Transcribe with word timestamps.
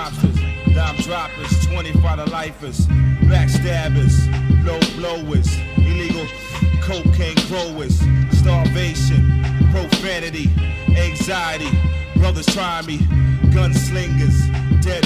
rhymesters, 0.00 0.74
dime 0.74 0.96
droppers, 0.96 1.66
25 1.66 2.24
to 2.24 2.30
lifers, 2.30 2.86
backstabbers, 3.28 4.14
blow 4.62 4.80
blowers, 4.96 5.56
illegal 5.76 6.26
cocaine 6.82 7.36
growers, 7.48 8.00
starvation, 8.32 9.44
profanity, 9.70 10.50
anxiety, 10.96 11.70
brothers 12.16 12.46
try 12.46 12.82
me, 12.82 12.98
gunslingers, 13.52 14.82
dead 14.82 15.04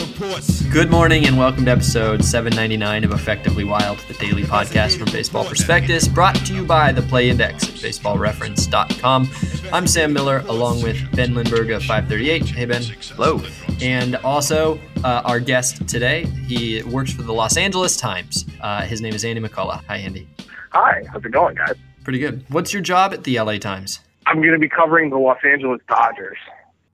reports. 0.00 0.62
Good 0.62 0.90
morning 0.90 1.26
and 1.26 1.36
welcome 1.36 1.64
to 1.64 1.70
episode 1.70 2.24
799 2.24 3.04
of 3.04 3.12
Effectively 3.12 3.64
Wild, 3.64 3.98
the 4.08 4.14
daily 4.14 4.44
podcast 4.44 4.98
from 4.98 5.06
Baseball 5.12 5.44
Prospectus, 5.44 6.08
brought 6.08 6.34
to 6.46 6.54
you 6.54 6.64
by 6.64 6.92
the 6.92 7.02
Play 7.02 7.30
Index 7.30 7.64
at 7.64 7.74
baseballreference.com. 7.74 9.28
I'm 9.70 9.86
Sam 9.86 10.14
Miller 10.14 10.38
along 10.48 10.82
with 10.82 10.96
Ben 11.14 11.34
Lindbergh 11.34 11.70
of 11.70 11.82
538. 11.82 12.46
Hey, 12.46 12.64
Ben. 12.64 12.82
Hello. 12.82 13.42
And 13.82 14.16
also, 14.16 14.80
uh, 15.04 15.20
our 15.26 15.40
guest 15.40 15.86
today, 15.86 16.24
he 16.46 16.82
works 16.84 17.12
for 17.12 17.20
the 17.20 17.34
Los 17.34 17.58
Angeles 17.58 17.96
Times. 17.96 18.46
Uh, 18.62 18.82
his 18.82 19.02
name 19.02 19.12
is 19.12 19.26
Andy 19.26 19.42
McCullough. 19.42 19.84
Hi, 19.86 19.98
Andy. 19.98 20.26
Hi, 20.72 21.02
how's 21.12 21.22
it 21.22 21.32
going, 21.32 21.54
guys? 21.54 21.74
Pretty 22.02 22.18
good. 22.18 22.44
What's 22.48 22.72
your 22.72 22.80
job 22.80 23.12
at 23.12 23.24
the 23.24 23.38
LA 23.38 23.58
Times? 23.58 24.00
I'm 24.26 24.36
going 24.40 24.52
to 24.52 24.58
be 24.58 24.70
covering 24.70 25.10
the 25.10 25.18
Los 25.18 25.38
Angeles 25.44 25.82
Dodgers. 25.86 26.38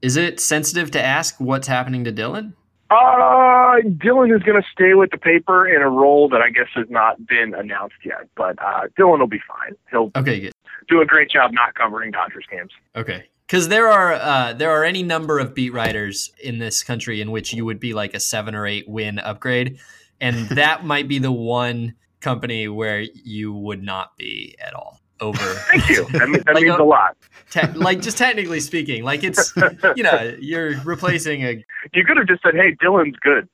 Is 0.03 0.17
it 0.17 0.41
sensitive 0.41 0.91
to 0.93 1.03
ask 1.03 1.37
what's 1.39 1.69
happening 1.69 2.03
to 2.05 2.13
Dylan? 2.13 2.55
Uh, 2.95 3.81
Dylan 3.83 4.35
is 4.35 4.43
going 4.43 4.61
to 4.61 4.67
stay 4.73 4.95
with 4.95 5.11
the 5.11 5.19
paper 5.19 5.67
in 5.69 5.83
a 5.83 5.89
role 5.91 6.29
that 6.29 6.41
I 6.41 6.51
guess 6.51 6.69
has 6.75 6.87
not 6.89 7.27
been 7.27 7.55
announced 7.55 7.97
yet, 8.05 8.29
but 8.37 8.57
uh, 8.63 8.83
Dylan 8.99 9.19
will 9.19 9.27
be 9.27 9.41
fine. 9.47 9.75
He'll 9.91 10.11
Okay, 10.17 10.41
good. 10.41 10.53
do 10.89 11.01
a 11.01 11.07
great 11.07 11.31
job 11.31 11.53
not 11.53 11.75
covering 11.75 12.11
Dodgers 12.11 12.45
games. 12.51 12.71
Okay. 12.95 13.25
Because 13.47 13.69
there 13.69 13.89
are 13.91 14.15
uh, 14.15 14.53
there 14.55 14.71
are 14.71 14.85
any 14.85 15.03
number 15.03 15.39
of 15.39 15.55
beat 15.55 15.73
writers 15.75 16.33
in 16.43 16.59
this 16.59 16.83
country 16.83 17.21
in 17.21 17.31
which 17.31 17.53
you 17.53 17.65
would 17.67 17.79
be 17.79 17.93
like 17.93 18.15
a 18.15 18.21
seven 18.21 18.55
or 18.55 18.67
eight 18.67 18.89
win 18.89 19.19
upgrade, 19.19 19.79
and 20.21 20.49
that 20.51 20.85
might 20.85 21.09
be 21.09 21.19
the 21.19 21.31
one 21.33 21.95
company 22.21 22.69
where 22.69 23.01
you 23.01 23.53
would 23.53 23.83
not 23.83 24.17
be 24.17 24.57
at 24.65 24.73
all 24.73 24.99
over. 25.25 25.39
Thank 25.71 25.89
you. 25.89 26.05
That, 26.13 26.29
mean, 26.29 26.43
that 26.47 26.55
Like 26.55 26.65
means 26.65 26.77
a- 26.79 26.83
a 26.83 26.85
lot. 26.85 27.17
te- 27.51 27.67
like 27.73 28.01
just 28.01 28.17
technically 28.19 28.61
speaking, 28.61 29.03
like 29.05 29.25
it's 29.25 29.53
you 29.97 30.03
know 30.03 30.35
you're 30.41 30.79
replacing 30.83 31.43
a 31.43 31.65
You 31.93 32.05
could 32.05 32.17
have 32.17 32.27
just 32.27 32.43
said, 32.43 32.55
"Hey, 32.55 32.75
Dylan's 32.83 33.17
good." 33.21 33.49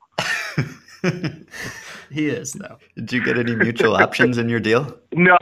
he 2.10 2.26
is 2.28 2.52
though. 2.52 2.76
Did 2.96 3.12
you 3.12 3.24
get 3.24 3.38
any 3.38 3.54
mutual 3.54 3.96
options 3.96 4.38
in 4.38 4.48
your 4.48 4.60
deal? 4.60 4.96
No, 5.12 5.36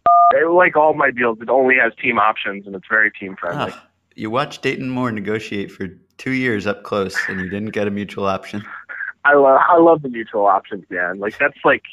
like 0.53 0.77
all 0.77 0.95
my 0.95 1.11
deals, 1.11 1.39
it 1.41 1.49
only 1.49 1.77
has 1.83 1.93
team 2.01 2.19
options 2.19 2.67
and 2.67 2.75
it's 2.77 2.87
very 2.89 3.11
team 3.11 3.37
friendly. 3.41 3.73
Ah, 3.75 3.87
you 4.15 4.31
watched 4.31 4.63
Dayton 4.63 4.89
Moore 4.91 5.11
negotiate 5.13 5.71
for 5.71 5.89
two 6.17 6.33
years 6.33 6.67
up 6.67 6.83
close, 6.83 7.17
and 7.29 7.41
you 7.41 7.49
didn't 7.49 7.71
get 7.71 7.87
a 7.87 7.91
mutual 7.91 8.27
option. 8.27 8.65
I 9.25 9.35
love 9.35 9.61
I 9.69 9.79
love 9.79 10.03
the 10.03 10.09
mutual 10.09 10.47
options, 10.47 10.85
man. 10.91 11.19
Like 11.19 11.39
that's 11.39 11.59
like 11.65 11.83
it, 11.83 11.93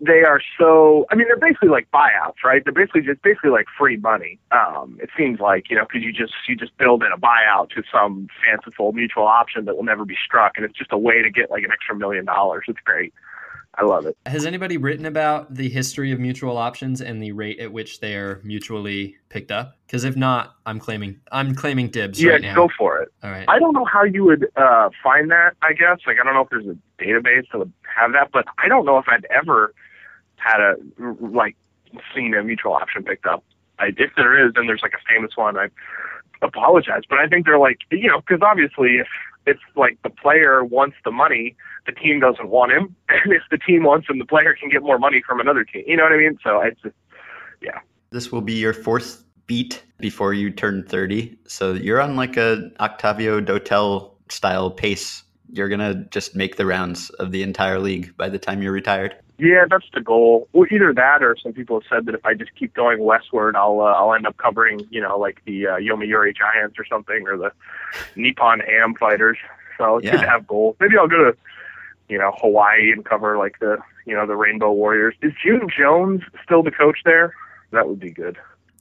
they 0.00 0.22
are 0.22 0.40
so. 0.58 1.06
I 1.10 1.14
mean, 1.14 1.26
they're 1.26 1.36
basically 1.36 1.68
like 1.68 1.88
buyouts, 1.92 2.42
right? 2.44 2.62
They're 2.64 2.72
basically 2.72 3.02
just 3.02 3.22
basically 3.22 3.50
like 3.50 3.66
free 3.78 3.96
money. 3.96 4.38
Um, 4.52 4.98
it 5.02 5.10
seems 5.16 5.40
like 5.40 5.70
you 5.70 5.76
know 5.76 5.84
because 5.84 6.02
you 6.02 6.12
just 6.12 6.32
you 6.48 6.56
just 6.56 6.76
build 6.78 7.02
in 7.02 7.10
a 7.12 7.18
buyout 7.18 7.70
to 7.70 7.82
some 7.92 8.28
fanciful 8.44 8.92
mutual 8.92 9.26
option 9.26 9.64
that 9.64 9.76
will 9.76 9.84
never 9.84 10.04
be 10.04 10.16
struck, 10.24 10.52
and 10.56 10.64
it's 10.64 10.76
just 10.76 10.92
a 10.92 10.98
way 10.98 11.22
to 11.22 11.30
get 11.30 11.50
like 11.50 11.64
an 11.64 11.70
extra 11.72 11.96
million 11.96 12.24
dollars. 12.24 12.64
It's 12.68 12.80
great. 12.84 13.12
I 13.76 13.84
love 13.84 14.06
it. 14.06 14.16
Has 14.26 14.46
anybody 14.46 14.76
written 14.76 15.06
about 15.06 15.54
the 15.54 15.68
history 15.68 16.12
of 16.12 16.20
mutual 16.20 16.56
options 16.56 17.00
and 17.00 17.22
the 17.22 17.32
rate 17.32 17.58
at 17.58 17.72
which 17.72 18.00
they 18.00 18.14
are 18.14 18.40
mutually 18.44 19.16
picked 19.28 19.50
up? 19.50 19.76
Because 19.86 20.04
if 20.04 20.16
not, 20.16 20.54
I'm 20.66 20.78
claiming 20.78 21.20
I'm 21.32 21.54
claiming 21.54 21.88
dibs 21.88 22.22
yeah, 22.22 22.32
right 22.32 22.42
now. 22.42 22.54
go 22.54 22.68
for 22.76 22.98
it. 23.02 23.12
All 23.22 23.30
right. 23.30 23.44
I 23.48 23.58
don't 23.58 23.74
know 23.74 23.84
how 23.84 24.04
you 24.04 24.24
would 24.24 24.46
uh, 24.56 24.90
find 25.02 25.30
that. 25.30 25.54
I 25.62 25.72
guess 25.72 25.98
like 26.06 26.18
I 26.20 26.24
don't 26.24 26.34
know 26.34 26.42
if 26.42 26.50
there's 26.50 26.66
a 26.66 26.76
database 27.02 27.46
that 27.52 27.58
would 27.58 27.72
have 27.96 28.12
that, 28.12 28.30
but 28.32 28.44
I 28.58 28.68
don't 28.68 28.84
know 28.84 28.98
if 28.98 29.06
I'd 29.08 29.26
ever 29.30 29.74
had 30.36 30.60
a 30.60 30.76
like 31.20 31.56
seen 32.14 32.34
a 32.34 32.42
mutual 32.42 32.74
option 32.74 33.02
picked 33.02 33.26
up. 33.26 33.44
I, 33.78 33.86
if 33.96 34.12
there 34.16 34.46
is, 34.46 34.52
then 34.54 34.66
there's 34.66 34.82
like 34.82 34.94
a 34.94 35.12
famous 35.12 35.32
one. 35.36 35.56
I 35.56 35.68
apologize, 36.44 37.02
but 37.08 37.18
I 37.18 37.26
think 37.26 37.46
they're 37.46 37.58
like 37.58 37.78
you 37.90 38.08
know 38.08 38.20
because 38.20 38.42
obviously 38.42 38.96
if 38.96 39.08
if 39.46 39.58
like 39.76 39.98
the 40.02 40.10
player 40.10 40.64
wants 40.64 40.96
the 41.04 41.10
money, 41.10 41.56
the 41.86 41.92
team 41.92 42.20
doesn't 42.20 42.48
want 42.48 42.72
him, 42.72 42.94
and 43.08 43.32
if 43.32 43.42
the 43.50 43.58
team 43.58 43.84
wants 43.84 44.08
him, 44.08 44.18
the 44.18 44.24
player 44.24 44.54
can 44.58 44.68
get 44.68 44.82
more 44.82 44.98
money 44.98 45.22
from 45.26 45.40
another 45.40 45.64
team. 45.64 45.84
You 45.86 45.96
know 45.96 46.04
what 46.04 46.12
I 46.12 46.18
mean? 46.18 46.38
So 46.42 46.60
it's 46.60 46.80
just 46.82 46.94
yeah. 47.60 47.80
This 48.10 48.30
will 48.30 48.42
be 48.42 48.54
your 48.54 48.72
fourth 48.72 49.24
beat 49.46 49.82
before 49.98 50.34
you 50.34 50.50
turn 50.50 50.84
30. 50.84 51.36
So 51.46 51.72
you're 51.72 52.00
on 52.00 52.16
like 52.16 52.36
a 52.36 52.70
Octavio 52.80 53.40
Dotel 53.40 54.12
style 54.28 54.70
pace. 54.70 55.23
You're 55.52 55.68
going 55.68 55.80
to 55.80 56.06
just 56.10 56.34
make 56.34 56.56
the 56.56 56.66
rounds 56.66 57.10
of 57.10 57.30
the 57.30 57.42
entire 57.42 57.78
league 57.78 58.16
by 58.16 58.28
the 58.28 58.38
time 58.38 58.62
you're 58.62 58.72
retired. 58.72 59.14
Yeah, 59.38 59.64
that's 59.68 59.86
the 59.92 60.00
goal. 60.00 60.48
Well, 60.52 60.66
either 60.70 60.92
that, 60.94 61.22
or 61.22 61.36
some 61.42 61.52
people 61.52 61.80
have 61.80 61.88
said 61.88 62.06
that 62.06 62.14
if 62.14 62.24
I 62.24 62.34
just 62.34 62.54
keep 62.54 62.72
going 62.72 63.02
westward, 63.02 63.56
I'll 63.56 63.80
uh, 63.80 63.92
I'll 63.92 64.14
end 64.14 64.26
up 64.26 64.36
covering, 64.36 64.86
you 64.90 65.00
know, 65.00 65.18
like 65.18 65.42
the 65.44 65.66
uh, 65.66 65.76
Yomiuri 65.76 66.36
Giants 66.36 66.78
or 66.78 66.84
something, 66.84 67.26
or 67.26 67.36
the 67.36 67.52
Nippon 68.14 68.60
Ham 68.60 68.94
Fighters. 68.94 69.36
So 69.76 69.98
it's 69.98 70.08
good 70.08 70.20
to 70.20 70.28
have 70.28 70.46
goals. 70.46 70.76
Maybe 70.78 70.96
I'll 70.96 71.08
go 71.08 71.32
to, 71.32 71.36
you 72.08 72.16
know, 72.16 72.32
Hawaii 72.40 72.92
and 72.92 73.04
cover 73.04 73.36
like 73.36 73.58
the, 73.58 73.78
you 74.06 74.14
know, 74.14 74.24
the 74.24 74.36
Rainbow 74.36 74.72
Warriors. 74.72 75.16
Is 75.20 75.32
June 75.44 75.68
Jones 75.68 76.22
still 76.44 76.62
the 76.62 76.70
coach 76.70 76.98
there? 77.04 77.34
That 77.72 77.88
would 77.88 77.98
be 77.98 78.10
good. 78.10 78.38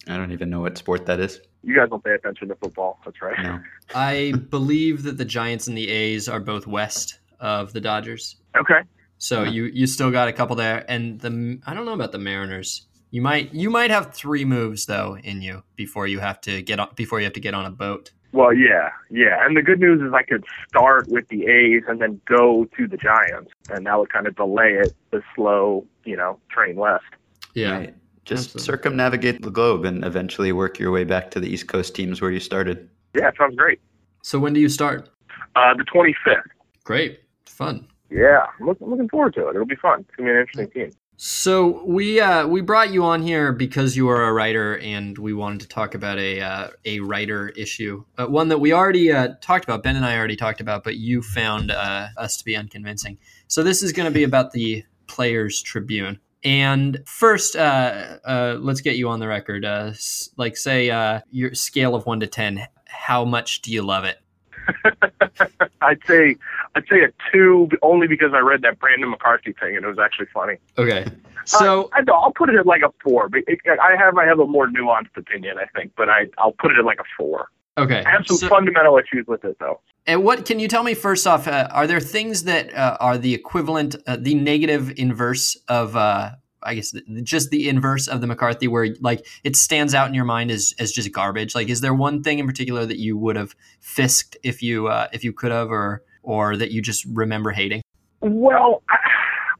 I 0.07 0.17
don't 0.17 0.31
even 0.31 0.49
know 0.49 0.61
what 0.61 0.77
sport 0.77 1.05
that 1.05 1.19
is. 1.19 1.41
You 1.63 1.75
guys 1.75 1.89
don't 1.89 2.03
pay 2.03 2.13
attention 2.13 2.49
to 2.49 2.55
football. 2.55 2.99
That's 3.05 3.21
right. 3.21 3.41
No. 3.41 3.59
I 3.95 4.33
believe 4.49 5.03
that 5.03 5.17
the 5.17 5.25
Giants 5.25 5.67
and 5.67 5.77
the 5.77 5.89
A's 5.89 6.27
are 6.27 6.39
both 6.39 6.67
west 6.67 7.19
of 7.39 7.73
the 7.73 7.81
Dodgers. 7.81 8.37
Okay. 8.57 8.81
So 9.17 9.43
you 9.43 9.65
you 9.65 9.87
still 9.87 10.11
got 10.11 10.27
a 10.27 10.33
couple 10.33 10.55
there, 10.55 10.83
and 10.89 11.19
the 11.21 11.59
I 11.65 11.73
don't 11.73 11.85
know 11.85 11.93
about 11.93 12.11
the 12.11 12.19
Mariners. 12.19 12.87
You 13.11 13.21
might 13.21 13.53
you 13.53 13.69
might 13.69 13.89
have 13.89 14.13
three 14.13 14.43
moves 14.43 14.85
though 14.85 15.17
in 15.23 15.41
you 15.41 15.63
before 15.75 16.07
you 16.07 16.19
have 16.19 16.41
to 16.41 16.61
get 16.61 16.79
on 16.79 16.89
before 16.95 17.19
you 17.19 17.25
have 17.25 17.33
to 17.33 17.39
get 17.39 17.53
on 17.53 17.65
a 17.65 17.71
boat. 17.71 18.11
Well, 18.33 18.51
yeah, 18.51 18.89
yeah. 19.11 19.45
And 19.45 19.55
the 19.55 19.61
good 19.61 19.79
news 19.79 20.01
is 20.01 20.11
I 20.11 20.23
could 20.23 20.43
start 20.67 21.07
with 21.07 21.27
the 21.29 21.45
A's 21.45 21.83
and 21.87 22.01
then 22.01 22.19
go 22.25 22.65
to 22.75 22.87
the 22.87 22.97
Giants, 22.97 23.51
and 23.69 23.85
that 23.85 23.97
would 23.97 24.11
kind 24.11 24.25
of 24.25 24.35
delay 24.35 24.73
it, 24.73 24.93
the 25.11 25.21
slow, 25.35 25.85
you 26.03 26.17
know, 26.17 26.39
train 26.49 26.75
west. 26.75 27.05
Yeah, 27.53 27.77
Right. 27.77 27.95
Just 28.25 28.55
Absolutely. 28.55 28.65
circumnavigate 28.65 29.41
the 29.41 29.51
globe 29.51 29.85
and 29.85 30.05
eventually 30.05 30.51
work 30.51 30.79
your 30.79 30.91
way 30.91 31.03
back 31.03 31.29
to 31.31 31.39
the 31.39 31.47
East 31.47 31.67
Coast 31.67 31.93
teams 31.93 32.21
where 32.21 32.31
you 32.31 32.39
started. 32.39 32.89
Yeah, 33.15 33.31
sounds 33.37 33.55
great. 33.55 33.79
So 34.21 34.39
when 34.39 34.53
do 34.53 34.59
you 34.59 34.69
start? 34.69 35.09
Uh, 35.55 35.73
the 35.75 35.83
25th. 35.83 36.41
Great, 36.83 37.19
fun. 37.45 37.87
Yeah, 38.09 38.45
I'm 38.59 38.67
look, 38.67 38.77
I'm 38.81 38.89
looking 38.89 39.09
forward 39.09 39.33
to 39.35 39.47
it. 39.47 39.55
It'll 39.55 39.65
be 39.65 39.75
fun. 39.75 40.01
It's 40.01 40.15
gonna 40.15 40.29
be 40.29 40.33
an 40.33 40.39
interesting 40.39 40.69
team. 40.69 40.91
So 41.17 41.83
we 41.85 42.19
uh, 42.19 42.47
we 42.47 42.61
brought 42.61 42.91
you 42.91 43.03
on 43.03 43.21
here 43.21 43.53
because 43.53 43.95
you 43.95 44.09
are 44.09 44.23
a 44.23 44.33
writer, 44.33 44.77
and 44.79 45.17
we 45.17 45.33
wanted 45.33 45.61
to 45.61 45.67
talk 45.67 45.95
about 45.95 46.17
a 46.17 46.41
uh, 46.41 46.67
a 46.85 46.99
writer 47.01 47.49
issue, 47.49 48.03
uh, 48.17 48.25
one 48.25 48.49
that 48.49 48.59
we 48.59 48.73
already 48.73 49.11
uh, 49.11 49.29
talked 49.39 49.63
about. 49.63 49.83
Ben 49.83 49.95
and 49.95 50.05
I 50.05 50.17
already 50.17 50.35
talked 50.35 50.59
about, 50.59 50.83
but 50.83 50.97
you 50.97 51.21
found 51.21 51.71
uh, 51.71 52.07
us 52.17 52.37
to 52.37 52.45
be 52.45 52.55
unconvincing. 52.55 53.17
So 53.47 53.63
this 53.63 53.83
is 53.83 53.93
going 53.93 54.05
to 54.05 54.13
be 54.13 54.23
about 54.23 54.51
the 54.51 54.83
Players 55.07 55.61
Tribune. 55.61 56.19
And 56.43 56.99
first, 57.05 57.55
uh, 57.55 58.17
uh, 58.25 58.57
let's 58.59 58.81
get 58.81 58.95
you 58.97 59.09
on 59.09 59.19
the 59.19 59.27
record. 59.27 59.63
Uh, 59.65 59.87
s- 59.91 60.29
like, 60.37 60.57
say 60.57 60.89
uh, 60.89 61.21
your 61.31 61.53
scale 61.53 61.95
of 61.95 62.05
one 62.05 62.19
to 62.19 62.27
ten. 62.27 62.67
How 62.87 63.23
much 63.25 63.61
do 63.61 63.71
you 63.71 63.81
love 63.81 64.03
it? 64.03 64.17
I'd 65.81 65.99
say 66.07 66.35
I'd 66.75 66.87
say 66.89 67.03
a 67.03 67.09
two, 67.31 67.69
only 67.81 68.07
because 68.07 68.31
I 68.33 68.39
read 68.39 68.61
that 68.61 68.79
Brandon 68.79 69.09
McCarthy 69.09 69.53
thing 69.59 69.75
and 69.75 69.83
it 69.83 69.87
was 69.87 69.99
actually 69.99 70.27
funny. 70.33 70.55
Okay, 70.77 71.05
so 71.45 71.83
uh, 71.85 71.87
I, 71.93 72.11
I'll 72.11 72.31
put 72.31 72.49
it 72.49 72.55
at 72.55 72.65
like 72.65 72.81
a 72.81 72.91
four. 73.03 73.27
But 73.29 73.41
it, 73.47 73.59
I 73.67 73.95
have 73.97 74.17
I 74.17 74.25
have 74.25 74.39
a 74.39 74.45
more 74.47 74.67
nuanced 74.67 75.15
opinion, 75.17 75.57
I 75.57 75.65
think, 75.77 75.91
but 75.97 76.09
I 76.09 76.27
I'll 76.37 76.53
put 76.53 76.71
it 76.71 76.77
at 76.77 76.85
like 76.85 76.99
a 76.99 77.03
four. 77.17 77.47
okay, 77.77 78.03
I 78.05 78.09
have 78.09 78.25
some 78.25 78.37
so- 78.37 78.47
fundamental 78.47 78.97
issues 78.97 79.25
with 79.27 79.43
it 79.43 79.57
though. 79.59 79.81
And 80.05 80.23
what 80.23 80.45
can 80.45 80.59
you 80.59 80.67
tell 80.67 80.83
me 80.83 80.93
first 80.95 81.25
off? 81.27 81.47
Uh, 81.47 81.67
are 81.71 81.87
there 81.87 82.01
things 82.01 82.43
that 82.43 82.73
uh, 82.73 82.97
are 82.99 83.17
the 83.17 83.33
equivalent, 83.33 83.95
uh, 84.05 84.17
the 84.19 84.35
negative 84.35 84.91
inverse 84.97 85.57
of, 85.69 85.95
uh, 85.95 86.31
I 86.65 86.75
guess, 86.75 86.93
just 87.23 87.49
the 87.49 87.69
inverse 87.69 88.07
of 88.07 88.21
the 88.21 88.27
McCarthy, 88.27 88.67
where 88.67 88.95
like 89.01 89.25
it 89.43 89.55
stands 89.55 89.93
out 89.93 90.07
in 90.07 90.13
your 90.13 90.25
mind 90.25 90.51
as 90.51 90.73
as 90.79 90.91
just 90.91 91.11
garbage? 91.11 91.55
Like, 91.55 91.69
is 91.69 91.81
there 91.81 91.93
one 91.93 92.23
thing 92.23 92.39
in 92.39 92.47
particular 92.47 92.85
that 92.85 92.97
you 92.97 93.17
would 93.17 93.35
have 93.35 93.55
fisked 93.79 94.37
if 94.43 94.61
you 94.61 94.87
uh, 94.87 95.07
if 95.13 95.23
you 95.23 95.33
could 95.33 95.51
have, 95.51 95.69
or 95.69 96.03
or 96.23 96.57
that 96.57 96.71
you 96.71 96.81
just 96.81 97.05
remember 97.05 97.51
hating? 97.51 97.81
Well, 98.21 98.83
I, 98.89 98.97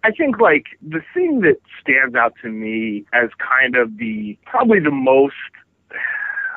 I 0.05 0.11
think 0.11 0.39
like 0.39 0.65
the 0.81 1.01
thing 1.13 1.41
that 1.41 1.57
stands 1.81 2.15
out 2.15 2.33
to 2.41 2.49
me 2.49 3.05
as 3.13 3.29
kind 3.39 3.75
of 3.75 3.97
the 3.97 4.37
probably 4.45 4.79
the 4.79 4.91
most, 4.91 5.35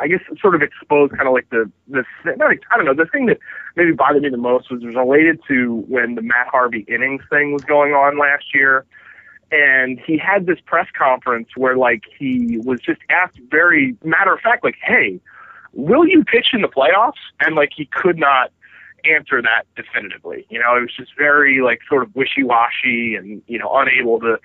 I 0.01 0.09
guess, 0.09 0.21
sort 0.41 0.55
of 0.55 0.63
exposed 0.63 1.13
kind 1.13 1.29
of 1.29 1.35
like 1.35 1.49
the 1.51 1.71
the 1.89 2.05
not, 2.25 2.51
I 2.51 2.77
don't 2.77 2.87
know 2.87 2.95
the 2.95 3.09
thing 3.11 3.27
that 3.27 3.39
maybe 3.77 3.93
bothered 3.93 4.23
me 4.23 4.31
the 4.31 4.37
most 4.37 4.71
was 4.71 4.85
related 4.85 5.41
to 5.49 5.85
when 5.89 6.17
the 6.17 6.23
Matt 6.23 6.49
Harvey 6.49 6.85
innings 6.89 7.23
thing 7.31 7.53
was 7.53 7.63
going 7.63 7.93
on 7.93 8.19
last 8.19 8.47
year. 8.55 8.85
And 9.51 10.01
he 10.01 10.19
had 10.19 10.47
this 10.47 10.59
press 10.65 10.89
conference 10.97 11.49
where, 11.57 11.77
like, 11.77 12.03
he 12.19 12.59
was 12.65 12.81
just 12.81 13.01
asked 13.11 13.39
very 13.51 13.97
matter 14.03 14.35
of 14.35 14.41
fact, 14.41 14.65
like, 14.65 14.77
"Hey, 14.83 15.21
will 15.73 16.07
you 16.07 16.25
pitch 16.25 16.49
in 16.53 16.63
the 16.63 16.69
playoffs?" 16.69 17.21
And 17.41 17.55
like, 17.55 17.71
he 17.75 17.87
could 17.87 18.19
not 18.19 18.51
answer 19.06 19.43
that 19.43 19.64
definitively. 19.76 20.47
You 20.49 20.58
know, 20.58 20.76
it 20.76 20.81
was 20.81 20.94
just 20.97 21.12
very 21.17 21.61
like 21.62 21.81
sort 21.88 22.03
of 22.03 22.14
wishy-washy 22.14 23.14
and 23.14 23.43
you 23.47 23.58
know 23.58 23.70
unable 23.75 24.20
to 24.20 24.38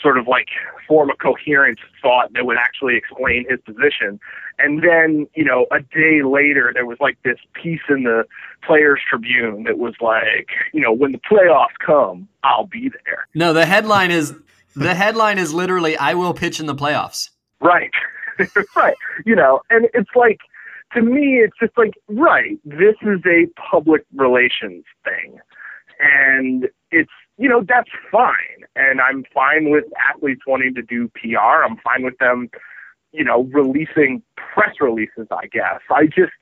sort 0.00 0.18
of 0.18 0.26
like 0.26 0.48
form 0.86 1.10
a 1.10 1.16
coherent 1.16 1.78
thought 2.02 2.32
that 2.34 2.44
would 2.44 2.58
actually 2.58 2.96
explain 2.96 3.46
his 3.48 3.60
position. 3.60 4.20
And 4.58 4.82
then, 4.82 5.26
you 5.34 5.44
know, 5.44 5.66
a 5.70 5.80
day 5.80 6.22
later, 6.22 6.70
there 6.72 6.86
was 6.86 6.98
like 7.00 7.18
this 7.24 7.38
piece 7.54 7.80
in 7.88 8.04
the 8.04 8.24
Players 8.62 9.00
Tribune 9.08 9.64
that 9.64 9.78
was 9.78 9.94
like, 10.00 10.48
you 10.72 10.80
know, 10.80 10.92
when 10.92 11.12
the 11.12 11.18
playoffs 11.18 11.76
come, 11.84 12.28
I'll 12.42 12.66
be 12.66 12.90
there. 13.04 13.26
No, 13.34 13.52
the 13.52 13.66
headline 13.66 14.10
is 14.10 14.34
the 14.74 14.94
headline 14.94 15.38
is 15.38 15.54
literally, 15.54 15.96
"I 15.96 16.14
will 16.14 16.34
pitch 16.34 16.60
in 16.60 16.66
the 16.66 16.74
playoffs." 16.74 17.30
Right, 17.60 17.92
right. 18.76 18.96
You 19.24 19.34
know, 19.34 19.60
and 19.70 19.88
it's 19.94 20.10
like 20.14 20.40
to 20.94 21.02
me, 21.02 21.40
it's 21.42 21.56
just 21.60 21.76
like, 21.76 21.94
right, 22.08 22.58
this 22.64 22.94
is 23.02 23.20
a 23.26 23.46
public 23.70 24.04
relations 24.14 24.84
thing, 25.04 25.38
and 26.00 26.68
it's 26.90 27.10
you 27.38 27.48
know, 27.48 27.62
that's 27.66 27.90
fine. 28.10 28.64
And 28.74 29.00
I'm 29.00 29.24
fine 29.32 29.70
with 29.70 29.84
athletes 30.10 30.42
wanting 30.46 30.74
to 30.74 30.82
do 30.82 31.08
PR. 31.08 31.64
I'm 31.64 31.76
fine 31.78 32.02
with 32.02 32.16
them, 32.18 32.48
you 33.12 33.24
know, 33.24 33.44
releasing 33.52 34.22
press 34.36 34.76
releases, 34.80 35.26
I 35.30 35.46
guess. 35.46 35.80
I 35.90 36.06
just, 36.06 36.32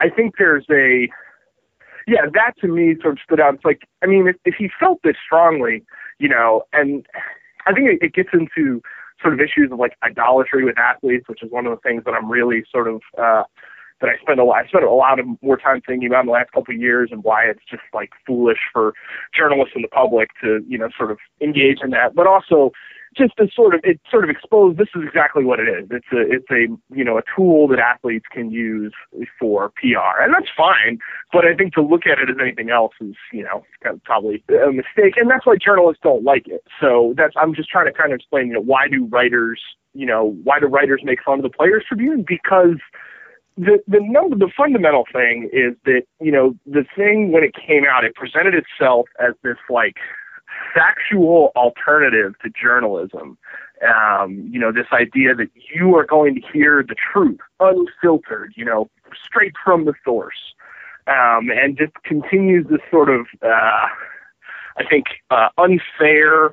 I 0.00 0.10
think 0.10 0.34
there's 0.38 0.66
a, 0.70 1.08
yeah, 2.06 2.26
that 2.34 2.52
to 2.60 2.68
me 2.68 2.96
sort 3.00 3.14
of 3.14 3.18
stood 3.24 3.40
out. 3.40 3.54
It's 3.54 3.64
like, 3.64 3.88
I 4.02 4.06
mean, 4.06 4.28
if, 4.28 4.36
if 4.44 4.54
he 4.58 4.68
felt 4.78 5.00
this 5.02 5.16
strongly, 5.24 5.84
you 6.18 6.28
know, 6.28 6.64
and 6.72 7.06
I 7.66 7.72
think 7.72 7.88
it, 7.88 7.98
it 8.02 8.14
gets 8.14 8.30
into 8.34 8.82
sort 9.22 9.32
of 9.32 9.40
issues 9.40 9.72
of 9.72 9.78
like 9.78 9.96
idolatry 10.02 10.64
with 10.64 10.78
athletes, 10.78 11.26
which 11.28 11.42
is 11.42 11.50
one 11.50 11.64
of 11.66 11.70
the 11.70 11.80
things 11.88 12.04
that 12.04 12.12
I'm 12.12 12.30
really 12.30 12.64
sort 12.70 12.88
of, 12.88 13.00
uh, 13.16 13.44
that 14.04 14.10
I 14.10 14.20
spend 14.20 14.38
a 14.38 14.44
lot 14.44 14.64
I 14.64 14.68
spent 14.68 14.84
a 14.84 14.90
lot 14.90 15.18
of 15.18 15.26
more 15.42 15.56
time 15.56 15.80
thinking 15.80 16.08
about 16.08 16.20
in 16.20 16.26
the 16.26 16.32
last 16.32 16.52
couple 16.52 16.74
of 16.74 16.80
years 16.80 17.08
and 17.10 17.24
why 17.24 17.44
it's 17.44 17.64
just 17.68 17.82
like 17.92 18.10
foolish 18.26 18.58
for 18.72 18.92
journalists 19.36 19.72
and 19.74 19.84
the 19.84 19.88
public 19.88 20.30
to 20.42 20.64
you 20.68 20.76
know 20.76 20.88
sort 20.96 21.10
of 21.10 21.18
engage 21.40 21.78
in 21.82 21.90
that, 21.90 22.14
but 22.14 22.26
also 22.26 22.72
just 23.16 23.36
to 23.38 23.46
sort 23.54 23.74
of 23.74 23.80
it 23.84 24.00
sort 24.10 24.24
of 24.24 24.30
expose 24.30 24.76
this 24.76 24.88
is 24.94 25.02
exactly 25.06 25.44
what 25.44 25.60
it 25.60 25.68
is. 25.68 25.88
It's 25.90 26.06
a 26.12 26.20
it's 26.20 26.50
a 26.50 26.68
you 26.94 27.04
know 27.04 27.16
a 27.16 27.22
tool 27.34 27.68
that 27.68 27.78
athletes 27.78 28.26
can 28.30 28.50
use 28.50 28.92
for 29.38 29.70
PR, 29.80 30.20
and 30.20 30.34
that's 30.34 30.50
fine. 30.54 30.98
But 31.32 31.46
I 31.46 31.54
think 31.54 31.72
to 31.74 31.82
look 31.82 32.06
at 32.06 32.18
it 32.18 32.28
as 32.28 32.36
anything 32.40 32.70
else 32.70 32.92
is 33.00 33.14
you 33.32 33.42
know 33.42 33.64
kind 33.82 33.96
of 33.96 34.04
probably 34.04 34.44
a 34.50 34.72
mistake, 34.72 35.16
and 35.16 35.30
that's 35.30 35.46
why 35.46 35.56
journalists 35.56 36.00
don't 36.02 36.24
like 36.24 36.46
it. 36.46 36.62
So 36.80 37.14
that's 37.16 37.34
I'm 37.40 37.54
just 37.54 37.70
trying 37.70 37.86
to 37.86 37.92
kind 37.92 38.12
of 38.12 38.16
explain 38.16 38.48
you 38.48 38.54
know 38.54 38.62
why 38.62 38.88
do 38.88 39.06
writers 39.06 39.60
you 39.94 40.06
know 40.06 40.36
why 40.44 40.60
do 40.60 40.66
writers 40.66 41.00
make 41.04 41.22
fun 41.24 41.38
of 41.38 41.42
the 41.42 41.56
Players 41.56 41.84
Tribune 41.88 42.24
because 42.26 42.78
the 43.56 43.78
the 43.86 44.00
number 44.00 44.36
the 44.36 44.50
fundamental 44.56 45.04
thing 45.12 45.48
is 45.52 45.74
that 45.84 46.02
you 46.20 46.32
know 46.32 46.54
the 46.66 46.84
thing 46.96 47.30
when 47.32 47.44
it 47.44 47.54
came 47.54 47.84
out 47.88 48.04
it 48.04 48.14
presented 48.14 48.54
itself 48.54 49.06
as 49.20 49.34
this 49.42 49.56
like 49.70 49.96
factual 50.74 51.52
alternative 51.56 52.34
to 52.42 52.50
journalism. 52.50 53.38
Um, 53.86 54.48
you 54.50 54.58
know 54.58 54.72
this 54.72 54.86
idea 54.92 55.34
that 55.34 55.50
you 55.74 55.96
are 55.96 56.06
going 56.06 56.34
to 56.36 56.40
hear 56.52 56.84
the 56.86 56.94
truth 56.94 57.38
unfiltered 57.60 58.52
you 58.56 58.64
know 58.64 58.90
straight 59.24 59.54
from 59.62 59.84
the 59.84 59.94
source. 60.04 60.54
Um, 61.06 61.50
and 61.50 61.76
just 61.76 61.92
continues 62.02 62.66
this 62.70 62.80
sort 62.90 63.10
of 63.10 63.26
uh, 63.42 63.86
I 64.78 64.84
think 64.88 65.06
uh, 65.30 65.48
unfair 65.58 66.52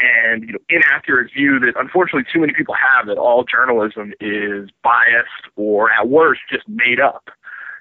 and 0.00 0.44
you 0.44 0.52
know, 0.52 0.58
inaccurate 0.68 1.30
view 1.32 1.58
that 1.60 1.74
unfortunately 1.78 2.24
too 2.32 2.40
many 2.40 2.52
people 2.52 2.74
have 2.74 3.06
that 3.06 3.18
all 3.18 3.44
journalism 3.44 4.12
is 4.20 4.70
biased 4.82 5.46
or 5.56 5.90
at 5.92 6.08
worst 6.08 6.40
just 6.50 6.68
made 6.68 7.00
up. 7.00 7.30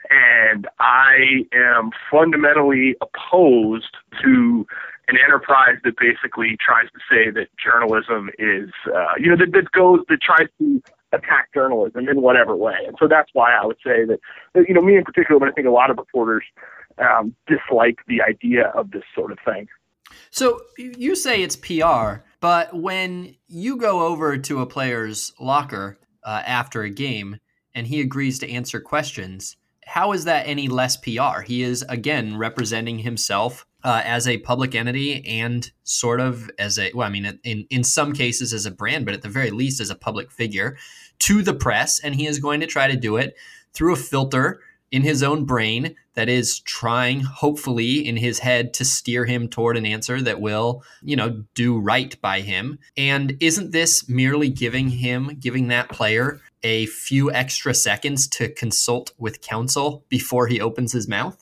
And 0.10 0.68
I 0.80 1.46
am 1.54 1.92
fundamentally 2.10 2.96
opposed 3.02 3.96
to 4.24 4.66
an 5.08 5.18
enterprise 5.24 5.78
that 5.84 5.96
basically 5.98 6.58
tries 6.60 6.88
to 6.92 7.00
say 7.10 7.30
that 7.32 7.48
journalism 7.64 8.30
is, 8.40 8.70
uh, 8.88 9.14
you 9.20 9.30
know, 9.30 9.38
that, 9.38 9.52
that 9.54 9.72
goes, 9.72 10.00
that 10.10 10.22
tries 10.22 10.48
to 10.60 10.82
attack 11.12 11.50
journalism 11.54 12.08
in 12.08 12.22
whatever 12.22 12.56
way. 12.56 12.78
And 12.88 12.96
so 13.00 13.08
that's 13.08 13.30
why 13.34 13.54
I 13.54 13.66
would 13.66 13.78
say 13.84 14.06
that, 14.06 14.20
that 14.54 14.66
you 14.68 14.74
know, 14.74 14.82
me 14.82 14.98
in 14.98 15.04
particular, 15.04 15.40
but 15.40 15.50
I 15.50 15.52
think 15.52 15.68
a 15.68 15.72
lot 15.72 15.90
of 15.90 15.98
reporters 15.98 16.44
um, 16.98 17.36
dislike 17.48 18.00
the 18.08 18.22
idea 18.22 18.68
of 18.76 18.92
this 18.92 19.04
sort 19.16 19.32
of 19.32 19.38
thing. 19.46 19.68
So 20.32 20.62
you 20.78 21.16
say 21.16 21.42
it's 21.42 21.56
PR, 21.56 22.24
but 22.40 22.74
when 22.74 23.36
you 23.48 23.78
go 23.78 24.06
over 24.08 24.38
to 24.38 24.62
a 24.62 24.68
player's 24.68 25.34
locker 25.40 25.98
uh, 26.24 26.44
after 26.46 26.84
a 26.84 26.90
game 26.90 27.38
and 27.74 27.88
he 27.88 28.02
agrees 28.02 28.40
to 28.40 28.50
answer 28.50 28.80
questions, 28.80 29.58
how 29.86 30.12
is 30.12 30.26
that 30.26 30.48
any 30.48 30.68
less 30.68 30.98
PR? 30.98 31.42
He 31.44 31.64
is 31.64 31.84
again 31.90 32.38
representing 32.38 33.00
himself 33.00 33.66
uh, 33.84 34.02
as 34.06 34.28
a 34.28 34.38
public 34.38 34.76
entity 34.76 35.26
and 35.26 35.72
sort 35.84 36.20
of 36.20 36.50
as 36.60 36.78
a 36.78 36.92
well, 36.94 37.08
I 37.08 37.12
mean, 37.12 37.40
in 37.44 37.66
in 37.70 37.84
some 37.84 38.14
cases 38.14 38.54
as 38.54 38.66
a 38.66 38.72
brand, 38.72 39.06
but 39.06 39.16
at 39.16 39.24
the 39.24 39.30
very 39.30 39.50
least 39.50 39.82
as 39.82 39.90
a 39.90 39.96
public 39.96 40.32
figure 40.32 40.78
to 41.20 41.42
the 41.42 41.56
press, 41.56 42.00
and 42.00 42.16
he 42.16 42.28
is 42.28 42.40
going 42.40 42.60
to 42.60 42.68
try 42.68 42.88
to 42.88 42.96
do 42.96 43.18
it 43.18 43.36
through 43.74 43.94
a 43.94 43.98
filter 43.98 44.62
in 44.92 45.02
his 45.02 45.24
own 45.24 45.46
brain 45.46 45.96
that 46.20 46.28
is 46.28 46.60
trying 46.60 47.22
hopefully 47.22 48.06
in 48.06 48.18
his 48.18 48.40
head 48.40 48.74
to 48.74 48.84
steer 48.84 49.24
him 49.24 49.48
toward 49.48 49.78
an 49.78 49.86
answer 49.86 50.22
that 50.22 50.42
will 50.42 50.84
you 51.02 51.16
know 51.16 51.46
do 51.54 51.80
right 51.80 52.20
by 52.20 52.42
him. 52.42 52.78
And 52.98 53.38
isn't 53.40 53.72
this 53.72 54.10
merely 54.10 54.50
giving 54.50 54.90
him 54.90 55.38
giving 55.40 55.70
that 55.70 55.88
player 55.88 56.42
a 56.62 56.88
few 56.88 57.32
extra 57.32 57.74
seconds 57.74 58.28
to 58.28 58.50
consult 58.50 59.14
with 59.18 59.40
counsel 59.40 60.04
before 60.10 60.48
he 60.48 60.60
opens 60.60 60.92
his 60.92 61.08
mouth 61.08 61.42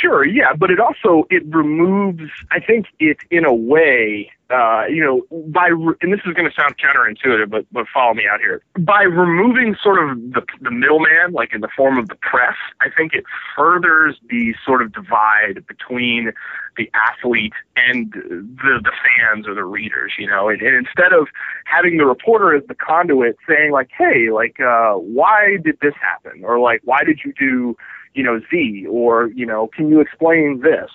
sure, 0.00 0.24
yeah, 0.24 0.52
but 0.52 0.70
it 0.70 0.80
also 0.80 1.26
it 1.30 1.42
removes. 1.46 2.30
I 2.50 2.60
think 2.60 2.86
it 2.98 3.18
in 3.30 3.44
a 3.44 3.54
way, 3.54 4.30
uh, 4.50 4.84
you 4.88 5.02
know, 5.02 5.22
by 5.48 5.68
and 6.00 6.12
this 6.12 6.20
is 6.26 6.34
going 6.34 6.48
to 6.48 6.54
sound 6.54 6.76
counterintuitive, 6.78 7.50
but 7.50 7.66
but 7.72 7.86
follow 7.92 8.14
me 8.14 8.24
out 8.30 8.40
here. 8.40 8.62
By 8.78 9.02
removing 9.02 9.76
sort 9.82 9.98
of 10.02 10.18
the 10.32 10.42
the 10.60 10.70
middleman, 10.70 11.32
like 11.32 11.52
in 11.54 11.60
the 11.60 11.68
form 11.76 11.98
of 11.98 12.08
the 12.08 12.16
press, 12.16 12.56
I 12.80 12.88
think 12.96 13.14
it 13.14 13.24
furthers 13.56 14.16
the 14.28 14.54
sort 14.64 14.82
of 14.82 14.92
divide 14.92 15.66
between 15.66 16.32
the 16.76 16.90
athlete 16.94 17.54
and 17.76 18.12
the 18.12 18.80
the 18.82 18.92
fans 19.02 19.48
or 19.48 19.54
the 19.54 19.64
readers. 19.64 20.12
You 20.18 20.28
know, 20.28 20.48
and, 20.48 20.60
and 20.62 20.76
instead 20.76 21.12
of 21.12 21.28
having 21.64 21.96
the 21.96 22.06
reporter 22.06 22.54
as 22.54 22.62
the 22.68 22.74
conduit 22.74 23.36
saying 23.48 23.72
like, 23.72 23.90
hey, 23.96 24.30
like, 24.30 24.60
uh, 24.60 24.92
why 24.94 25.56
did 25.62 25.78
this 25.80 25.94
happen, 26.00 26.44
or 26.44 26.58
like, 26.58 26.80
why 26.84 27.04
did 27.04 27.20
you 27.24 27.32
do 27.38 27.76
you 28.16 28.24
know, 28.24 28.40
Z 28.50 28.86
or, 28.90 29.28
you 29.28 29.44
know, 29.44 29.68
can 29.68 29.88
you 29.90 30.00
explain 30.00 30.60
this? 30.62 30.90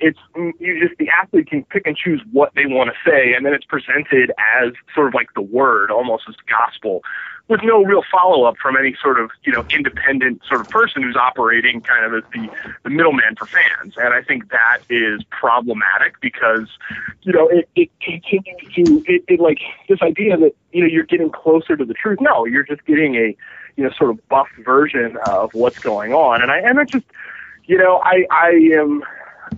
It's, 0.00 0.18
mm, 0.36 0.50
you 0.58 0.80
just, 0.86 0.98
the 0.98 1.08
athlete 1.08 1.48
can 1.48 1.62
pick 1.64 1.86
and 1.86 1.96
choose 1.96 2.20
what 2.32 2.50
they 2.56 2.66
want 2.66 2.90
to 2.90 3.10
say, 3.10 3.32
and 3.32 3.46
then 3.46 3.54
it's 3.54 3.64
presented 3.64 4.32
as 4.60 4.72
sort 4.92 5.06
of 5.06 5.14
like 5.14 5.28
the 5.34 5.40
word, 5.40 5.92
almost 5.92 6.24
as 6.28 6.34
gospel, 6.48 7.02
with 7.46 7.60
no 7.62 7.84
real 7.84 8.02
follow 8.10 8.44
up 8.44 8.56
from 8.60 8.76
any 8.76 8.96
sort 9.00 9.20
of, 9.20 9.30
you 9.44 9.52
know, 9.52 9.62
independent 9.70 10.42
sort 10.48 10.60
of 10.60 10.68
person 10.68 11.02
who's 11.02 11.14
operating 11.14 11.80
kind 11.82 12.04
of 12.04 12.12
as 12.14 12.24
the, 12.32 12.48
the 12.82 12.90
middleman 12.90 13.36
for 13.38 13.46
fans. 13.46 13.94
And 13.96 14.12
I 14.12 14.22
think 14.22 14.50
that 14.50 14.78
is 14.90 15.22
problematic 15.30 16.20
because, 16.20 16.68
you 17.22 17.32
know, 17.32 17.48
it, 17.48 17.68
it 17.76 17.90
continues 18.00 18.74
to, 18.74 19.04
it, 19.06 19.22
it 19.28 19.40
like, 19.40 19.60
this 19.88 20.02
idea 20.02 20.36
that, 20.38 20.56
you 20.72 20.80
know, 20.80 20.88
you're 20.88 21.04
getting 21.04 21.30
closer 21.30 21.76
to 21.76 21.84
the 21.84 21.94
truth. 21.94 22.18
No, 22.20 22.46
you're 22.46 22.64
just 22.64 22.84
getting 22.84 23.14
a, 23.14 23.36
you 23.76 23.84
know, 23.84 23.90
sort 23.90 24.10
of 24.10 24.28
buff 24.28 24.48
version 24.64 25.16
of 25.26 25.52
what's 25.54 25.78
going 25.78 26.12
on. 26.12 26.42
And 26.42 26.50
I 26.50 26.58
and 26.58 26.78
I 26.78 26.84
just, 26.84 27.06
you 27.64 27.78
know, 27.78 28.00
I 28.04 28.26
I 28.30 28.50
am. 28.76 29.02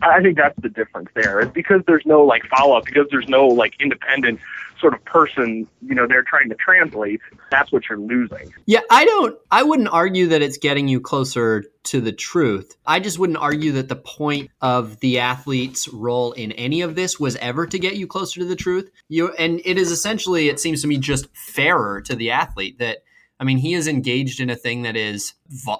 I 0.02 0.20
think 0.20 0.36
that's 0.36 0.60
the 0.60 0.68
difference 0.68 1.08
there. 1.14 1.40
Is 1.40 1.48
because 1.48 1.80
there's 1.86 2.04
no 2.04 2.22
like 2.22 2.44
follow 2.46 2.76
up, 2.76 2.84
because 2.84 3.06
there's 3.10 3.28
no 3.28 3.46
like 3.46 3.74
independent 3.80 4.40
sort 4.80 4.94
of 4.94 5.04
person, 5.04 5.66
you 5.82 5.94
know, 5.94 6.06
they're 6.06 6.22
trying 6.22 6.48
to 6.48 6.54
translate. 6.54 7.20
That's 7.50 7.72
what 7.72 7.88
you're 7.88 7.98
losing. 7.98 8.52
Yeah, 8.66 8.80
I 8.90 9.04
don't. 9.04 9.38
I 9.50 9.62
wouldn't 9.62 9.88
argue 9.88 10.28
that 10.28 10.42
it's 10.42 10.58
getting 10.58 10.88
you 10.88 11.00
closer 11.00 11.64
to 11.84 12.00
the 12.00 12.12
truth. 12.12 12.76
I 12.84 13.00
just 13.00 13.18
wouldn't 13.18 13.38
argue 13.38 13.72
that 13.72 13.88
the 13.88 13.96
point 13.96 14.50
of 14.60 15.00
the 15.00 15.20
athlete's 15.20 15.88
role 15.88 16.32
in 16.32 16.52
any 16.52 16.82
of 16.82 16.94
this 16.94 17.18
was 17.18 17.36
ever 17.36 17.66
to 17.66 17.78
get 17.78 17.96
you 17.96 18.06
closer 18.06 18.40
to 18.40 18.46
the 18.46 18.56
truth. 18.56 18.90
You 19.08 19.32
and 19.34 19.60
it 19.64 19.78
is 19.78 19.90
essentially, 19.90 20.48
it 20.48 20.60
seems 20.60 20.82
to 20.82 20.88
me, 20.88 20.98
just 20.98 21.34
fairer 21.34 22.00
to 22.02 22.14
the 22.14 22.30
athlete 22.32 22.78
that 22.78 22.98
I 23.38 23.44
mean, 23.44 23.58
he 23.58 23.74
is 23.74 23.86
engaged 23.86 24.40
in 24.40 24.50
a 24.50 24.56
thing 24.56 24.82
that 24.82 24.96
is, 24.96 25.34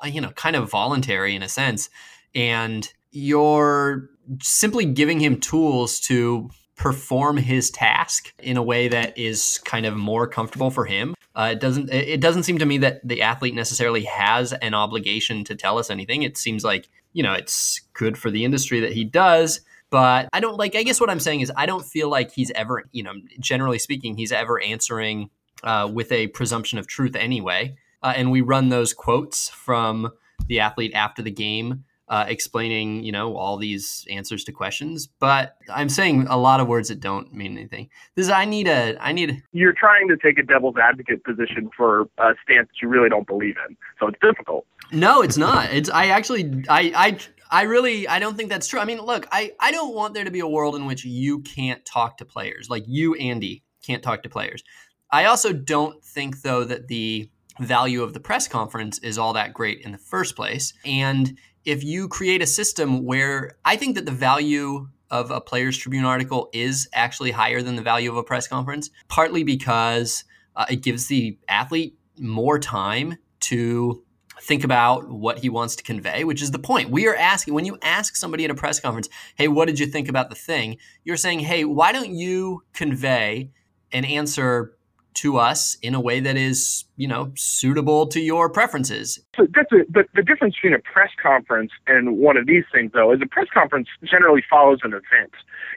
you 0.04 0.20
know, 0.20 0.30
kind 0.30 0.56
of 0.56 0.70
voluntary 0.70 1.34
in 1.34 1.42
a 1.42 1.48
sense. 1.48 1.88
And 2.34 2.92
you're 3.10 4.10
simply 4.42 4.84
giving 4.84 5.20
him 5.20 5.40
tools 5.40 6.00
to 6.00 6.50
perform 6.76 7.38
his 7.38 7.70
task 7.70 8.34
in 8.38 8.56
a 8.56 8.62
way 8.62 8.88
that 8.88 9.16
is 9.16 9.58
kind 9.64 9.86
of 9.86 9.96
more 9.96 10.26
comfortable 10.26 10.70
for 10.70 10.84
him. 10.84 11.14
Uh, 11.34 11.50
it 11.52 11.60
doesn't. 11.60 11.90
It 11.90 12.20
doesn't 12.20 12.44
seem 12.44 12.58
to 12.58 12.66
me 12.66 12.78
that 12.78 13.06
the 13.06 13.22
athlete 13.22 13.54
necessarily 13.54 14.04
has 14.04 14.52
an 14.54 14.74
obligation 14.74 15.44
to 15.44 15.54
tell 15.54 15.78
us 15.78 15.90
anything. 15.90 16.22
It 16.22 16.36
seems 16.38 16.64
like 16.64 16.88
you 17.12 17.22
know 17.22 17.32
it's 17.32 17.80
good 17.92 18.16
for 18.16 18.30
the 18.30 18.44
industry 18.44 18.80
that 18.80 18.92
he 18.92 19.04
does. 19.04 19.60
But 19.90 20.28
I 20.32 20.40
don't 20.40 20.56
like. 20.56 20.74
I 20.74 20.82
guess 20.82 21.00
what 21.00 21.10
I'm 21.10 21.20
saying 21.20 21.40
is 21.40 21.52
I 21.56 21.66
don't 21.66 21.84
feel 21.84 22.08
like 22.08 22.32
he's 22.32 22.50
ever. 22.52 22.84
You 22.92 23.02
know, 23.02 23.12
generally 23.38 23.78
speaking, 23.78 24.16
he's 24.16 24.32
ever 24.32 24.60
answering 24.62 25.30
uh, 25.62 25.88
with 25.92 26.12
a 26.12 26.28
presumption 26.28 26.78
of 26.78 26.86
truth 26.86 27.16
anyway. 27.16 27.76
Uh, 28.02 28.12
and 28.16 28.30
we 28.30 28.40
run 28.40 28.68
those 28.68 28.92
quotes 28.92 29.48
from 29.48 30.10
the 30.48 30.60
athlete 30.60 30.92
after 30.94 31.22
the 31.22 31.30
game 31.30 31.84
uh, 32.08 32.24
explaining, 32.28 33.02
you 33.02 33.10
know, 33.10 33.36
all 33.36 33.56
these 33.56 34.06
answers 34.10 34.44
to 34.44 34.52
questions. 34.52 35.08
But 35.18 35.56
I'm 35.68 35.88
saying 35.88 36.26
a 36.28 36.36
lot 36.36 36.60
of 36.60 36.68
words 36.68 36.88
that 36.88 37.00
don't 37.00 37.32
mean 37.32 37.56
anything. 37.56 37.88
This 38.14 38.26
is, 38.26 38.30
I 38.30 38.44
need 38.44 38.68
a, 38.68 38.96
I 39.00 39.12
need. 39.12 39.30
A, 39.30 39.42
You're 39.52 39.72
trying 39.72 40.08
to 40.08 40.16
take 40.16 40.38
a 40.38 40.42
devil's 40.42 40.76
advocate 40.76 41.24
position 41.24 41.68
for 41.76 42.02
a 42.18 42.34
stance 42.44 42.68
that 42.68 42.80
you 42.80 42.88
really 42.88 43.08
don't 43.08 43.26
believe 43.26 43.56
in, 43.68 43.76
so 43.98 44.06
it's 44.06 44.18
difficult. 44.20 44.66
No, 44.92 45.22
it's 45.22 45.36
not. 45.36 45.72
It's 45.72 45.90
I 45.90 46.06
actually, 46.08 46.64
I, 46.68 46.92
I, 46.94 47.18
I 47.50 47.62
really, 47.62 48.06
I 48.06 48.20
don't 48.20 48.36
think 48.36 48.50
that's 48.50 48.68
true. 48.68 48.78
I 48.78 48.84
mean, 48.84 49.00
look, 49.00 49.26
I, 49.32 49.52
I 49.58 49.72
don't 49.72 49.94
want 49.94 50.14
there 50.14 50.24
to 50.24 50.30
be 50.30 50.40
a 50.40 50.48
world 50.48 50.76
in 50.76 50.86
which 50.86 51.04
you 51.04 51.40
can't 51.40 51.84
talk 51.84 52.18
to 52.18 52.24
players, 52.24 52.70
like 52.70 52.84
you, 52.86 53.14
Andy, 53.16 53.64
can't 53.84 54.02
talk 54.02 54.22
to 54.22 54.28
players. 54.28 54.62
I 55.10 55.24
also 55.24 55.52
don't 55.52 56.02
think 56.04 56.42
though 56.42 56.64
that 56.64 56.88
the 56.88 57.30
value 57.60 58.02
of 58.02 58.12
the 58.12 58.20
press 58.20 58.48
conference 58.48 58.98
is 58.98 59.18
all 59.18 59.32
that 59.32 59.54
great 59.54 59.80
in 59.80 59.92
the 59.92 59.98
first 59.98 60.36
place. 60.36 60.72
And 60.84 61.38
if 61.64 61.82
you 61.82 62.08
create 62.08 62.42
a 62.42 62.46
system 62.46 63.04
where 63.04 63.56
I 63.64 63.76
think 63.76 63.94
that 63.96 64.06
the 64.06 64.12
value 64.12 64.88
of 65.10 65.30
a 65.30 65.40
Players 65.40 65.76
Tribune 65.76 66.04
article 66.04 66.48
is 66.52 66.88
actually 66.92 67.30
higher 67.30 67.62
than 67.62 67.76
the 67.76 67.82
value 67.82 68.10
of 68.10 68.16
a 68.16 68.22
press 68.22 68.48
conference, 68.48 68.90
partly 69.08 69.44
because 69.44 70.24
uh, 70.56 70.66
it 70.68 70.82
gives 70.82 71.06
the 71.06 71.38
athlete 71.48 71.96
more 72.18 72.58
time 72.58 73.16
to 73.40 74.02
think 74.40 74.64
about 74.64 75.08
what 75.08 75.38
he 75.38 75.48
wants 75.48 75.76
to 75.76 75.82
convey, 75.82 76.24
which 76.24 76.42
is 76.42 76.50
the 76.50 76.58
point. 76.58 76.90
We 76.90 77.06
are 77.06 77.16
asking 77.16 77.54
when 77.54 77.64
you 77.64 77.78
ask 77.82 78.16
somebody 78.16 78.44
at 78.44 78.50
a 78.50 78.54
press 78.54 78.80
conference, 78.80 79.08
"Hey, 79.36 79.48
what 79.48 79.66
did 79.66 79.78
you 79.78 79.86
think 79.86 80.08
about 80.08 80.28
the 80.28 80.34
thing?" 80.34 80.76
You're 81.04 81.16
saying, 81.16 81.40
"Hey, 81.40 81.64
why 81.64 81.92
don't 81.92 82.10
you 82.10 82.62
convey 82.72 83.50
an 83.92 84.04
answer 84.04 84.76
to 85.16 85.38
us 85.38 85.76
in 85.82 85.94
a 85.94 86.00
way 86.00 86.20
that 86.20 86.36
is, 86.36 86.84
you 86.96 87.08
know, 87.08 87.32
suitable 87.34 88.06
to 88.08 88.20
your 88.20 88.48
preferences. 88.48 89.20
So 89.36 89.46
that's 89.54 89.72
a, 89.72 89.84
the, 89.90 90.04
the 90.14 90.22
difference 90.22 90.54
between 90.54 90.74
a 90.74 90.78
press 90.78 91.10
conference 91.20 91.72
and 91.86 92.18
one 92.18 92.36
of 92.36 92.46
these 92.46 92.64
things, 92.72 92.92
though, 92.92 93.12
is 93.12 93.20
a 93.22 93.26
press 93.26 93.48
conference 93.52 93.88
generally 94.04 94.42
follows 94.48 94.80
an 94.82 94.92
event. 94.92 95.32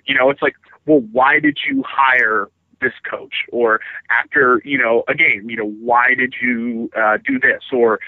You 0.06 0.16
know, 0.16 0.30
it's 0.30 0.42
like, 0.42 0.56
well, 0.86 1.02
why 1.12 1.40
did 1.40 1.58
you 1.68 1.84
hire 1.88 2.50
this 2.82 2.94
coach? 3.10 3.34
Or 3.52 3.82
after, 4.10 4.62
you 4.64 4.78
know, 4.78 5.04
a 5.08 5.16
game, 5.16 5.50
you 5.50 5.58
know, 5.58 5.70
why 5.70 6.16
did 6.18 6.36
you 6.42 6.90
uh, 6.98 7.18
do 7.26 7.40
this? 7.40 7.64
Or, 7.74 8.00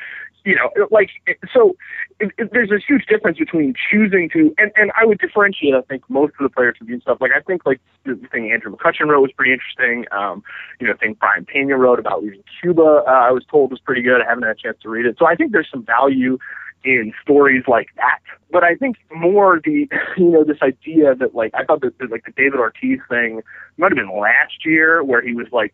you 0.44 0.56
know, 0.56 0.70
like, 0.90 1.10
so 1.54 1.76
it, 2.20 2.32
it, 2.38 2.50
there's 2.52 2.70
this 2.70 2.82
huge 2.88 3.06
difference 3.06 3.38
between 3.38 3.74
choosing 3.92 4.30
to, 4.34 4.54
and, 4.58 4.72
and 4.76 4.92
I 5.00 5.06
would 5.06 5.20
differentiate, 5.20 5.74
I 5.74 5.82
think, 5.82 6.04
most 6.10 6.34
of 6.40 6.44
the 6.44 6.50
players 6.50 6.76
who 6.80 6.88
do 6.88 7.00
stuff. 7.02 7.20
Like, 7.22 7.32
I 7.36 7.42
think, 7.42 7.66
like, 7.66 7.80
the 8.06 8.16
thing 8.32 8.52
Andrew 8.52 8.76
McCutchen 8.76 9.08
wrote 9.08 9.22
was 9.22 9.32
pretty 9.32 9.54
interesting. 9.54 10.06
Um, 10.12 10.44
you 10.80 10.88
know, 10.88 10.94
thing 11.00 11.16
Brayan 11.20 11.46
Peña 11.46 11.78
wrote 11.78 12.00
about 12.00 12.24
leaving 12.24 12.44
Cuba, 12.62 13.04
uh, 13.08 13.12
I 13.12 13.32
was 13.32 13.46
told 13.50 13.72
was 13.72 13.80
pretty 13.80 14.02
good. 14.02 14.22
I 14.22 14.28
haven't 14.28 14.44
had 14.44 14.58
a 14.58 14.62
chance 14.62 14.78
to 14.82 14.90
read 14.90 15.06
it. 15.06 15.18
So 15.20 15.28
I 15.28 15.36
think 15.36 15.52
there's 15.52 15.70
some 15.72 15.86
value 15.86 16.38
in 16.84 17.14
stories 17.22 17.64
like 17.68 17.90
that. 17.98 18.20
But 18.52 18.64
I 18.64 18.76
think 18.76 18.98
more 19.16 19.62
the, 19.64 19.88
you 20.18 20.30
know, 20.30 20.44
this 20.44 20.62
idea 20.62 21.16
that, 21.16 21.36
like, 21.36 21.54
I 21.54 21.64
thought 21.64 21.82
that, 21.82 21.98
that 22.00 22.12
like, 22.12 22.26
the 22.26 22.32
David 22.32 22.60
Ortiz 22.60 23.00
thing 23.10 23.42
might 23.78 23.92
have 23.92 23.98
been 23.98 24.20
last 24.20 24.66
year 24.66 25.04
where 25.04 25.22
he 25.22 25.34
was, 25.34 25.48
like, 25.52 25.74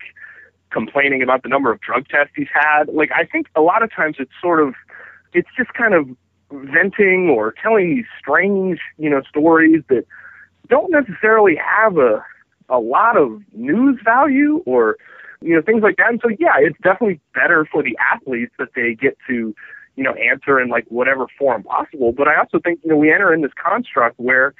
complaining 0.72 1.22
about 1.22 1.44
the 1.44 1.50
number 1.50 1.72
of 1.72 1.80
drug 1.82 2.08
tests 2.08 2.34
he's 2.36 2.48
had. 2.54 2.86
Like, 2.88 3.10
I 3.16 3.26
think 3.26 3.48
a 3.56 3.62
lot 3.62 3.84
of 3.84 3.92
times 3.92 4.18
it's 4.20 4.32
sort 4.42 4.62
of, 4.62 4.74
it's 5.34 5.50
just 5.58 5.74
kind 5.74 5.94
of 5.94 6.08
venting 6.52 7.30
or 7.30 7.54
telling 7.62 7.96
these 7.96 8.06
strange, 8.20 8.80
you 8.98 9.10
know, 9.10 9.22
stories 9.28 9.84
that 9.90 10.06
don't 10.70 10.92
necessarily 10.92 11.56
have 11.56 11.98
a, 11.98 12.24
a 12.70 12.80
lot 12.80 13.18
of 13.18 13.42
news 13.54 14.00
value 14.04 14.62
or, 14.66 14.98
you 15.42 15.56
know, 15.56 15.62
things 15.62 15.84
like 15.84 15.98
that. 15.98 16.10
And 16.10 16.20
so, 16.22 16.30
yeah, 16.40 16.56
it's 16.58 16.78
definitely 16.82 17.20
better 17.34 17.68
for 17.72 17.84
the 17.84 17.98
athletes 18.14 18.54
that 18.60 18.70
they 18.76 18.96
get 18.96 19.18
to, 19.28 19.56
you 19.96 20.04
know, 20.04 20.14
answer 20.14 20.60
in 20.60 20.70
like 20.70 20.86
whatever 20.90 21.28
form 21.38 21.64
possible. 21.64 22.12
But 22.12 22.28
I 22.28 22.38
also 22.38 22.60
think, 22.60 22.80
you 22.84 22.90
know, 22.90 22.98
we 22.98 23.12
enter 23.12 23.34
in 23.34 23.42
this 23.42 23.52
construct 23.62 24.20
where, 24.20 24.54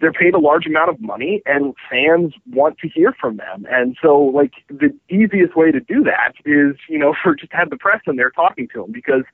they're 0.00 0.12
paid 0.12 0.34
a 0.34 0.38
large 0.38 0.66
amount 0.66 0.90
of 0.90 1.00
money 1.00 1.42
and 1.46 1.74
fans 1.90 2.32
want 2.52 2.78
to 2.78 2.88
hear 2.88 3.14
from 3.20 3.36
them. 3.36 3.66
And 3.70 3.96
so 4.00 4.18
like 4.18 4.52
the 4.68 4.94
easiest 5.08 5.56
way 5.56 5.72
to 5.72 5.80
do 5.80 6.04
that 6.04 6.34
is, 6.44 6.76
you 6.88 6.98
know, 6.98 7.14
for 7.22 7.34
just 7.34 7.52
have 7.52 7.70
the 7.70 7.76
press 7.76 8.00
in 8.06 8.16
there 8.16 8.30
talking 8.30 8.68
to 8.74 8.82
them 8.82 8.92
because 8.92 9.24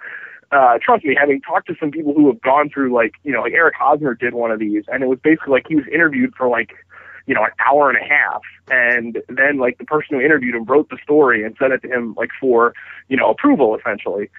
uh, 0.53 0.79
trust 0.81 1.05
me, 1.05 1.17
having 1.19 1.41
talked 1.41 1.67
to 1.67 1.75
some 1.81 1.91
people 1.91 2.15
who 2.15 2.29
have 2.29 2.41
gone 2.41 2.71
through 2.71 2.95
like, 2.95 3.15
you 3.25 3.33
know, 3.33 3.43
like 3.43 3.53
Eric 3.53 3.75
Hosmer 3.77 4.15
did 4.15 4.35
one 4.35 4.51
of 4.51 4.59
these 4.59 4.85
and 4.89 5.03
it 5.03 5.07
was 5.07 5.19
basically 5.23 5.53
like 5.53 5.67
he 5.69 5.77
was 5.77 5.87
interviewed 5.93 6.35
for 6.37 6.49
like, 6.49 6.73
you 7.27 7.35
know, 7.35 7.43
an 7.43 7.51
hour 7.67 7.91
and 7.91 7.99
a 7.99 8.07
half. 8.07 8.43
And 8.71 9.23
then 9.29 9.59
like 9.59 9.79
the 9.79 9.85
person 9.85 10.17
who 10.17 10.25
interviewed 10.25 10.55
him 10.55 10.65
wrote 10.65 10.91
the 10.91 10.99
story 11.03 11.45
and 11.45 11.57
sent 11.59 11.73
it 11.73 11.83
to 11.83 11.89
him 11.89 12.15
like 12.17 12.31
for, 12.41 12.75
you 13.09 13.17
know, 13.17 13.31
approval 13.31 13.77
essentially. 13.77 14.31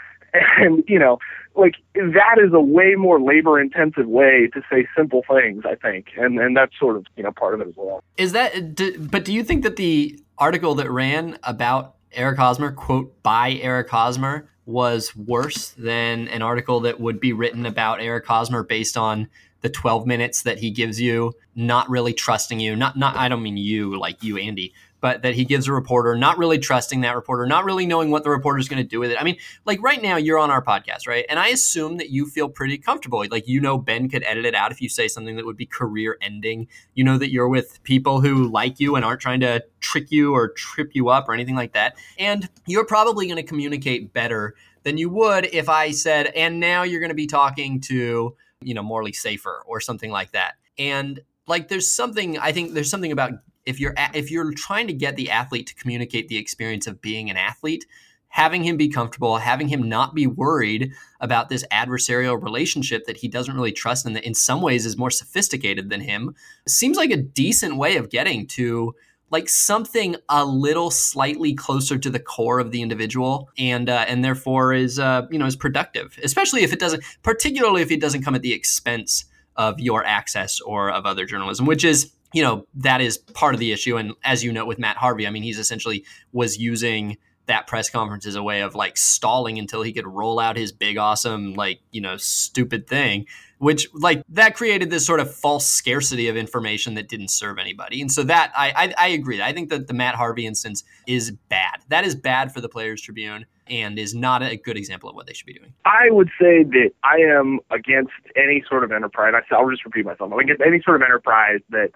And, 0.58 0.84
you 0.88 1.00
know, 1.00 1.20
like 1.56 1.76
that 1.96 2.38
is 2.38 2.54
a 2.54 2.60
way 2.60 2.96
more 2.96 3.22
labor 3.22 3.60
intensive 3.60 4.08
way 4.08 4.50
to 4.54 4.62
say 4.72 4.88
simple 4.96 5.24
things, 5.30 5.64
I 5.66 5.76
think. 5.76 6.08
And 6.18 6.40
and 6.40 6.56
that's 6.56 6.78
sort 6.80 6.98
of, 6.98 7.06
you 7.16 7.24
know, 7.24 7.32
part 7.32 7.54
of 7.54 7.62
it 7.62 7.68
as 7.68 7.74
well. 7.76 8.04
Is 8.18 8.32
that 8.34 8.76
do, 8.76 8.98
but 9.00 9.26
do 9.26 9.34
you 9.34 9.44
think 9.44 9.64
that 9.64 9.76
the 9.76 10.20
article 10.38 10.76
that 10.76 10.90
ran 10.90 11.38
about 11.44 11.96
Eric 12.12 12.38
Hosmer, 12.38 12.72
quote, 12.72 13.22
by 13.24 13.52
Eric 13.62 13.90
Hosmer, 13.90 14.48
was 14.66 15.16
worse 15.16 15.70
than 15.72 16.28
an 16.30 16.42
article 16.42 16.82
that 16.82 17.00
would 17.00 17.20
be 17.20 17.34
written 17.34 17.66
about 17.66 18.02
Eric 18.02 18.26
Hosmer 18.26 18.64
based 18.64 18.98
on 18.98 19.30
the 19.62 19.70
12 19.70 20.06
minutes 20.06 20.44
that 20.44 20.60
he 20.60 20.70
gives 20.72 21.02
you, 21.02 21.34
not 21.56 21.90
really 21.90 22.14
trusting 22.14 22.60
you. 22.60 22.76
Not 22.76 22.98
not 22.98 23.16
I 23.16 23.30
don't 23.30 23.44
mean 23.44 23.58
you 23.58 23.98
like 23.98 24.24
you 24.24 24.38
Andy, 24.38 24.74
but 25.02 25.22
that 25.22 25.36
he 25.36 25.46
gives 25.46 25.68
a 25.68 25.74
reporter, 25.74 26.16
not 26.16 26.38
really 26.38 26.58
trusting 26.58 27.02
that 27.02 27.16
reporter, 27.16 27.46
not 27.46 27.66
really 27.66 27.86
knowing 27.86 28.10
what 28.10 28.24
the 28.24 28.30
reporter 28.30 28.60
is 28.60 28.68
going 28.68 28.82
to 28.82 28.88
do 28.88 29.00
with 29.00 29.12
it. 29.12 29.20
I 29.20 29.24
mean, 29.24 29.38
like 29.66 29.82
right 29.82 30.02
now, 30.02 30.16
you're 30.16 30.40
on 30.40 30.50
our 30.50 30.64
podcast, 30.64 31.08
right? 31.08 31.26
And 31.30 31.38
I 31.38 31.50
assume 31.50 31.98
that 31.98 32.10
you 32.10 32.26
feel 32.26 32.50
pretty 32.50 32.78
comfortable. 32.78 33.24
Like, 33.30 33.48
you 33.48 33.62
know, 33.62 33.78
Ben 33.78 34.10
could 34.10 34.24
edit 34.24 34.46
it 34.46 34.56
out 34.56 34.72
if 34.72 34.82
you 34.82 34.90
say 34.90 35.08
something 35.08 35.36
that 35.36 35.46
would 35.46 35.58
be 35.58 35.66
career 35.66 36.18
ending. 36.22 36.68
You 36.94 37.04
know 37.04 37.18
that 37.18 37.32
you're 37.32 37.50
with 37.50 37.84
people 37.84 38.22
who 38.22 38.48
like 38.48 38.80
you 38.80 38.96
and 38.96 39.06
aren't 39.06 39.22
trying 39.22 39.42
to 39.42 39.64
trick 39.80 40.12
you 40.12 40.34
or 40.34 40.50
trip 40.50 40.92
you 40.94 41.10
up 41.10 41.30
or 41.30 41.34
anything 41.34 41.56
like 41.56 41.74
that. 41.74 41.98
And 42.18 42.50
you're 42.66 42.86
probably 42.86 43.28
going 43.28 43.38
to 43.38 43.44
communicate 43.44 44.14
better 44.14 44.56
than 44.84 44.98
you 44.98 45.10
would 45.10 45.46
if 45.54 45.68
I 45.68 45.92
said, 45.92 46.28
and 46.28 46.60
now 46.60 46.84
you're 46.84 47.00
going 47.00 47.10
to 47.10 47.16
be 47.16 47.28
talking 47.28 47.82
to, 47.82 48.36
you 48.62 48.74
know, 48.74 48.84
Morley 48.84 49.14
Safer 49.14 49.64
or 49.66 49.80
something 49.82 50.12
like 50.12 50.32
that. 50.32 50.54
And 50.78 51.20
like, 51.48 51.68
there's 51.68 51.94
something, 51.94 52.38
I 52.40 52.52
think 52.52 52.74
there's 52.74 52.90
something 52.90 53.12
about 53.12 53.34
if 53.66 53.80
you're 53.80 53.94
if 54.14 54.32
you're 54.32 54.52
trying 54.54 54.88
to 54.88 54.94
get 54.94 55.16
the 55.16 55.30
athlete 55.32 55.68
to 55.68 55.76
communicate 55.76 56.28
the 56.28 56.38
experience 56.38 56.88
of 56.88 57.02
being 57.02 57.30
an 57.30 57.38
athlete 57.38 57.86
having 58.28 58.64
him 58.64 58.76
be 58.76 58.90
comfortable 58.90 59.38
having 59.38 59.68
him 59.68 59.88
not 59.88 60.14
be 60.14 60.28
worried 60.28 60.92
about 61.22 61.50
this 61.50 61.66
adversarial 61.72 62.42
relationship 62.42 63.06
that 63.06 63.18
he 63.18 63.28
doesn't 63.28 63.56
really 63.56 63.72
trust 63.72 64.06
and 64.06 64.16
that 64.16 64.26
in 64.26 64.34
some 64.34 64.62
ways 64.62 64.86
is 64.86 64.98
more 64.98 65.12
sophisticated 65.12 65.90
than 65.90 66.02
him 66.02 66.36
seems 66.68 66.98
like 66.98 67.12
a 67.12 67.18
decent 67.18 67.78
way 67.78 67.98
of 67.98 68.10
getting 68.10 68.46
to 68.46 68.94
like 69.32 69.50
something 69.50 70.16
a 70.30 70.46
little 70.46 70.92
slightly 70.92 71.54
closer 71.54 71.98
to 71.98 72.10
the 72.10 72.20
core 72.20 72.60
of 72.60 72.72
the 72.72 72.82
individual 72.82 73.50
and 73.58 73.90
uh, 73.90 74.06
and 74.08 74.24
therefore 74.24 74.74
is 74.74 75.00
uh, 75.00 75.24
you 75.32 75.40
know 75.40 75.46
is 75.46 75.56
productive 75.56 76.18
especially 76.24 76.64
if 76.64 76.72
it 76.74 76.80
doesn't 76.80 77.04
particularly 77.24 77.82
if 77.82 77.92
it 77.92 78.02
doesn't 78.02 78.24
come 78.24 78.36
at 78.36 78.42
the 78.42 78.54
expense 78.54 79.26
of 79.56 79.80
your 79.80 80.06
access 80.06 80.60
or 80.60 80.92
of 80.92 81.06
other 81.06 81.26
journalism 81.26 81.66
which 81.66 81.84
is 81.84 82.12
you 82.36 82.44
know 82.44 82.68
that 82.76 83.00
is 83.00 83.18
part 83.18 83.54
of 83.54 83.60
the 83.60 83.72
issue. 83.72 83.98
And 83.98 84.14
as 84.24 84.44
you 84.44 84.52
know 84.52 84.66
with 84.66 84.78
matt 84.78 84.98
harvey 84.98 85.26
i 85.26 85.30
mean 85.32 85.42
he's 85.42 85.58
essentially 85.58 86.04
was 86.34 86.58
using 86.58 87.18
that 87.48 87.68
press 87.68 87.90
conference 87.90 88.26
as 88.26 88.36
a 88.36 88.44
way 88.44 88.62
of 88.62 88.76
like 88.76 88.98
stalling 88.98 89.58
until 89.58 89.84
he 89.84 89.94
could 89.94 90.08
roll 90.08 90.40
out 90.40 90.58
his 90.58 90.72
big 90.72 90.98
awesome 90.98 91.54
like 91.54 91.80
you 91.92 92.02
know 92.02 92.18
stupid 92.18 92.88
thing 92.88 93.26
which 93.66 93.88
like 93.96 94.22
that 94.30 94.56
created 94.56 94.92
this 94.92 95.04
sort 95.04 95.20
of 95.20 95.34
false 95.34 95.66
scarcity 95.66 96.28
of 96.28 96.38
information 96.38 96.94
that 96.94 97.10
didn't 97.10 97.30
serve 97.30 97.58
anybody 97.58 98.00
and 98.00 98.12
so 98.12 98.22
that 98.22 98.52
i 98.56 98.72
i, 98.76 99.06
I 99.06 99.08
agree 99.08 99.42
i 99.42 99.52
think 99.52 99.70
that 99.70 99.88
the 99.88 99.94
matt 99.94 100.14
harvey 100.14 100.46
instance 100.46 100.84
is 101.08 101.32
bad 101.50 101.78
that 101.90 102.06
is 102.06 102.16
bad 102.16 102.54
for 102.54 102.62
the 102.62 102.70
players 102.70 103.02
tribune 103.02 103.48
and 103.68 103.98
is 103.98 104.14
not 104.14 104.44
a 104.44 104.58
good 104.58 104.78
example 104.78 105.10
of 105.10 105.16
what 105.16 105.26
they 105.26 105.34
should 105.34 105.48
be 105.48 105.54
doing. 105.54 105.74
I 105.86 106.10
would 106.12 106.30
say 106.40 106.64
that 106.64 106.92
I 107.04 107.18
am 107.18 107.60
against 107.72 108.12
any 108.36 108.64
sort 108.70 108.84
of 108.84 108.92
enterprise. 108.92 109.34
I'll 109.52 109.70
just 109.70 109.86
repeat 109.86 110.06
myself. 110.06 110.32
I'm 110.32 110.40
against 110.40 110.62
any 110.62 110.82
sort 110.84 110.98
of 110.98 111.02
enterprise 111.02 111.62
that 111.70 111.90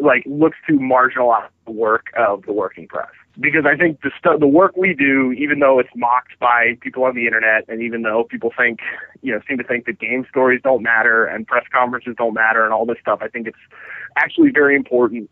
like 0.00 0.22
looks 0.26 0.56
to 0.68 0.78
marginalize 0.78 1.48
the 1.66 1.72
work 1.72 2.06
of 2.16 2.46
the 2.46 2.52
working 2.52 2.88
press. 2.88 3.10
Because 3.40 3.64
I 3.64 3.76
think 3.76 4.02
the 4.02 4.10
stu- 4.18 4.38
the 4.38 4.46
work 4.46 4.76
we 4.76 4.94
do, 4.94 5.32
even 5.32 5.58
though 5.60 5.78
it's 5.78 5.90
mocked 5.96 6.38
by 6.38 6.76
people 6.80 7.04
on 7.04 7.14
the 7.14 7.26
internet, 7.26 7.64
and 7.68 7.80
even 7.82 8.02
though 8.02 8.24
people 8.24 8.52
think, 8.56 8.80
you 9.22 9.32
know, 9.32 9.40
seem 9.48 9.56
to 9.58 9.64
think 9.64 9.86
that 9.86 9.98
game 9.98 10.26
stories 10.28 10.60
don't 10.62 10.82
matter 10.82 11.24
and 11.24 11.46
press 11.46 11.64
conferences 11.72 12.14
don't 12.18 12.34
matter 12.34 12.62
and 12.64 12.74
all 12.74 12.84
this 12.84 12.98
stuff, 13.00 13.20
I 13.22 13.28
think 13.28 13.46
it's 13.46 13.58
actually 14.16 14.50
very 14.50 14.76
important. 14.76 15.30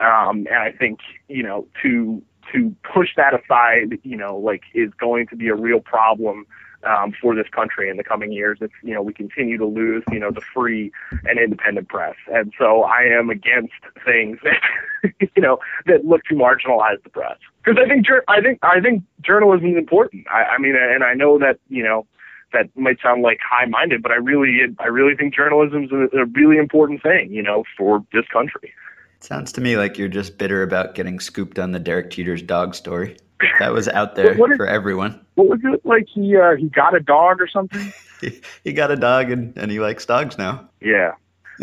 Um, 0.00 0.46
and 0.50 0.56
I 0.56 0.72
think, 0.72 1.00
you 1.28 1.42
know, 1.42 1.68
to 1.82 2.22
to 2.52 2.74
push 2.82 3.10
that 3.16 3.34
aside, 3.34 3.98
you 4.02 4.16
know, 4.16 4.36
like 4.36 4.62
is 4.74 4.90
going 4.98 5.26
to 5.28 5.36
be 5.36 5.48
a 5.48 5.54
real 5.54 5.80
problem 5.80 6.46
um, 6.84 7.12
for 7.20 7.34
this 7.34 7.46
country 7.50 7.88
in 7.88 7.96
the 7.96 8.04
coming 8.04 8.32
years 8.32 8.58
if 8.60 8.70
you 8.82 8.94
know 8.94 9.02
we 9.02 9.12
continue 9.12 9.56
to 9.58 9.66
lose 9.66 10.02
you 10.10 10.18
know 10.18 10.30
the 10.30 10.40
free 10.40 10.90
and 11.24 11.38
independent 11.38 11.88
press. 11.88 12.16
And 12.32 12.52
so 12.58 12.82
I 12.82 13.02
am 13.02 13.30
against 13.30 13.74
things 14.04 14.38
that 14.44 15.12
you 15.36 15.42
know 15.42 15.58
that 15.86 16.04
look 16.04 16.22
to 16.24 16.34
marginalize 16.34 17.02
the 17.02 17.10
press 17.10 17.38
because 17.64 17.78
I 17.82 17.88
think 17.88 18.06
I 18.28 18.40
think 18.40 18.58
I 18.62 18.80
think 18.80 19.02
journalism 19.24 19.72
is 19.72 19.76
important. 19.76 20.26
I, 20.30 20.54
I 20.54 20.58
mean, 20.58 20.74
and 20.76 21.04
I 21.04 21.14
know 21.14 21.38
that 21.38 21.58
you 21.68 21.82
know 21.82 22.06
that 22.52 22.68
might 22.76 22.98
sound 23.02 23.22
like 23.22 23.38
high-minded, 23.42 24.02
but 24.02 24.12
I 24.12 24.16
really, 24.16 24.60
I 24.78 24.86
really 24.86 25.16
think 25.16 25.34
journalism 25.34 25.84
is 25.84 25.90
a, 25.90 26.18
a 26.18 26.26
really 26.26 26.58
important 26.58 27.02
thing, 27.02 27.32
you 27.32 27.42
know, 27.42 27.64
for 27.76 28.04
this 28.12 28.26
country. 28.32 28.72
Sounds 29.20 29.52
to 29.52 29.60
me 29.60 29.76
like 29.76 29.98
you're 29.98 30.08
just 30.08 30.36
bitter 30.36 30.62
about 30.62 30.94
getting 30.94 31.20
scooped 31.20 31.58
on 31.58 31.72
the 31.72 31.78
Derek 31.78 32.10
Jeter's 32.10 32.42
dog 32.42 32.74
story. 32.74 33.16
That 33.58 33.72
was 33.72 33.88
out 33.88 34.14
there 34.16 34.28
What- 34.30 34.38
what 34.38 34.50
is- 34.52 34.56
for 34.56 34.66
everyone. 34.66 35.20
What 35.34 35.48
was 35.48 35.60
it 35.64 35.84
like? 35.86 36.06
He 36.12 36.36
uh, 36.36 36.56
he 36.56 36.66
got 36.68 36.94
a 36.94 37.00
dog 37.00 37.40
or 37.40 37.48
something? 37.48 37.92
He, 38.22 38.40
he 38.62 38.72
got 38.72 38.92
a 38.92 38.94
dog 38.96 39.32
and, 39.32 39.52
and 39.58 39.68
he 39.68 39.80
likes 39.80 40.06
dogs 40.06 40.38
now. 40.38 40.68
Yeah. 40.80 41.14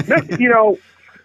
No, 0.09 0.17
you 0.37 0.49
know, 0.49 0.77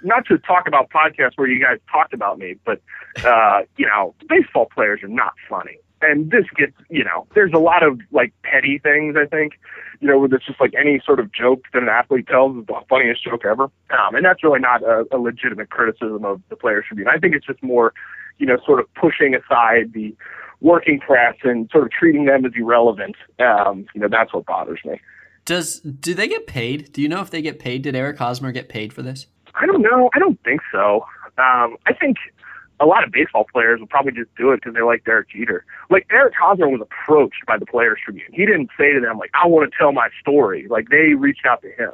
not 0.05 0.25
to 0.27 0.39
talk 0.39 0.69
about 0.69 0.91
podcasts 0.91 1.33
where 1.35 1.49
you 1.49 1.61
guys 1.61 1.79
talked 1.91 2.15
about 2.15 2.39
me, 2.39 2.55
but 2.65 2.81
uh, 3.25 3.63
you 3.77 3.85
know, 3.85 4.15
baseball 4.29 4.67
players 4.73 5.03
are 5.03 5.09
not 5.09 5.33
funny. 5.49 5.77
And 6.03 6.31
this 6.31 6.45
gets, 6.57 6.75
you 6.89 7.03
know, 7.03 7.27
there's 7.35 7.53
a 7.53 7.59
lot 7.59 7.83
of 7.83 7.99
like 8.13 8.33
petty 8.45 8.79
things. 8.79 9.17
I 9.19 9.27
think, 9.27 9.55
you 9.99 10.07
know, 10.07 10.21
where 10.21 10.33
it's 10.33 10.47
just 10.47 10.61
like 10.61 10.73
any 10.79 11.01
sort 11.05 11.19
of 11.19 11.33
joke 11.33 11.65
that 11.73 11.83
an 11.83 11.89
athlete 11.89 12.29
tells 12.29 12.57
is 12.57 12.67
the 12.67 12.81
funniest 12.89 13.25
joke 13.25 13.45
ever. 13.45 13.65
Um, 13.91 14.15
and 14.15 14.25
that's 14.25 14.45
really 14.45 14.61
not 14.61 14.85
a, 14.85 15.05
a 15.11 15.19
legitimate 15.19 15.71
criticism 15.71 16.25
of 16.25 16.41
the 16.49 16.55
Players 16.55 16.85
Tribune. 16.87 17.09
I 17.09 17.19
think 17.19 17.35
it's 17.35 17.47
just 17.47 17.61
more, 17.61 17.93
you 18.39 18.47
know, 18.47 18.59
sort 18.65 18.79
of 18.79 18.87
pushing 18.95 19.35
aside 19.35 19.95
the 19.95 20.15
working 20.61 21.01
press 21.01 21.37
and 21.43 21.69
sort 21.71 21.85
of 21.85 21.91
treating 21.91 22.25
them 22.25 22.45
as 22.45 22.53
irrelevant. 22.57 23.17
Um, 23.39 23.87
you 23.95 24.01
know, 24.01 24.09
that's 24.09 24.33
what 24.33 24.47
bothers 24.47 24.81
me. 24.85 25.01
Does 25.45 25.81
do 25.81 26.15
they 26.15 26.29
get 26.29 26.47
paid? 26.47 26.93
Do 26.93 27.03
you 27.03 27.09
know 27.09 27.21
if 27.21 27.31
they 27.31 27.43
get 27.43 27.59
paid? 27.59 27.83
Did 27.83 27.95
Eric 27.95 28.19
Hosmer 28.19 28.51
get 28.53 28.69
paid 28.69 28.93
for 28.93 29.03
this? 29.03 29.27
I 29.55 29.67
don't 29.67 29.83
know. 29.83 30.11
I 30.15 30.19
don't 30.19 30.43
think 30.43 30.61
so. 30.73 31.05
Um, 31.37 31.77
I 31.87 31.93
think 31.99 32.17
a 32.81 32.87
lot 32.87 33.05
of 33.05 33.13
baseball 33.13 33.47
players 33.53 33.79
will 33.81 33.87
probably 33.87 34.13
just 34.13 34.35
do 34.37 34.53
it 34.53 34.57
because 34.57 34.75
they 34.75 34.83
like 34.83 35.05
Derek 35.05 35.29
Jeter. 35.31 35.65
Like 35.91 36.07
Eric 36.11 36.35
Hosmer 36.41 36.69
was 36.69 36.81
approached 36.81 37.45
by 37.47 37.59
the 37.59 37.67
Players 37.67 37.99
Tribune. 38.05 38.33
He 38.33 38.47
didn't 38.47 38.71
say 38.79 38.93
to 38.93 39.01
them 39.01 39.19
like, 39.19 39.31
"I 39.35 39.47
want 39.47 39.71
to 39.71 39.79
tell 39.79 39.93
my 39.93 40.09
story." 40.21 40.67
Like 40.69 40.89
they 40.89 41.15
reached 41.15 41.47
out 41.47 41.63
to 41.63 41.71
him. 41.71 41.93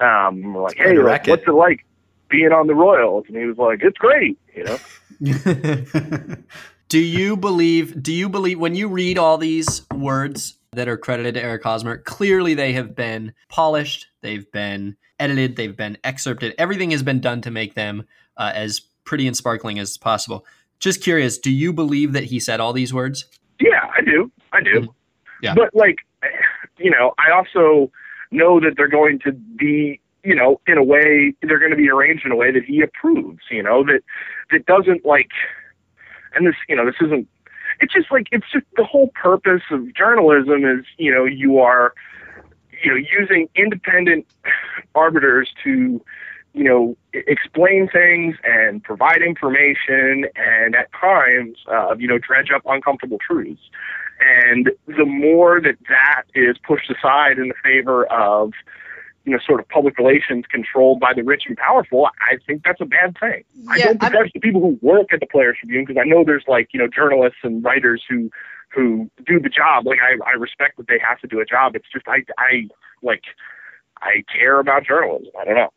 Um, 0.00 0.54
like, 0.54 0.76
"Hey, 0.76 0.96
a 0.96 1.02
like, 1.02 1.26
what's 1.26 1.46
it 1.46 1.52
like 1.52 1.84
being 2.28 2.52
on 2.52 2.66
the 2.66 2.74
Royals?" 2.74 3.24
And 3.28 3.36
he 3.36 3.46
was 3.46 3.56
like, 3.56 3.80
"It's 3.82 3.98
great." 3.98 4.38
You 4.54 4.64
know. 4.64 4.78
do 6.88 6.98
you 6.98 7.36
believe? 7.36 8.02
Do 8.02 8.12
you 8.12 8.28
believe 8.28 8.58
when 8.58 8.74
you 8.74 8.88
read 8.88 9.18
all 9.18 9.38
these 9.38 9.82
words 9.94 10.58
that 10.72 10.88
are 10.88 10.96
credited 10.96 11.34
to 11.34 11.42
Eric 11.42 11.62
Hosmer? 11.64 11.98
Clearly, 11.98 12.54
they 12.54 12.72
have 12.72 12.94
been 12.94 13.32
polished. 13.48 14.06
They've 14.20 14.50
been 14.52 14.96
edited. 15.18 15.56
They've 15.56 15.76
been 15.76 15.98
excerpted. 16.04 16.54
Everything 16.58 16.90
has 16.92 17.02
been 17.02 17.20
done 17.20 17.40
to 17.42 17.50
make 17.50 17.74
them 17.74 18.06
uh, 18.36 18.52
as 18.54 18.80
pretty 19.04 19.26
and 19.26 19.36
sparkling 19.36 19.78
as 19.78 19.96
possible. 19.96 20.44
Just 20.78 21.02
curious, 21.02 21.38
do 21.38 21.50
you 21.50 21.72
believe 21.72 22.12
that 22.12 22.24
he 22.24 22.38
said 22.38 22.60
all 22.60 22.72
these 22.72 22.92
words? 22.92 23.24
Yeah, 23.58 23.88
I 23.96 24.02
do. 24.02 24.30
I 24.52 24.60
do. 24.62 24.80
Mhm. 24.82 24.88
Yeah. 25.42 25.54
But 25.54 25.74
like, 25.74 25.98
you 26.78 26.90
know, 26.90 27.14
I 27.18 27.30
also 27.30 27.90
know 28.30 28.60
that 28.60 28.74
they're 28.76 28.88
going 28.88 29.18
to 29.20 29.32
be, 29.32 30.00
you 30.22 30.34
know, 30.34 30.60
in 30.66 30.76
a 30.76 30.82
way 30.84 31.34
they're 31.42 31.58
going 31.58 31.70
to 31.70 31.76
be 31.76 31.88
arranged 31.88 32.26
in 32.26 32.32
a 32.32 32.36
way 32.36 32.50
that 32.52 32.64
he 32.64 32.82
approves. 32.82 33.42
You 33.50 33.62
know, 33.62 33.84
that 33.84 34.02
that 34.50 34.66
doesn't 34.66 35.06
like, 35.06 35.30
and 36.34 36.46
this, 36.46 36.54
you 36.68 36.76
know, 36.76 36.84
this 36.84 36.96
isn't. 37.00 37.28
It's 37.80 37.92
just 37.92 38.10
like 38.10 38.28
it's 38.32 38.46
just 38.52 38.64
the 38.76 38.84
whole 38.84 39.08
purpose 39.08 39.62
of 39.70 39.92
journalism 39.94 40.64
is, 40.64 40.84
you 40.96 41.12
know, 41.12 41.24
you 41.24 41.58
are, 41.58 41.92
you 42.82 42.90
know, 42.90 42.96
using 42.96 43.48
independent 43.54 44.26
arbiters 44.94 45.50
to 45.64 46.00
you 46.56 46.64
know, 46.64 46.96
explain 47.12 47.86
things 47.86 48.34
and 48.42 48.82
provide 48.82 49.20
information 49.20 50.24
and 50.36 50.74
at 50.74 50.90
times, 50.98 51.58
uh, 51.70 51.94
you 51.98 52.08
know, 52.08 52.16
dredge 52.16 52.50
up 52.50 52.62
uncomfortable 52.64 53.18
truths. 53.18 53.60
And 54.20 54.70
the 54.86 55.04
more 55.04 55.60
that 55.60 55.76
that 55.90 56.22
is 56.34 56.56
pushed 56.66 56.90
aside 56.90 57.38
in 57.38 57.48
the 57.48 57.54
favor 57.62 58.06
of, 58.06 58.54
you 59.26 59.32
know, 59.32 59.38
sort 59.44 59.60
of 59.60 59.68
public 59.68 59.98
relations 59.98 60.44
controlled 60.48 61.00
by 61.00 61.12
the 61.12 61.22
rich 61.22 61.42
and 61.48 61.56
powerful, 61.56 62.08
I 62.22 62.36
think 62.46 62.62
that's 62.64 62.80
a 62.80 62.86
bad 62.86 63.16
thing. 63.18 63.42
I 63.68 63.78
don't 63.78 64.02
I'm- 64.02 64.12
begrudge 64.12 64.32
the 64.32 64.40
people 64.40 64.60
who 64.60 64.78
work 64.80 65.12
at 65.12 65.20
the 65.20 65.26
Players 65.26 65.56
Tribune 65.58 65.84
because 65.84 66.00
I 66.00 66.08
know 66.08 66.24
there's 66.24 66.44
like, 66.46 66.68
you 66.72 66.78
know, 66.78 66.86
journalists 66.86 67.40
and 67.42 67.62
writers 67.62 68.02
who, 68.08 68.30
who 68.72 69.10
do 69.26 69.40
the 69.40 69.48
job. 69.48 69.84
Like 69.84 69.98
I, 70.00 70.16
I 70.28 70.34
respect 70.34 70.76
that 70.76 70.86
they 70.86 71.00
have 71.06 71.18
to 71.20 71.26
do 71.26 71.40
a 71.40 71.44
job. 71.44 71.74
It's 71.74 71.86
just, 71.92 72.06
I, 72.08 72.24
I 72.38 72.68
like, 73.02 73.24
I 74.00 74.22
care 74.32 74.60
about 74.60 74.86
journalism. 74.86 75.32
I 75.40 75.44
don't 75.44 75.54
know. 75.56 75.70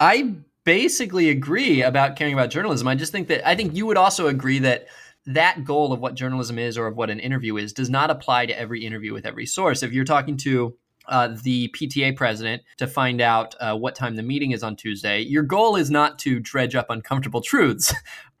I 0.00 0.34
basically 0.64 1.30
agree 1.30 1.82
about 1.82 2.16
caring 2.16 2.34
about 2.34 2.50
journalism. 2.50 2.88
I 2.88 2.94
just 2.94 3.12
think 3.12 3.28
that 3.28 3.46
I 3.48 3.54
think 3.54 3.74
you 3.74 3.86
would 3.86 3.96
also 3.96 4.26
agree 4.26 4.58
that 4.60 4.88
that 5.26 5.64
goal 5.64 5.92
of 5.92 6.00
what 6.00 6.14
journalism 6.14 6.58
is 6.58 6.78
or 6.78 6.86
of 6.86 6.96
what 6.96 7.10
an 7.10 7.20
interview 7.20 7.56
is 7.58 7.72
does 7.72 7.90
not 7.90 8.10
apply 8.10 8.46
to 8.46 8.58
every 8.58 8.84
interview 8.84 9.12
with 9.12 9.26
every 9.26 9.46
source. 9.46 9.82
If 9.82 9.92
you're 9.92 10.04
talking 10.04 10.36
to 10.38 10.76
uh, 11.08 11.28
the 11.42 11.68
PTA 11.68 12.14
president 12.16 12.62
to 12.76 12.86
find 12.86 13.20
out 13.20 13.54
uh, 13.60 13.74
what 13.74 13.94
time 13.94 14.16
the 14.16 14.22
meeting 14.22 14.52
is 14.52 14.62
on 14.62 14.76
Tuesday, 14.76 15.20
your 15.20 15.42
goal 15.42 15.76
is 15.76 15.90
not 15.90 16.18
to 16.20 16.38
dredge 16.38 16.74
up 16.74 16.90
uncomfortable 16.90 17.40
truths. 17.42 17.94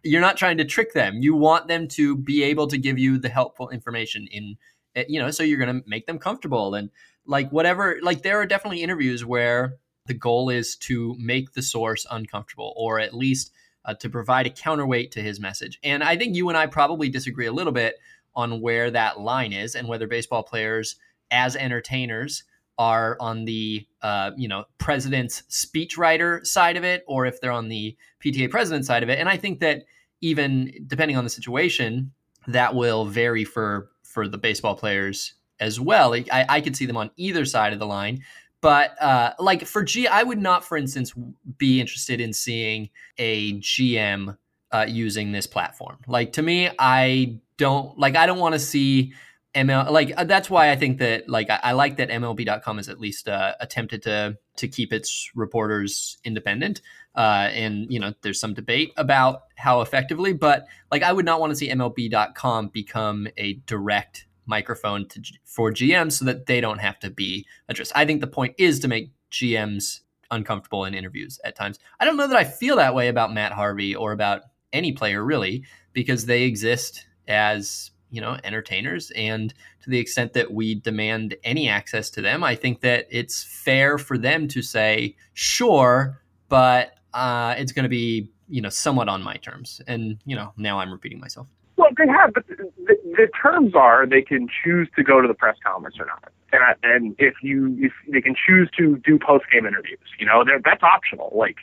You're 0.04 0.20
not 0.20 0.36
trying 0.36 0.58
to 0.58 0.64
trick 0.64 0.92
them. 0.92 1.22
You 1.22 1.34
want 1.34 1.66
them 1.66 1.88
to 1.88 2.16
be 2.16 2.42
able 2.44 2.68
to 2.68 2.78
give 2.78 2.98
you 2.98 3.18
the 3.18 3.28
helpful 3.28 3.70
information 3.70 4.28
in, 4.30 4.56
eh, 4.94 5.04
you 5.08 5.20
know, 5.20 5.30
so 5.30 5.42
you're 5.42 5.58
going 5.58 5.82
to 5.82 5.88
make 5.88 6.06
them 6.06 6.18
comfortable 6.18 6.74
and 6.74 6.90
like 7.26 7.50
whatever. 7.50 7.98
Like 8.02 8.22
there 8.22 8.40
are 8.40 8.46
definitely 8.46 8.82
interviews 8.82 9.24
where 9.24 9.78
the 10.06 10.14
goal 10.14 10.50
is 10.50 10.76
to 10.76 11.16
make 11.18 11.52
the 11.52 11.62
source 11.62 12.06
uncomfortable 12.10 12.74
or 12.76 13.00
at 13.00 13.14
least 13.14 13.52
uh, 13.84 13.94
to 13.94 14.08
provide 14.08 14.46
a 14.46 14.50
counterweight 14.50 15.10
to 15.12 15.22
his 15.22 15.40
message. 15.40 15.78
And 15.82 16.02
I 16.02 16.16
think 16.16 16.36
you 16.36 16.48
and 16.48 16.58
I 16.58 16.66
probably 16.66 17.08
disagree 17.08 17.46
a 17.46 17.52
little 17.52 17.72
bit 17.72 17.96
on 18.34 18.60
where 18.60 18.90
that 18.90 19.20
line 19.20 19.52
is 19.52 19.74
and 19.74 19.88
whether 19.88 20.06
baseball 20.06 20.42
players 20.42 20.96
as 21.30 21.56
entertainers 21.56 22.44
are 22.78 23.16
on 23.20 23.44
the 23.44 23.86
uh, 24.02 24.30
you 24.36 24.48
know 24.48 24.64
president's 24.78 25.42
speechwriter 25.50 26.46
side 26.46 26.76
of 26.76 26.84
it 26.84 27.04
or 27.06 27.26
if 27.26 27.40
they're 27.40 27.52
on 27.52 27.68
the 27.68 27.96
PTA 28.24 28.50
president 28.50 28.86
side 28.86 29.02
of 29.02 29.08
it. 29.08 29.18
And 29.18 29.28
I 29.28 29.36
think 29.36 29.60
that 29.60 29.84
even 30.20 30.72
depending 30.86 31.16
on 31.16 31.24
the 31.24 31.30
situation, 31.30 32.12
that 32.46 32.74
will 32.74 33.04
vary 33.04 33.44
for 33.44 33.90
for 34.02 34.26
the 34.26 34.38
baseball 34.38 34.74
players 34.74 35.34
as 35.60 35.80
well. 35.80 36.14
I, 36.14 36.46
I 36.48 36.60
could 36.60 36.76
see 36.76 36.86
them 36.86 36.96
on 36.96 37.10
either 37.16 37.44
side 37.44 37.72
of 37.72 37.78
the 37.78 37.86
line. 37.86 38.22
But 38.60 39.00
uh, 39.00 39.34
like 39.38 39.64
for 39.64 39.84
G, 39.84 40.06
I 40.06 40.22
would 40.22 40.40
not, 40.40 40.64
for 40.64 40.76
instance, 40.76 41.12
be 41.58 41.80
interested 41.80 42.20
in 42.20 42.32
seeing 42.32 42.90
a 43.16 43.54
GM 43.60 44.36
uh, 44.72 44.86
using 44.88 45.32
this 45.32 45.46
platform. 45.46 45.98
Like 46.06 46.32
to 46.34 46.42
me, 46.42 46.70
I 46.78 47.38
don't 47.56 47.96
like. 47.98 48.16
I 48.16 48.26
don't 48.26 48.38
want 48.38 48.54
to 48.54 48.58
see 48.58 49.12
ML. 49.54 49.90
Like 49.90 50.12
uh, 50.16 50.24
that's 50.24 50.50
why 50.50 50.70
I 50.70 50.76
think 50.76 50.98
that 50.98 51.28
like 51.28 51.50
I, 51.50 51.60
I 51.62 51.72
like 51.72 51.96
that 51.96 52.10
MLB.com 52.10 52.76
has 52.76 52.88
at 52.88 53.00
least 53.00 53.28
uh, 53.28 53.54
attempted 53.60 54.02
to 54.02 54.36
to 54.56 54.68
keep 54.68 54.92
its 54.92 55.30
reporters 55.34 56.18
independent. 56.24 56.80
Uh, 57.14 57.48
and 57.52 57.90
you 57.92 57.98
know, 57.98 58.14
there's 58.22 58.38
some 58.38 58.54
debate 58.54 58.92
about 58.96 59.42
how 59.56 59.80
effectively, 59.80 60.32
but 60.32 60.66
like 60.90 61.02
I 61.02 61.12
would 61.12 61.24
not 61.24 61.40
want 61.40 61.50
to 61.50 61.56
see 61.56 61.68
MLB.com 61.68 62.68
become 62.68 63.28
a 63.36 63.54
direct 63.66 64.26
microphone 64.46 65.06
to, 65.08 65.22
for 65.44 65.72
GMs 65.72 66.12
so 66.12 66.24
that 66.24 66.46
they 66.46 66.60
don't 66.60 66.78
have 66.78 66.98
to 67.00 67.10
be 67.10 67.46
addressed. 67.68 67.92
I 67.94 68.04
think 68.04 68.20
the 68.20 68.26
point 68.26 68.54
is 68.58 68.80
to 68.80 68.88
make 68.88 69.12
GMs 69.30 70.00
uncomfortable 70.30 70.84
in 70.84 70.94
interviews 70.94 71.38
at 71.44 71.56
times. 71.56 71.78
I 72.00 72.04
don't 72.04 72.16
know 72.16 72.26
that 72.26 72.36
I 72.36 72.44
feel 72.44 72.76
that 72.76 72.94
way 72.94 73.08
about 73.08 73.32
Matt 73.32 73.52
Harvey 73.52 73.94
or 73.94 74.12
about 74.12 74.42
any 74.72 74.92
player 74.92 75.24
really 75.24 75.64
because 75.92 76.26
they 76.26 76.42
exist 76.42 77.06
as, 77.26 77.90
you 78.10 78.20
know, 78.20 78.36
entertainers 78.44 79.10
and 79.12 79.52
to 79.82 79.90
the 79.90 79.98
extent 79.98 80.32
that 80.32 80.52
we 80.52 80.74
demand 80.74 81.36
any 81.44 81.68
access 81.68 82.10
to 82.10 82.22
them, 82.22 82.42
I 82.42 82.54
think 82.54 82.80
that 82.80 83.06
it's 83.10 83.44
fair 83.44 83.98
for 83.98 84.16
them 84.18 84.48
to 84.48 84.62
say, 84.62 85.16
"Sure, 85.34 86.20
but 86.48 86.94
uh, 87.14 87.54
it's 87.58 87.72
going 87.72 87.84
to 87.84 87.88
be, 87.88 88.30
you 88.48 88.60
know, 88.60 88.68
somewhat 88.68 89.08
on 89.08 89.22
my 89.22 89.36
terms." 89.36 89.80
And, 89.86 90.18
you 90.24 90.36
know, 90.36 90.52
now 90.56 90.78
I'm 90.80 90.90
repeating 90.90 91.20
myself. 91.20 91.46
Well, 91.76 91.90
they 91.96 92.08
have, 92.08 92.34
but 92.34 92.46
the, 92.48 92.70
the, 92.86 93.28
terms 93.40 93.72
are 93.76 94.04
they 94.04 94.20
can 94.20 94.48
choose 94.64 94.88
to 94.96 95.04
go 95.04 95.20
to 95.20 95.28
the 95.28 95.34
press 95.34 95.56
conference 95.64 95.96
or 96.00 96.06
not, 96.06 96.32
and 96.52 96.62
I, 96.64 96.74
and 96.82 97.14
if 97.18 97.34
you 97.40 97.76
if 97.78 97.92
they 98.12 98.20
can 98.20 98.34
choose 98.34 98.68
to 98.78 98.96
do 98.96 99.16
post 99.16 99.44
game 99.52 99.64
interviews, 99.64 100.00
you 100.18 100.26
know, 100.26 100.44
that's 100.64 100.82
optional. 100.82 101.32
Like, 101.36 101.58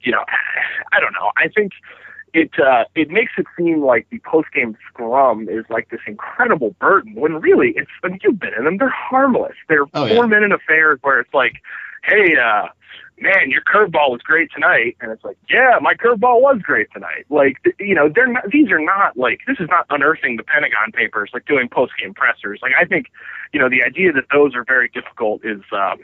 you 0.00 0.10
know, 0.10 0.24
I 0.92 1.00
don't 1.00 1.12
know. 1.12 1.32
I 1.36 1.48
think 1.48 1.72
it 2.34 2.50
uh, 2.58 2.84
it 2.94 3.10
makes 3.10 3.32
it 3.38 3.46
seem 3.56 3.82
like 3.82 4.06
the 4.10 4.18
post 4.20 4.48
game 4.52 4.76
scrum 4.88 5.48
is 5.48 5.64
like 5.68 5.90
this 5.90 6.00
incredible 6.06 6.74
burden 6.80 7.14
when 7.14 7.40
really 7.40 7.72
it's. 7.76 7.90
I 8.02 8.08
mean, 8.08 8.20
you've 8.22 8.38
been 8.40 8.54
in 8.54 8.64
them; 8.64 8.78
they're 8.78 8.88
harmless. 8.90 9.54
They're 9.68 9.84
Oh, 9.94 10.04
yeah. 10.06 10.14
four 10.14 10.26
minute 10.26 10.52
affairs 10.52 10.98
where 11.02 11.20
it's 11.20 11.34
like, 11.34 11.54
hey. 12.04 12.36
uh 12.36 12.68
man, 13.20 13.50
your 13.50 13.62
curveball 13.62 14.10
was 14.10 14.20
great 14.24 14.50
tonight. 14.52 14.96
And 15.00 15.12
it's 15.12 15.22
like, 15.22 15.36
yeah, 15.48 15.78
my 15.80 15.94
curveball 15.94 16.40
was 16.40 16.60
great 16.60 16.88
tonight. 16.92 17.24
Like, 17.30 17.62
th- 17.62 17.76
you 17.78 17.94
know, 17.94 18.08
they're 18.12 18.26
not, 18.26 18.50
these 18.50 18.68
are 18.72 18.80
not 18.80 19.16
like, 19.16 19.40
this 19.46 19.58
is 19.60 19.68
not 19.70 19.86
unearthing 19.90 20.38
the 20.38 20.42
Pentagon 20.42 20.90
Papers, 20.92 21.30
like 21.32 21.44
doing 21.46 21.68
post 21.68 21.92
game 22.00 22.14
pressers. 22.14 22.58
Like, 22.62 22.72
I 22.80 22.84
think, 22.84 23.06
you 23.52 23.60
know, 23.60 23.68
the 23.68 23.84
idea 23.84 24.12
that 24.12 24.24
those 24.32 24.56
are 24.56 24.64
very 24.64 24.88
difficult 24.88 25.44
is, 25.44 25.60
um, 25.70 26.00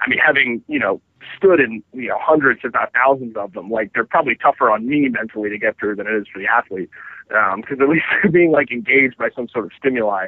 I 0.00 0.08
mean, 0.08 0.18
having, 0.24 0.62
you 0.68 0.78
know, 0.78 1.00
stood 1.36 1.60
in, 1.60 1.82
you 1.92 2.08
know, 2.08 2.18
hundreds, 2.20 2.60
if 2.64 2.72
not 2.72 2.92
thousands 2.92 3.36
of 3.36 3.52
them, 3.52 3.70
like, 3.70 3.92
they're 3.92 4.04
probably 4.04 4.36
tougher 4.36 4.70
on 4.70 4.86
me 4.86 5.08
mentally 5.08 5.50
to 5.50 5.58
get 5.58 5.78
through 5.78 5.96
than 5.96 6.06
it 6.06 6.14
is 6.14 6.26
for 6.32 6.38
the 6.38 6.46
athlete. 6.46 6.90
Um, 7.36 7.62
cause 7.62 7.78
at 7.80 7.88
least 7.88 8.04
they're 8.22 8.30
being 8.30 8.50
like 8.50 8.70
engaged 8.70 9.18
by 9.18 9.30
some 9.34 9.48
sort 9.48 9.66
of 9.66 9.72
stimuli. 9.78 10.26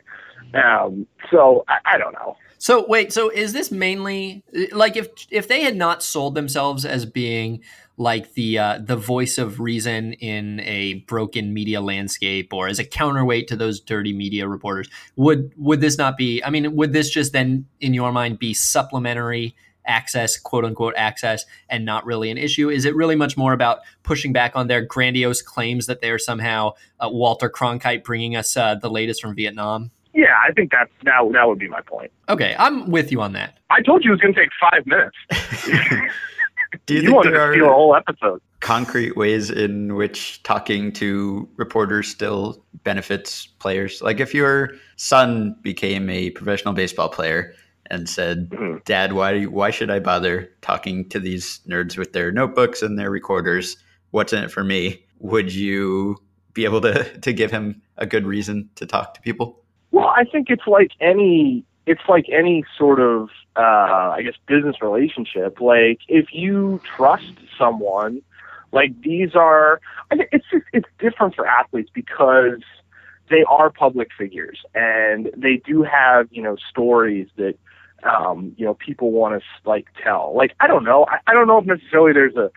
Um, 0.55 1.07
so 1.31 1.65
I, 1.69 1.95
I 1.95 1.99
don't 1.99 2.13
know. 2.13 2.37
So 2.61 2.85
wait, 2.87 3.11
so 3.11 3.31
is 3.31 3.55
this 3.55 3.71
mainly 3.73 4.45
like 4.71 4.95
if 4.95 5.09
if 5.31 5.49
they 5.49 5.63
had 5.63 5.77
not 5.77 6.03
sold 6.03 6.35
themselves 6.35 6.85
as 6.85 7.07
being 7.07 7.63
like 7.97 8.35
the 8.35 8.59
uh, 8.59 8.79
the 8.85 8.97
voice 8.97 9.39
of 9.39 9.61
reason 9.61 10.13
in 10.13 10.61
a 10.61 10.95
broken 11.07 11.55
media 11.55 11.81
landscape 11.81 12.53
or 12.53 12.69
as 12.69 12.79
a 12.79 12.85
counterweight 12.85 13.49
to 13.49 13.57
those 13.57 13.81
dirty 13.81 14.13
media 14.13 14.47
reporters, 14.47 14.91
would 15.17 15.55
would 15.57 15.81
this 15.81 15.97
not 15.97 16.19
be? 16.19 16.45
I 16.45 16.51
mean, 16.51 16.77
would 16.77 16.93
this 16.93 17.09
just 17.09 17.33
then, 17.33 17.65
in 17.81 17.95
your 17.95 18.13
mind, 18.13 18.39
be 18.39 18.53
supplementary 18.53 19.57
access, 19.87 20.39
quote 20.39 20.67
unquote 20.67 20.95
access, 20.99 21.47
and 21.71 21.87
not 21.87 22.05
really 22.05 22.31
an 22.31 22.37
issue? 22.37 22.69
Is 22.69 22.85
it 22.85 22.95
really 22.95 23.17
much 23.17 23.39
more 23.39 23.55
about 23.55 23.79
pushing 24.03 24.35
back 24.35 24.55
on 24.55 24.67
their 24.67 24.83
grandiose 24.83 25.41
claims 25.41 25.87
that 25.87 26.03
they 26.03 26.11
are 26.11 26.19
somehow 26.19 26.73
uh, 27.01 27.09
Walter 27.11 27.49
Cronkite 27.49 28.05
bringing 28.05 28.37
us 28.37 28.55
uh, 28.55 28.75
the 28.75 28.91
latest 28.91 29.23
from 29.23 29.35
Vietnam? 29.35 29.93
Yeah, 30.15 30.35
I 30.47 30.53
think 30.53 30.71
that's 30.73 30.91
that. 31.05 31.21
That 31.33 31.49
would 31.49 31.59
be 31.59 31.69
my 31.69 31.81
point. 31.83 32.11
Okay, 32.29 32.55
I'm 32.59 32.91
with 32.91 33.13
you 33.13 33.21
on 33.21 33.33
that. 33.35 33.59
I 33.71 33.81
told 33.83 34.05
you 34.05 34.11
it 34.11 34.15
was 34.15 34.21
going 34.21 34.35
to 34.35 34.41
take 34.41 34.51
five 34.61 34.87
minutes. 34.87 35.17
Do 36.87 36.95
you, 36.95 37.01
you 37.01 37.07
think 37.07 37.17
wanted 37.17 37.31
to 37.33 37.51
steal 37.53 37.65
a 37.65 37.69
are 37.69 37.73
whole 37.75 37.97
episode. 37.97 38.41
concrete 38.61 39.17
ways 39.17 39.51
in 39.51 39.95
which 39.97 40.41
talking 40.45 40.93
to 40.93 41.49
reporters 41.57 42.09
still 42.09 42.65
benefits 42.85 43.47
players? 43.47 44.01
Like 44.03 44.21
if 44.21 44.33
your 44.35 44.71
son 44.97 45.57
became 45.63 46.09
a 46.11 46.31
professional 46.31 46.73
baseball 46.75 47.09
player 47.09 47.55
and 47.87 48.09
said, 48.09 48.51
Mhm. 48.51 48.85
"Dad, 48.85 49.15
why 49.15 49.45
why 49.45 49.71
should 49.71 49.91
I 49.91 49.99
bother 49.99 50.49
talking 50.61 51.09
to 51.09 51.19
these 51.19 51.61
nerds 51.69 51.99
with 51.99 52.13
their 52.13 52.31
notebooks 52.31 52.83
and 52.83 52.97
their 52.99 53.11
recorders? 53.11 53.77
What's 54.13 54.33
in 54.33 54.45
it 54.45 54.51
for 54.53 54.63
me?" 54.63 55.05
Would 55.19 55.53
you 55.53 56.17
be 56.55 56.65
able 56.65 56.81
to 56.83 57.03
to 57.19 57.33
give 57.33 57.51
him 57.51 57.83
a 57.97 58.07
good 58.07 58.27
reason 58.27 58.71
to 58.77 58.87
talk 58.87 59.15
to 59.15 59.21
people? 59.21 59.65
Well, 59.93 60.07
I 60.09 60.25
think 60.25 60.51
it's 60.51 60.67
like 60.67 60.93
any 61.01 61.65
it's 61.87 62.03
like 62.09 62.27
any 62.31 62.65
sort 62.79 63.01
of 63.01 63.29
uh 63.57 64.15
I 64.17 64.23
guess 64.23 64.35
business 64.47 64.77
relationship. 64.83 65.61
Like 65.61 66.01
if 66.09 66.27
you 66.33 66.81
trust 66.97 67.39
someone, 67.59 68.23
like 68.73 69.01
these 69.03 69.35
are 69.35 69.81
I 70.11 70.17
think 70.17 70.29
it's 70.33 70.47
just 70.51 70.65
it's 70.73 70.89
different 70.99 71.35
for 71.35 71.47
athletes 71.47 71.91
because 71.93 72.63
they 73.29 73.45
are 73.49 73.71
public 73.71 74.09
figures 74.17 74.61
and 74.75 75.31
they 75.37 75.57
do 75.65 75.83
have, 75.83 76.27
you 76.31 76.43
know, 76.43 76.57
stories 76.69 77.29
that 77.37 77.55
um, 78.03 78.55
you 78.57 78.65
know, 78.65 78.75
people 78.75 79.11
want 79.11 79.41
to 79.41 79.69
like 79.69 79.87
tell. 80.03 80.33
Like 80.35 80.55
I 80.61 80.67
don't 80.67 80.85
know. 80.85 81.07
I, 81.09 81.19
I 81.27 81.35
don't 81.35 81.47
know 81.47 81.59
if 81.59 81.67
necessarily 81.67 82.13
there's 82.13 82.37
a 82.37 82.51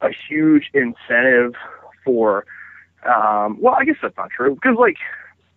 a 0.00 0.10
huge 0.28 0.70
incentive 0.74 1.54
for 2.04 2.46
um 3.04 3.58
well, 3.60 3.74
I 3.78 3.84
guess 3.84 3.96
that's 4.00 4.16
not 4.16 4.30
true 4.30 4.54
because 4.54 4.76
like 4.78 4.96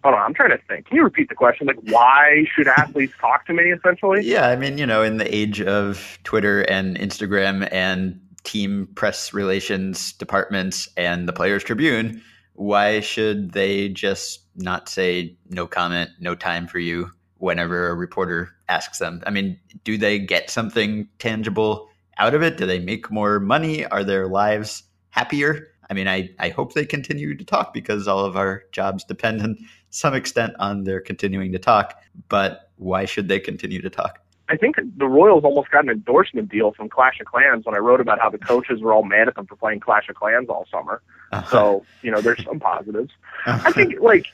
Hold 0.04 0.16
on, 0.16 0.22
I'm 0.22 0.34
trying 0.34 0.50
to 0.50 0.60
think. 0.68 0.88
Can 0.88 0.98
you 0.98 1.04
repeat 1.04 1.30
the 1.30 1.36
question? 1.36 1.68
Like, 1.68 1.80
why 1.84 2.46
should 2.56 2.68
athletes 2.68 3.14
talk 3.20 3.46
to 3.46 3.54
me? 3.54 3.72
Essentially, 3.72 4.22
Yeah, 4.24 4.48
I 4.48 4.56
mean, 4.56 4.78
you 4.78 4.86
know, 4.86 5.04
in 5.04 5.18
the 5.18 5.36
age 5.36 5.62
of 5.62 6.18
Twitter 6.24 6.62
and 6.64 6.98
Instagram 6.98 7.68
and 7.72 8.20
team 8.44 8.88
press 8.96 9.34
relations 9.34 10.14
departments 10.14 10.90
and 10.98 11.28
the 11.28 11.34
Players 11.34 11.64
Tribune, 11.64 12.22
why 12.54 13.00
should 13.00 13.52
they 13.52 13.90
just 13.90 14.42
not 14.56 14.90
say 14.90 15.36
no 15.50 15.68
comment, 15.68 16.10
no 16.20 16.34
time 16.36 16.68
for 16.68 16.80
you 16.80 17.12
whenever 17.38 17.90
a 17.90 17.96
reporter 17.96 18.50
asks 18.70 18.98
them? 18.98 19.22
I 19.28 19.30
mean, 19.30 19.60
do 19.84 19.98
they 19.98 20.18
get 20.18 20.50
something 20.50 21.08
tangible 21.20 21.90
out 22.18 22.34
of 22.34 22.42
it? 22.42 22.58
Do 22.58 22.66
they 22.66 22.80
make 22.80 23.12
more 23.12 23.40
money? 23.40 23.86
Are 23.86 24.04
their 24.04 24.28
lives 24.28 24.84
happier? 25.10 25.68
I 25.90 25.94
mean, 25.94 26.08
I, 26.08 26.30
I 26.40 26.50
hope 26.50 26.74
they 26.74 26.86
continue 26.86 27.36
to 27.36 27.44
talk 27.44 27.74
because 27.74 28.08
all 28.08 28.26
of 28.26 28.38
our 28.38 28.64
jobs 28.72 29.04
depend 29.04 29.42
in 29.42 29.58
some 29.92 30.14
extent 30.14 30.54
on 30.60 30.84
their 30.84 31.00
continuing 31.00 31.52
to 31.52 31.60
talk. 31.60 32.02
But 32.28 32.72
why 32.78 33.06
should 33.06 33.28
they 33.28 33.40
continue 33.40 33.82
to 33.82 33.90
talk? 33.90 34.20
I 34.50 34.58
think 34.58 34.76
the 34.98 35.08
Royals 35.08 35.46
almost 35.46 35.72
got 35.72 35.86
an 35.86 35.90
endorsement 35.90 36.50
deal 36.50 36.74
from 36.74 36.90
Clash 36.90 37.22
of 37.22 37.28
Clans 37.28 37.66
when 37.66 37.74
I 37.74 37.78
wrote 37.78 38.02
about 38.02 38.20
how 38.20 38.30
the 38.30 38.38
coaches 38.38 38.82
were 38.82 38.92
all 38.94 39.04
mad 39.04 39.30
at 39.30 39.36
them 39.36 39.46
for 39.46 39.56
playing 39.56 39.80
Clash 39.80 40.10
of 40.10 40.16
Clans 40.16 40.50
all 40.50 40.66
summer. 40.70 41.02
So 41.50 41.86
you 42.02 42.12
know, 42.12 42.20
there's 42.20 42.44
some 42.44 42.60
positives. 42.60 43.12
I 43.46 43.72
think 43.72 44.02
like, 44.02 44.26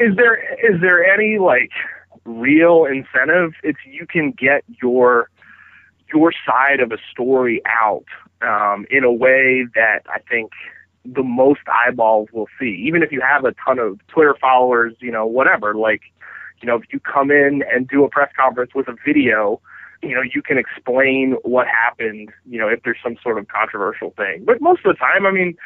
is 0.00 0.16
there 0.16 0.36
is 0.64 0.80
there 0.80 1.04
any 1.04 1.38
like 1.38 1.70
real 2.24 2.86
incentive 2.86 3.52
if 3.62 3.76
you 3.86 4.06
can 4.06 4.30
get 4.30 4.64
your 4.80 5.28
your 6.14 6.32
side 6.46 6.80
of 6.80 6.90
a 6.90 6.98
story 7.10 7.60
out 7.66 8.06
um, 8.40 8.86
in 8.90 9.04
a 9.04 9.12
way 9.12 9.66
that 9.74 10.00
I 10.08 10.20
think 10.20 10.52
the 11.14 11.22
most 11.22 11.60
eyeballs 11.86 12.28
will 12.32 12.48
see, 12.58 12.82
even 12.86 13.02
if 13.02 13.10
you 13.12 13.20
have 13.20 13.44
a 13.44 13.54
ton 13.64 13.78
of 13.78 13.98
Twitter 14.08 14.36
followers, 14.40 14.94
you 15.00 15.10
know, 15.10 15.26
whatever. 15.26 15.74
Like, 15.74 16.02
you 16.60 16.66
know, 16.66 16.76
if 16.76 16.84
you 16.92 17.00
come 17.00 17.30
in 17.30 17.62
and 17.72 17.88
do 17.88 18.04
a 18.04 18.08
press 18.08 18.30
conference 18.38 18.72
with 18.74 18.88
a 18.88 18.96
video, 19.06 19.60
you 20.02 20.14
know, 20.14 20.22
you 20.22 20.42
can 20.42 20.58
explain 20.58 21.36
what 21.42 21.66
happened, 21.66 22.30
you 22.48 22.58
know, 22.58 22.68
if 22.68 22.82
there's 22.82 22.98
some 23.02 23.16
sort 23.22 23.38
of 23.38 23.48
controversial 23.48 24.12
thing. 24.16 24.44
But 24.44 24.60
most 24.60 24.84
of 24.84 24.94
the 24.94 24.98
time, 24.98 25.26
I 25.26 25.30
mean, 25.30 25.56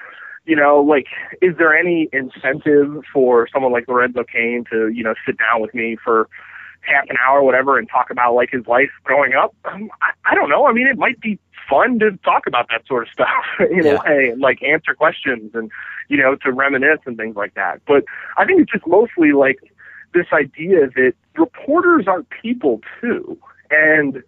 you 0.45 0.57
know, 0.57 0.81
like, 0.81 1.07
is 1.41 1.57
there 1.59 1.77
any 1.77 2.09
incentive 2.13 3.03
for 3.13 3.49
someone 3.53 3.73
like 3.73 3.89
Lorenzo 3.89 4.25
Cain 4.25 4.65
to, 4.71 4.89
you 4.89 5.05
know, 5.05 5.15
sit 5.27 5.39
down 5.39 5.61
with 5.61 5.75
me 5.75 5.97
for 6.03 6.29
half 6.81 7.05
an 7.09 7.17
hour 7.25 7.43
whatever 7.43 7.79
and 7.79 7.89
talk 7.89 8.11
about 8.11 8.35
like 8.35 8.51
his 8.51 8.67
life 8.67 8.91
growing 9.05 9.35
up? 9.35 9.55
Um, 9.65 9.91
I, 10.01 10.33
I 10.33 10.35
don't 10.35 10.49
know. 10.49 10.67
I 10.67 10.73
mean, 10.73 10.87
it 10.87 10.99
might 10.99 11.21
be 11.21 11.39
fun 11.73 11.99
to 12.01 12.11
talk 12.25 12.47
about 12.47 12.67
that 12.71 12.87
sort 12.87 13.05
of 13.05 13.09
stuff 13.13 13.45
in 13.71 13.85
Yeah. 13.87 13.93
a 13.93 14.03
way 14.05 14.29
and 14.31 14.41
like 14.41 14.63
answer 14.63 14.95
questions 14.95 15.53
and, 15.55 15.71
you 16.09 16.19
know, 16.19 16.37
to 16.37 16.53
reminisce 16.53 17.01
and 17.07 17.17
things 17.17 17.37
like 17.37 17.55
that. 17.55 17.81
But 17.87 18.05
I 18.37 18.45
think 18.45 18.61
it's 18.61 18.73
just 18.73 18.87
mostly 18.87 19.33
like 19.33 19.59
this 20.15 20.27
idea 20.33 20.89
that 20.89 21.15
reporters 21.37 22.07
are 22.07 22.23
people 22.43 22.81
too. 23.01 23.39
And 23.71 24.23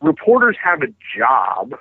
reporters 0.00 0.56
have 0.62 0.82
a 0.82 0.88
job 1.16 1.74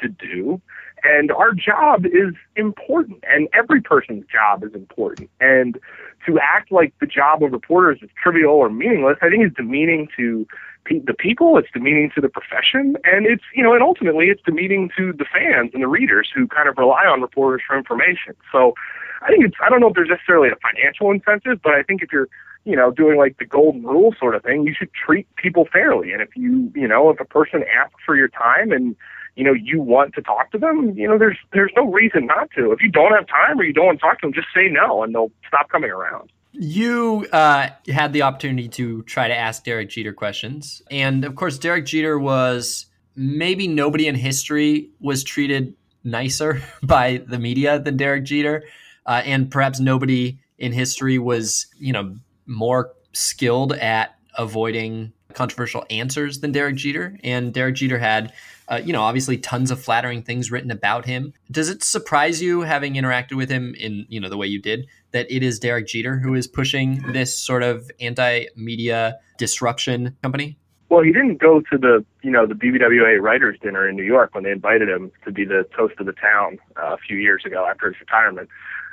to 0.00 0.08
do 0.08 0.60
and 1.04 1.30
our 1.32 1.52
job 1.52 2.06
is 2.06 2.34
important 2.56 3.22
and 3.28 3.48
every 3.52 3.80
person's 3.80 4.24
job 4.26 4.62
is 4.64 4.74
important 4.74 5.30
and 5.40 5.78
to 6.26 6.38
act 6.40 6.70
like 6.72 6.92
the 7.00 7.06
job 7.06 7.42
of 7.42 7.52
reporters 7.52 7.98
is 8.02 8.10
trivial 8.20 8.52
or 8.52 8.68
meaningless 8.68 9.16
i 9.22 9.28
think 9.28 9.44
is 9.46 9.52
demeaning 9.56 10.08
to 10.16 10.46
the 10.90 11.14
people 11.14 11.58
it's 11.58 11.68
demeaning 11.72 12.10
to 12.14 12.20
the 12.20 12.28
profession 12.28 12.96
and 13.04 13.26
it's 13.26 13.44
you 13.54 13.62
know 13.62 13.72
and 13.72 13.82
ultimately 13.82 14.26
it's 14.26 14.42
demeaning 14.44 14.90
to 14.96 15.12
the 15.12 15.24
fans 15.24 15.70
and 15.72 15.82
the 15.82 15.88
readers 15.88 16.30
who 16.34 16.46
kind 16.48 16.68
of 16.68 16.76
rely 16.76 17.04
on 17.06 17.20
reporters 17.20 17.62
for 17.66 17.78
information 17.78 18.34
so 18.50 18.74
i 19.22 19.28
think 19.28 19.44
it's 19.44 19.56
i 19.64 19.70
don't 19.70 19.80
know 19.80 19.88
if 19.88 19.94
there's 19.94 20.08
necessarily 20.08 20.48
a 20.48 20.56
financial 20.56 21.10
incentive 21.10 21.60
but 21.62 21.72
i 21.72 21.82
think 21.82 22.02
if 22.02 22.10
you're 22.12 22.28
you 22.64 22.76
know, 22.76 22.90
doing 22.90 23.18
like 23.18 23.38
the 23.38 23.44
golden 23.44 23.82
rule 23.82 24.14
sort 24.18 24.34
of 24.34 24.42
thing, 24.42 24.64
you 24.64 24.74
should 24.76 24.92
treat 24.94 25.26
people 25.36 25.66
fairly. 25.72 26.12
And 26.12 26.22
if 26.22 26.36
you, 26.36 26.70
you 26.74 26.86
know, 26.86 27.10
if 27.10 27.18
a 27.18 27.24
person 27.24 27.64
asks 27.76 28.00
for 28.06 28.16
your 28.16 28.28
time 28.28 28.70
and, 28.70 28.94
you 29.34 29.44
know, 29.44 29.52
you 29.52 29.80
want 29.80 30.14
to 30.14 30.22
talk 30.22 30.52
to 30.52 30.58
them, 30.58 30.96
you 30.96 31.08
know, 31.08 31.18
there's 31.18 31.38
there's 31.52 31.72
no 31.76 31.90
reason 31.90 32.26
not 32.26 32.50
to. 32.56 32.70
If 32.70 32.80
you 32.80 32.90
don't 32.90 33.12
have 33.12 33.26
time 33.26 33.58
or 33.58 33.64
you 33.64 33.72
don't 33.72 33.86
want 33.86 33.98
to 33.98 34.02
talk 34.02 34.20
to 34.20 34.26
them, 34.26 34.32
just 34.32 34.48
say 34.54 34.68
no 34.70 35.02
and 35.02 35.14
they'll 35.14 35.32
stop 35.48 35.70
coming 35.70 35.90
around. 35.90 36.30
You 36.52 37.26
uh, 37.32 37.70
had 37.88 38.12
the 38.12 38.22
opportunity 38.22 38.68
to 38.68 39.02
try 39.02 39.28
to 39.28 39.36
ask 39.36 39.64
Derek 39.64 39.88
Jeter 39.88 40.12
questions. 40.12 40.82
And 40.90 41.24
of 41.24 41.34
course, 41.34 41.58
Derek 41.58 41.86
Jeter 41.86 42.18
was 42.18 42.86
maybe 43.16 43.66
nobody 43.68 44.06
in 44.06 44.14
history 44.14 44.90
was 45.00 45.24
treated 45.24 45.74
nicer 46.04 46.62
by 46.82 47.22
the 47.26 47.38
media 47.38 47.78
than 47.78 47.96
Derek 47.96 48.24
Jeter. 48.24 48.64
Uh, 49.06 49.22
and 49.24 49.50
perhaps 49.50 49.80
nobody 49.80 50.38
in 50.58 50.72
history 50.72 51.18
was, 51.18 51.66
you 51.78 51.92
know, 51.92 52.16
more 52.46 52.92
skilled 53.12 53.72
at 53.72 54.14
avoiding 54.38 55.12
controversial 55.34 55.84
answers 55.90 56.40
than 56.40 56.52
Derek 56.52 56.76
Jeter. 56.76 57.18
And 57.22 57.52
Derek 57.52 57.76
Jeter 57.76 57.98
had, 57.98 58.32
uh, 58.68 58.80
you 58.84 58.92
know, 58.92 59.02
obviously 59.02 59.38
tons 59.38 59.70
of 59.70 59.82
flattering 59.82 60.22
things 60.22 60.50
written 60.50 60.70
about 60.70 61.06
him. 61.06 61.32
Does 61.50 61.68
it 61.68 61.82
surprise 61.82 62.40
you, 62.42 62.62
having 62.62 62.94
interacted 62.94 63.36
with 63.36 63.50
him 63.50 63.74
in, 63.74 64.06
you 64.08 64.20
know, 64.20 64.28
the 64.28 64.36
way 64.36 64.46
you 64.46 64.60
did, 64.60 64.86
that 65.12 65.30
it 65.30 65.42
is 65.42 65.58
Derek 65.58 65.86
Jeter 65.86 66.18
who 66.18 66.34
is 66.34 66.46
pushing 66.46 67.02
this 67.12 67.36
sort 67.38 67.62
of 67.62 67.90
anti-media 68.00 69.18
disruption 69.38 70.16
company? 70.22 70.56
Well, 70.92 71.02
he 71.02 71.10
didn't 71.10 71.38
go 71.38 71.60
to 71.72 71.78
the, 71.78 72.04
you 72.22 72.30
know, 72.30 72.46
the 72.46 72.52
BBWA 72.52 73.18
writers 73.18 73.58
dinner 73.62 73.88
in 73.88 73.96
New 73.96 74.02
York 74.02 74.34
when 74.34 74.44
they 74.44 74.50
invited 74.50 74.90
him 74.90 75.10
to 75.24 75.32
be 75.32 75.46
the 75.46 75.66
toast 75.74 75.94
of 75.98 76.04
the 76.04 76.12
town 76.12 76.58
uh, 76.76 76.92
a 76.92 76.98
few 76.98 77.16
years 77.16 77.44
ago 77.46 77.66
after 77.66 77.86
his 77.86 77.98
retirement. 77.98 78.50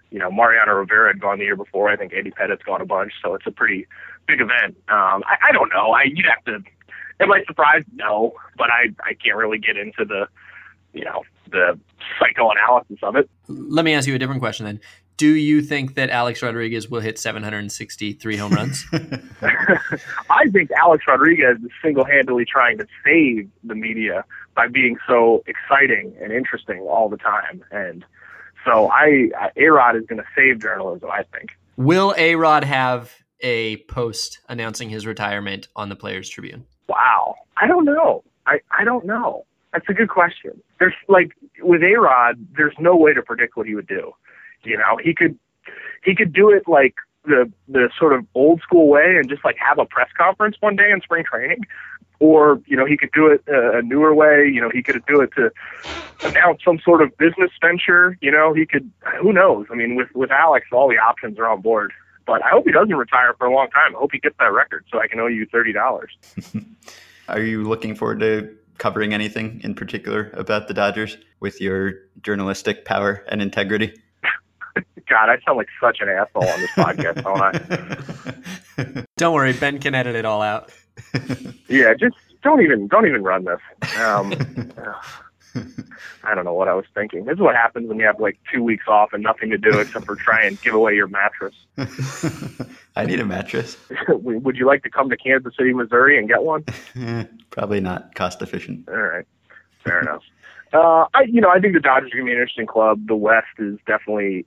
You 0.10 0.20
know, 0.20 0.32
Mariano 0.32 0.76
Rivera 0.76 1.10
had 1.10 1.20
gone 1.20 1.40
the 1.40 1.44
year 1.44 1.58
before. 1.58 1.90
I 1.90 1.98
think 1.98 2.14
Andy 2.14 2.32
Pettitte's 2.32 2.64
gone 2.64 2.80
a 2.80 2.86
bunch, 2.86 3.12
so 3.22 3.36
it's 3.36 3.46
a 3.46 3.52
pretty 3.52 3.86
big 4.30 4.42
event. 4.42 4.78
Um, 4.88 5.24
I, 5.26 5.50
I 5.50 5.52
don't 5.52 5.70
know. 5.74 5.92
I 5.92 6.04
you'd 6.04 6.26
have 6.26 6.44
to. 6.46 6.64
Am 7.20 7.32
I 7.32 7.44
surprised? 7.46 7.88
No, 7.94 8.34
but 8.58 8.70
I 8.70 8.90
I 9.04 9.14
can't 9.14 9.36
really 9.36 9.58
get 9.58 9.76
into 9.76 10.06
the, 10.06 10.28
you 10.94 11.04
know, 11.04 11.24
the 11.52 11.80
psychoanalysis 12.20 13.00
of 13.04 13.16
it. 13.16 13.30
Let 13.48 13.84
me 13.84 13.94
ask 13.94 14.08
you 14.08 14.16
a 14.16 14.20
different 14.20 14.42
question 14.42 14.66
then. 14.66 14.80
Do 15.18 15.36
you 15.36 15.62
think 15.62 15.96
that 15.96 16.10
Alex 16.10 16.42
Rodriguez 16.42 16.90
will 16.90 17.02
hit 17.02 17.20
763 17.20 18.38
home 18.38 18.54
runs? 18.54 18.86
I 20.30 20.48
think 20.50 20.72
Alex 20.72 21.04
Rodriguez 21.06 21.58
is 21.62 21.72
single-handedly 21.84 22.46
trying 22.46 22.78
to 22.78 22.88
save 23.04 23.50
the 23.66 23.76
media 23.76 24.24
by 24.56 24.70
being 24.70 24.96
so 25.06 25.44
exciting 25.46 26.16
and 26.22 26.32
interesting 26.32 26.80
all 26.80 27.10
the 27.10 27.18
time, 27.18 27.66
and 27.70 28.06
so 28.64 28.90
I, 28.90 29.30
I 29.38 29.52
A-Rod 29.58 29.98
is 29.98 30.06
going 30.06 30.20
to 30.20 30.28
save 30.38 30.62
journalism. 30.62 31.10
I 31.12 31.24
think. 31.24 31.58
Will 31.76 32.14
A 32.18 32.36
Rod 32.36 32.64
have 32.64 33.14
a 33.42 33.78
post 33.88 34.40
announcing 34.50 34.90
his 34.90 35.06
retirement 35.06 35.68
on 35.76 35.90
the 35.90 35.96
Players 35.96 36.30
Tribune? 36.30 36.66
Wow. 36.88 37.36
I 37.58 37.68
don't 37.68 37.86
know. 37.86 38.24
I, 38.46 38.60
I 38.78 38.84
don't 38.84 39.06
know. 39.06 39.46
That's 39.74 39.88
a 39.90 39.94
good 39.94 40.10
question. 40.10 40.62
There's 40.80 40.94
like 41.08 41.32
with 41.62 41.84
A 41.84 41.96
Rod, 41.96 42.46
there's 42.58 42.74
no 42.80 42.96
way 42.96 43.14
to 43.14 43.22
predict 43.22 43.56
what 43.56 43.68
he 43.68 43.76
would 43.76 43.88
do. 43.88 44.14
You 44.64 44.78
know, 44.78 44.98
he 45.02 45.14
could 45.14 45.38
he 46.04 46.16
could 46.16 46.34
do 46.34 46.50
it 46.50 46.64
like 46.68 46.96
the 47.26 47.52
the 47.68 47.90
sort 47.98 48.14
of 48.14 48.26
old 48.34 48.62
school 48.62 48.88
way 48.88 49.18
and 49.18 49.30
just 49.30 49.46
like 49.46 49.58
have 49.58 49.78
a 49.78 49.86
press 49.86 50.10
conference 50.18 50.58
one 50.60 50.76
day 50.76 50.92
in 50.92 51.02
spring 51.02 51.24
training, 51.24 51.62
or 52.20 52.62
you 52.66 52.76
know 52.76 52.86
he 52.86 52.98
could 52.98 53.12
do 53.12 53.28
it 53.28 53.44
a 53.48 53.82
newer 53.82 54.14
way. 54.14 54.50
You 54.52 54.62
know, 54.62 54.70
he 54.70 54.82
could 54.82 55.06
do 55.06 55.22
it 55.22 55.32
to 55.36 55.52
announce 56.24 56.64
some 56.64 56.80
sort 56.80 57.02
of 57.02 57.16
business 57.18 57.52
venture. 57.62 58.18
You 58.22 58.32
know, 58.32 58.54
he 58.54 58.66
could. 58.66 58.90
Who 59.22 59.34
knows? 59.34 59.68
I 59.72 59.76
mean, 59.76 59.96
with 59.96 60.10
with 60.16 60.32
Alex, 60.32 60.68
all 60.72 60.90
the 60.90 60.98
options 60.98 61.38
are 61.38 61.48
on 61.48 61.62
board. 61.62 61.94
But 62.30 62.46
I 62.46 62.50
hope 62.50 62.66
he 62.66 62.72
doesn't 62.72 62.96
retire 62.96 63.34
for 63.40 63.48
a 63.48 63.52
long 63.52 63.70
time. 63.72 63.96
I 63.96 63.98
hope 64.00 64.12
he 64.14 64.20
gets 64.20 64.36
that 64.38 64.54
record 64.54 64.86
so 64.92 65.00
I 65.00 65.08
can 65.08 65.20
owe 65.20 65.26
you 65.26 65.48
thirty 65.52 65.74
dollars. 65.74 66.12
Are 67.28 67.42
you 67.42 67.64
looking 67.64 67.96
forward 67.96 68.20
to 68.20 68.56
covering 68.78 69.16
anything 69.16 69.62
in 69.64 69.74
particular 69.74 70.30
about 70.34 70.68
the 70.68 70.76
Dodgers 70.76 71.18
with 71.40 71.60
your 71.60 71.94
journalistic 72.22 72.86
power 72.86 73.26
and 73.30 73.42
integrity? 73.42 74.00
God, 75.10 75.30
I 75.30 75.40
sound 75.44 75.58
like 75.58 75.70
such 75.82 76.02
an 76.02 76.10
asshole 76.10 76.48
on 76.48 76.60
this 76.60 76.70
podcast, 76.72 77.24
don't 77.24 79.02
I? 79.02 79.06
don't 79.18 79.34
worry, 79.34 79.54
Ben 79.54 79.80
can 79.80 79.96
edit 79.96 80.16
it 80.16 80.26
all 80.26 80.44
out. 80.44 80.72
yeah, 81.68 81.96
just 81.96 82.16
don't 82.44 82.62
even 82.62 82.88
don't 82.88 83.08
even 83.08 83.24
run 83.24 83.46
this. 83.46 83.60
Um, 84.00 84.34
I 86.24 86.36
don't 86.36 86.46
know 86.46 86.54
what 86.54 86.68
I 86.68 86.74
was 86.74 86.86
thinking. 86.94 87.26
This 87.26 87.36
is 87.36 87.40
what 87.40 87.56
happens 87.56 87.88
when 87.88 88.00
you 88.00 88.06
have 88.06 88.20
like 88.20 88.40
two 88.54 88.64
weeks 88.64 88.86
off 88.88 89.14
and 89.14 89.24
nothing 89.24 89.50
to 89.50 89.58
do 89.58 89.80
except 89.80 90.06
for 90.06 90.16
try 90.16 90.44
and 90.46 90.62
give 90.62 90.74
away 90.74 90.96
your 90.96 91.08
mattress. 91.08 91.56
I 92.96 93.06
need 93.06 93.20
a 93.20 93.26
mattress. 93.26 93.78
Would 94.10 94.58
you 94.58 94.66
like 94.66 94.84
to 94.84 94.90
come 94.90 95.10
to 95.10 95.18
Kansas 95.18 95.54
City, 95.58 95.74
Missouri, 95.74 96.18
and 96.18 96.28
get 96.28 96.44
one? 96.44 96.66
Probably 97.50 97.80
not 97.80 98.16
cost 98.16 98.42
efficient. 98.42 98.88
All 98.90 98.96
right, 98.96 99.26
fair 99.84 100.02
enough. 100.02 100.24
Uh, 100.72 101.06
I, 101.14 101.24
you 101.28 101.42
know, 101.42 101.50
I 101.50 101.60
think 101.60 101.74
the 101.74 101.80
Dodgers 101.80 102.12
are 102.12 102.18
going 102.18 102.26
to 102.26 102.30
be 102.30 102.34
an 102.34 102.38
interesting 102.38 102.68
club. 102.68 103.08
The 103.08 103.16
West 103.16 103.48
is 103.58 103.80
definitely, 103.88 104.46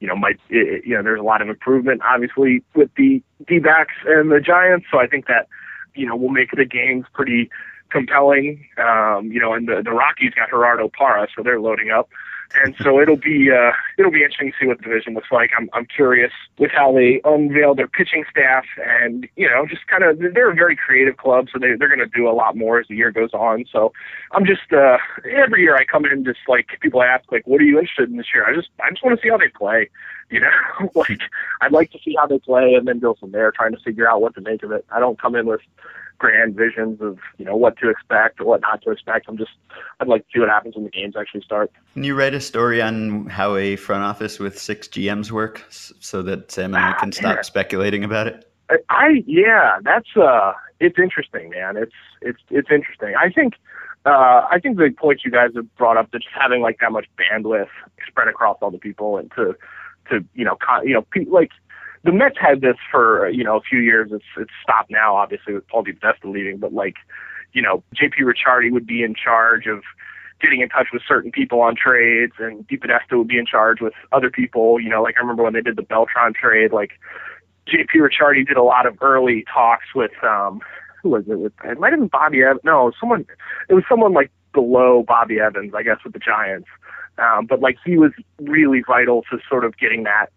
you 0.00 0.08
know, 0.08 0.16
might, 0.16 0.40
it, 0.48 0.84
you 0.84 0.96
know, 0.96 1.02
there's 1.02 1.20
a 1.20 1.24
lot 1.24 1.42
of 1.42 1.48
improvement, 1.48 2.02
obviously, 2.04 2.64
with 2.74 2.90
the 2.96 3.22
D-backs 3.46 3.94
and 4.04 4.32
the 4.32 4.40
Giants. 4.40 4.86
So 4.90 4.98
I 4.98 5.06
think 5.06 5.26
that, 5.28 5.46
you 5.94 6.06
know, 6.06 6.16
will 6.16 6.30
make 6.30 6.50
the 6.50 6.64
games 6.64 7.06
pretty 7.12 7.50
compelling. 7.90 8.66
Um, 8.78 9.30
you 9.32 9.40
know, 9.40 9.52
and 9.52 9.68
the, 9.68 9.82
the 9.82 9.92
Rockies 9.92 10.32
got 10.34 10.50
Gerardo 10.50 10.88
Parra, 10.88 11.28
so 11.34 11.42
they're 11.42 11.60
loading 11.60 11.90
up 11.90 12.08
and 12.54 12.74
so 12.82 13.00
it'll 13.00 13.16
be 13.16 13.50
uh, 13.50 13.72
it'll 13.98 14.10
be 14.10 14.22
interesting 14.22 14.50
to 14.52 14.56
see 14.60 14.66
what 14.66 14.78
the 14.78 14.84
division 14.84 15.14
looks 15.14 15.30
like. 15.30 15.50
I'm 15.56 15.70
I'm 15.72 15.86
curious 15.86 16.32
with 16.58 16.70
how 16.70 16.92
they 16.92 17.20
unveil 17.24 17.74
their 17.74 17.86
pitching 17.86 18.24
staff, 18.30 18.64
and 18.84 19.28
you 19.36 19.48
know, 19.48 19.66
just 19.66 19.86
kind 19.86 20.02
of 20.02 20.18
they're 20.18 20.50
a 20.50 20.54
very 20.54 20.76
creative 20.76 21.16
club, 21.16 21.48
so 21.52 21.58
they 21.58 21.74
they're 21.78 21.94
going 21.94 22.00
to 22.00 22.06
do 22.06 22.28
a 22.28 22.32
lot 22.32 22.56
more 22.56 22.80
as 22.80 22.86
the 22.88 22.96
year 22.96 23.10
goes 23.10 23.32
on. 23.32 23.64
So 23.70 23.92
I'm 24.32 24.44
just 24.44 24.72
uh, 24.72 24.98
every 25.30 25.62
year 25.62 25.76
I 25.76 25.84
come 25.84 26.04
in 26.04 26.24
just 26.24 26.40
like 26.48 26.66
people 26.80 27.02
ask 27.02 27.30
like, 27.30 27.46
what 27.46 27.60
are 27.60 27.64
you 27.64 27.78
interested 27.78 28.10
in 28.10 28.16
this 28.16 28.26
year? 28.34 28.44
I 28.46 28.54
just 28.54 28.68
I 28.82 28.90
just 28.90 29.04
want 29.04 29.18
to 29.18 29.22
see 29.22 29.30
how 29.30 29.38
they 29.38 29.48
play. 29.48 29.88
You 30.32 30.38
know, 30.38 30.88
like 30.94 31.22
I'd 31.60 31.72
like 31.72 31.90
to 31.90 31.98
see 32.04 32.14
how 32.16 32.24
they 32.24 32.38
play 32.38 32.74
and 32.74 32.86
then 32.86 33.00
go 33.00 33.14
from 33.14 33.32
there, 33.32 33.50
trying 33.50 33.72
to 33.72 33.80
figure 33.80 34.08
out 34.08 34.20
what 34.20 34.32
to 34.36 34.40
make 34.40 34.62
of 34.62 34.70
it. 34.70 34.86
I 34.92 35.00
don't 35.00 35.20
come 35.20 35.34
in 35.34 35.44
with 35.44 35.60
grand 36.20 36.54
visions 36.54 37.00
of 37.00 37.18
you 37.38 37.44
know 37.44 37.56
what 37.56 37.76
to 37.78 37.88
expect 37.88 38.40
or 38.40 38.44
what 38.44 38.60
not 38.60 38.82
to 38.82 38.90
expect. 38.92 39.26
I'm 39.28 39.36
just 39.36 39.50
I'd 39.98 40.06
like 40.06 40.22
to 40.22 40.28
see 40.32 40.40
what 40.40 40.48
happens 40.48 40.76
when 40.76 40.84
the 40.84 40.90
games 40.90 41.16
actually 41.18 41.40
start. 41.40 41.72
Can 41.94 42.04
you 42.04 42.14
write 42.14 42.34
a 42.34 42.40
story 42.40 42.80
on 42.80 43.26
how 43.26 43.56
a 43.56 43.74
front 43.74 44.04
office 44.04 44.38
with 44.38 44.56
six 44.56 44.86
GMs 44.86 45.32
work, 45.32 45.64
so 45.70 46.22
that 46.22 46.52
Sam 46.52 46.74
and 46.74 46.84
I 46.84 46.92
can 46.92 47.10
stop 47.10 47.44
speculating 47.52 48.04
about 48.04 48.28
it? 48.28 48.48
I, 48.68 48.76
I 48.88 49.08
yeah, 49.26 49.78
that's 49.82 50.16
uh, 50.16 50.52
it's 50.78 50.98
interesting, 50.98 51.50
man. 51.50 51.76
It's 51.76 51.96
it's 52.22 52.40
it's 52.50 52.68
interesting. 52.70 53.14
I 53.18 53.30
think. 53.30 53.54
Uh, 54.06 54.46
I 54.50 54.58
think 54.58 54.78
the 54.78 54.88
points 54.98 55.26
you 55.26 55.30
guys 55.30 55.50
have 55.54 55.76
brought 55.76 55.98
up, 55.98 56.10
that 56.12 56.22
just 56.22 56.34
having 56.34 56.62
like 56.62 56.78
that 56.80 56.90
much 56.90 57.04
bandwidth 57.18 57.68
spread 58.06 58.28
across 58.28 58.56
all 58.62 58.70
the 58.70 58.78
people, 58.78 59.18
and 59.18 59.30
to, 59.32 59.54
to 60.08 60.24
you 60.32 60.42
know, 60.42 60.56
con- 60.58 60.88
you 60.88 60.94
know, 60.94 61.02
pe- 61.02 61.26
like 61.26 61.50
the 62.04 62.12
Mets 62.12 62.36
had 62.40 62.60
this 62.60 62.76
for 62.90 63.28
you 63.28 63.44
know 63.44 63.56
a 63.56 63.60
few 63.60 63.78
years. 63.78 64.10
It's 64.12 64.24
it's 64.36 64.52
stopped 64.62 64.90
now, 64.90 65.16
obviously 65.16 65.54
with 65.54 65.66
Paul 65.68 65.84
DePodesta 65.84 66.24
leaving. 66.24 66.58
But 66.58 66.72
like, 66.72 66.96
you 67.52 67.62
know, 67.62 67.82
J.P. 67.94 68.22
Ricciardi 68.22 68.70
would 68.70 68.86
be 68.86 69.02
in 69.02 69.14
charge 69.14 69.66
of 69.66 69.82
getting 70.40 70.60
in 70.62 70.70
touch 70.70 70.88
with 70.92 71.02
certain 71.06 71.30
people 71.30 71.60
on 71.60 71.76
trades, 71.76 72.32
and 72.38 72.66
DePodesta 72.68 73.18
would 73.18 73.28
be 73.28 73.38
in 73.38 73.46
charge 73.46 73.80
with 73.80 73.92
other 74.12 74.30
people. 74.30 74.80
You 74.80 74.88
know, 74.88 75.02
like 75.02 75.16
I 75.18 75.20
remember 75.20 75.42
when 75.42 75.52
they 75.52 75.60
did 75.60 75.76
the 75.76 75.82
Beltran 75.82 76.32
trade, 76.32 76.72
like 76.72 76.92
J.P. 77.66 77.98
Ricciardi 77.98 78.46
did 78.46 78.56
a 78.56 78.62
lot 78.62 78.86
of 78.86 78.96
early 79.02 79.44
talks 79.52 79.94
with 79.94 80.12
um 80.22 80.60
who 81.02 81.10
was 81.10 81.24
it? 81.28 81.38
With 81.38 81.52
it 81.64 81.78
might 81.78 81.92
have 81.92 82.00
been 82.00 82.08
Bobby 82.08 82.42
Evans. 82.42 82.60
No, 82.64 82.92
someone. 82.98 83.26
It 83.68 83.74
was 83.74 83.84
someone 83.88 84.12
like 84.12 84.30
below 84.52 85.04
Bobby 85.06 85.38
Evans, 85.38 85.72
I 85.74 85.82
guess, 85.82 85.98
with 86.04 86.12
the 86.12 86.18
Giants. 86.18 86.68
Um, 87.18 87.46
but 87.46 87.60
like 87.60 87.76
he 87.84 87.98
was 87.98 88.12
really 88.40 88.82
vital 88.86 89.22
to 89.30 89.38
sort 89.48 89.64
of 89.64 89.76
getting 89.76 90.04
that 90.04 90.30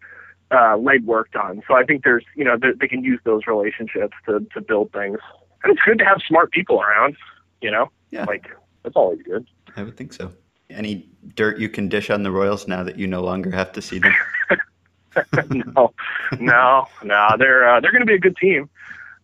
uh, 0.54 0.78
legwork 0.78 1.32
done. 1.32 1.62
So 1.68 1.74
I 1.74 1.84
think 1.84 2.04
there's, 2.04 2.24
you 2.36 2.44
know, 2.44 2.58
they, 2.58 2.72
they 2.80 2.88
can 2.88 3.04
use 3.04 3.20
those 3.24 3.42
relationships 3.48 4.16
to 4.28 4.46
to 4.54 4.62
build 4.62 4.92
things. 4.94 5.18
And 5.64 5.74
it's 5.74 5.82
good 5.86 6.00
to 6.00 6.06
have 6.06 6.22
smart 6.28 6.52
people 6.52 6.82
around. 6.82 7.16
You 7.62 7.72
know, 7.72 7.92
yeah, 8.12 8.26
like 8.26 8.48
that's 8.84 8.96
always 8.96 9.22
good. 9.24 9.48
I 9.76 9.84
would 9.84 9.98
think 9.98 10.14
so. 10.14 10.32
Any 10.70 11.10
dirt 11.36 11.60
you 11.60 11.70
can 11.70 11.90
dish 11.90 12.10
on 12.10 12.24
the 12.24 12.32
Royals 12.32 12.68
now 12.68 12.84
that 12.84 12.98
you 12.98 13.08
no 13.08 13.22
longer 13.22 13.52
have 13.52 13.72
to 13.74 13.82
see 13.82 14.00
them? 14.00 14.14
no, 15.50 15.94
no, 16.40 16.88
no. 17.04 17.30
They're 17.38 17.68
uh, 17.68 17.80
they're 17.80 17.92
going 17.92 18.02
to 18.02 18.08
be 18.08 18.16
a 18.16 18.20
good 18.20 18.38
team. 18.38 18.70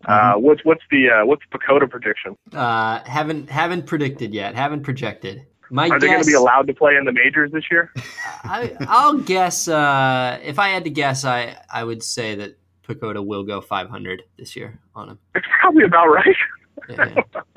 Uh, 0.06 0.32
mm-hmm. 0.32 0.42
what's 0.42 0.64
what's 0.64 0.82
the 0.90 1.10
uh, 1.10 1.26
what's 1.26 1.42
the 1.52 1.58
PECOTA 1.58 1.90
prediction? 1.90 2.36
Uh, 2.52 3.00
haven't 3.04 3.50
haven't 3.50 3.86
predicted 3.86 4.34
yet. 4.34 4.54
Haven't 4.54 4.82
projected. 4.82 5.46
My 5.70 5.88
Are 5.88 6.00
they 6.00 6.08
going 6.08 6.20
to 6.20 6.26
be 6.26 6.34
allowed 6.34 6.66
to 6.66 6.74
play 6.74 6.96
in 6.96 7.04
the 7.04 7.12
majors 7.12 7.52
this 7.52 7.64
year? 7.70 7.92
I, 8.44 8.72
will 9.04 9.20
guess. 9.20 9.68
Uh, 9.68 10.38
if 10.42 10.58
I 10.58 10.68
had 10.68 10.84
to 10.84 10.90
guess, 10.90 11.24
I 11.24 11.56
I 11.72 11.84
would 11.84 12.02
say 12.02 12.34
that 12.34 12.56
PECOTA 12.86 13.24
will 13.24 13.44
go 13.44 13.60
500 13.60 14.24
this 14.36 14.56
year 14.56 14.78
on 14.94 15.10
him. 15.10 15.18
It's 15.34 15.46
probably 15.60 15.84
about 15.84 16.06
right. 16.06 16.36
Yeah. 16.88 17.14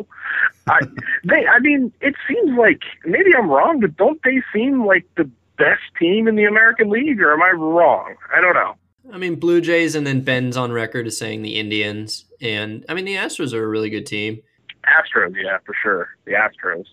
I, 0.67 0.79
they, 1.25 1.45
I 1.45 1.59
mean, 1.59 1.91
it 2.01 2.15
seems 2.27 2.57
like 2.57 2.81
maybe 3.05 3.31
I'm 3.37 3.49
wrong, 3.49 3.79
but 3.81 3.97
don't 3.97 4.21
they 4.23 4.41
seem 4.53 4.85
like 4.85 5.05
the 5.17 5.29
best 5.57 5.81
team 5.99 6.27
in 6.27 6.35
the 6.35 6.45
American 6.45 6.89
League, 6.89 7.21
or 7.21 7.33
am 7.33 7.41
I 7.41 7.51
wrong? 7.51 8.15
I 8.33 8.39
don't 8.39 8.53
know. 8.53 8.75
I 9.11 9.17
mean, 9.17 9.35
Blue 9.35 9.59
Jays, 9.59 9.95
and 9.95 10.07
then 10.07 10.21
Ben's 10.21 10.55
on 10.55 10.71
record 10.71 11.07
as 11.07 11.17
saying 11.17 11.41
the 11.41 11.57
Indians, 11.57 12.25
and 12.41 12.85
I 12.87 12.93
mean 12.93 13.05
the 13.05 13.15
Astros 13.15 13.53
are 13.53 13.63
a 13.63 13.67
really 13.67 13.89
good 13.89 14.05
team. 14.05 14.41
Astros, 14.85 15.33
yeah, 15.41 15.57
for 15.65 15.75
sure. 15.81 16.09
The 16.25 16.33
Astros. 16.33 16.85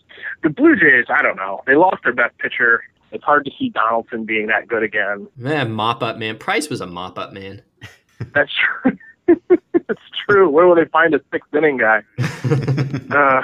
The 0.43 0.51
Blue 0.51 0.77
Jays, 0.77 1.07
I 1.09 1.23
don't 1.23 1.37
know. 1.37 1.63
They 1.67 1.75
lost 1.75 2.03
their 2.05 2.13
best 2.13 2.39
pitcher. 2.39 2.83
It's 3.13 3.25
hard 3.25 3.45
to 3.45 3.51
see 3.59 3.71
Donaldson 3.71 4.25
being 4.25 4.47
that 4.47 4.69
good 4.69 4.83
again. 4.83 5.27
Man, 5.37 5.73
mop 5.73 6.03
up 6.03 6.17
man. 6.17 6.39
Price 6.39 6.71
was 6.71 6.81
a 6.81 6.87
mop 6.87 7.19
up 7.19 7.33
man. 7.33 7.63
That's 8.35 8.53
true. 8.55 8.97
That's 9.73 10.01
true. 10.29 10.49
Where 10.49 10.67
will 10.67 10.77
they 10.77 10.85
find 10.87 11.15
a 11.15 11.21
sixth 11.33 11.53
inning 11.55 11.79
guy? 11.79 12.03
uh, 13.11 13.43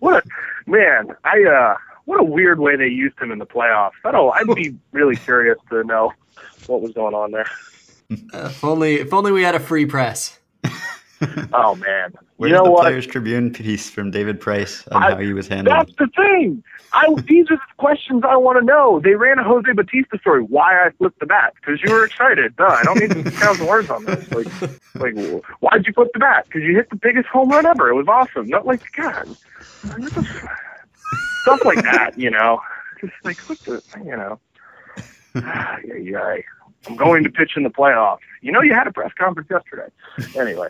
what 0.00 0.24
a 0.24 0.70
man! 0.70 1.14
I 1.24 1.44
uh, 1.44 1.76
what 2.06 2.20
a 2.20 2.24
weird 2.24 2.58
way 2.58 2.76
they 2.76 2.88
used 2.88 3.18
him 3.20 3.30
in 3.30 3.38
the 3.38 3.46
playoffs. 3.46 3.92
I 4.04 4.10
don't. 4.10 4.32
I'd 4.34 4.54
be 4.54 4.76
really 4.92 5.16
curious 5.16 5.58
to 5.70 5.84
know 5.84 6.12
what 6.66 6.80
was 6.80 6.92
going 6.92 7.14
on 7.14 7.30
there. 7.30 7.48
Uh, 8.10 8.48
if 8.50 8.64
only, 8.64 8.94
if 8.94 9.12
only 9.12 9.32
we 9.32 9.42
had 9.42 9.54
a 9.54 9.60
free 9.60 9.86
press. 9.86 10.38
oh 11.52 11.74
man, 11.76 12.12
Where's 12.36 12.50
you 12.50 12.56
know 12.56 12.64
the 12.64 12.70
what? 12.70 12.82
Players 12.82 13.06
Tribune 13.06 13.52
piece 13.52 13.90
from 13.90 14.10
David 14.10 14.40
Price 14.40 14.86
on 14.88 15.02
I, 15.02 15.10
how 15.10 15.18
he 15.18 15.32
was 15.32 15.48
handled? 15.48 15.76
That's 15.76 15.96
the 15.96 16.06
thing. 16.14 16.62
I 16.92 17.06
these 17.26 17.50
are 17.50 17.56
the 17.56 17.74
questions 17.76 18.22
I 18.26 18.36
want 18.36 18.58
to 18.60 18.64
know. 18.64 19.00
They 19.00 19.14
ran 19.14 19.38
a 19.38 19.44
Jose 19.44 19.72
Bautista 19.72 20.18
story. 20.18 20.42
Why 20.42 20.86
I 20.86 20.90
flipped 20.90 21.18
the 21.20 21.26
bat? 21.26 21.54
Because 21.56 21.82
you 21.82 21.92
were 21.92 22.04
excited. 22.04 22.56
Duh. 22.56 22.64
I 22.64 22.84
don't 22.84 22.98
need 23.00 23.10
to 23.10 23.30
count 23.32 23.58
the 23.58 23.66
words 23.66 23.90
on 23.90 24.04
this. 24.04 24.30
Like, 24.30 24.46
like, 24.94 25.44
why'd 25.60 25.86
you 25.86 25.92
flip 25.92 26.10
the 26.12 26.20
bat? 26.20 26.44
Because 26.46 26.62
you 26.62 26.76
hit 26.76 26.88
the 26.90 26.96
biggest 26.96 27.26
home 27.28 27.50
run 27.50 27.66
ever. 27.66 27.88
It 27.90 27.94
was 27.94 28.06
awesome. 28.08 28.46
Not 28.46 28.66
like 28.66 28.80
God, 28.92 29.28
stuff 31.42 31.64
like 31.64 31.82
that. 31.82 32.12
You 32.16 32.30
know, 32.30 32.60
just 33.00 33.12
like 33.24 33.38
what 33.40 33.58
the, 33.60 33.82
you 34.04 34.16
know. 34.16 34.38
yeah, 35.34 35.96
yeah. 36.00 36.36
I'm 36.86 36.96
going 36.96 37.24
to 37.24 37.30
pitch 37.30 37.52
in 37.56 37.64
the 37.64 37.70
playoffs. 37.70 38.20
You 38.40 38.52
know, 38.52 38.62
you 38.62 38.72
had 38.72 38.86
a 38.86 38.92
press 38.92 39.12
conference 39.18 39.50
yesterday. 39.50 39.88
Anyway. 40.38 40.68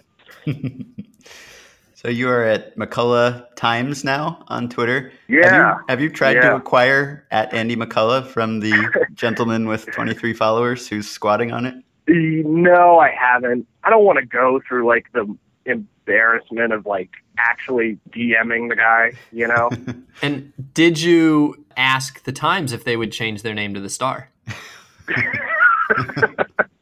so 1.94 2.08
you 2.08 2.28
are 2.28 2.44
at 2.44 2.76
McCullough 2.76 3.46
Times 3.56 4.04
now 4.04 4.44
on 4.48 4.68
Twitter. 4.68 5.12
Yeah. 5.28 5.44
Have 5.44 5.52
you, 5.52 5.84
have 5.88 6.00
you 6.00 6.10
tried 6.10 6.36
yeah. 6.36 6.50
to 6.50 6.56
acquire 6.56 7.26
at 7.30 7.52
Andy 7.52 7.76
McCullough 7.76 8.26
from 8.26 8.60
the 8.60 9.06
gentleman 9.14 9.66
with 9.66 9.86
23 9.86 10.32
followers 10.34 10.88
who's 10.88 11.08
squatting 11.08 11.52
on 11.52 11.66
it? 11.66 11.74
No, 12.08 12.98
I 12.98 13.10
haven't. 13.10 13.66
I 13.84 13.90
don't 13.90 14.04
want 14.04 14.18
to 14.18 14.24
go 14.24 14.60
through 14.66 14.86
like 14.86 15.06
the 15.12 15.36
embarrassment 15.66 16.72
of 16.72 16.86
like 16.86 17.10
actually 17.36 17.98
DMing 18.10 18.68
the 18.68 18.76
guy, 18.76 19.12
you 19.30 19.46
know? 19.46 19.70
and 20.22 20.52
did 20.74 21.00
you 21.00 21.64
ask 21.76 22.24
the 22.24 22.32
Times 22.32 22.72
if 22.72 22.84
they 22.84 22.96
would 22.96 23.12
change 23.12 23.42
their 23.42 23.54
name 23.54 23.74
to 23.74 23.80
the 23.80 23.90
Star? 23.90 24.30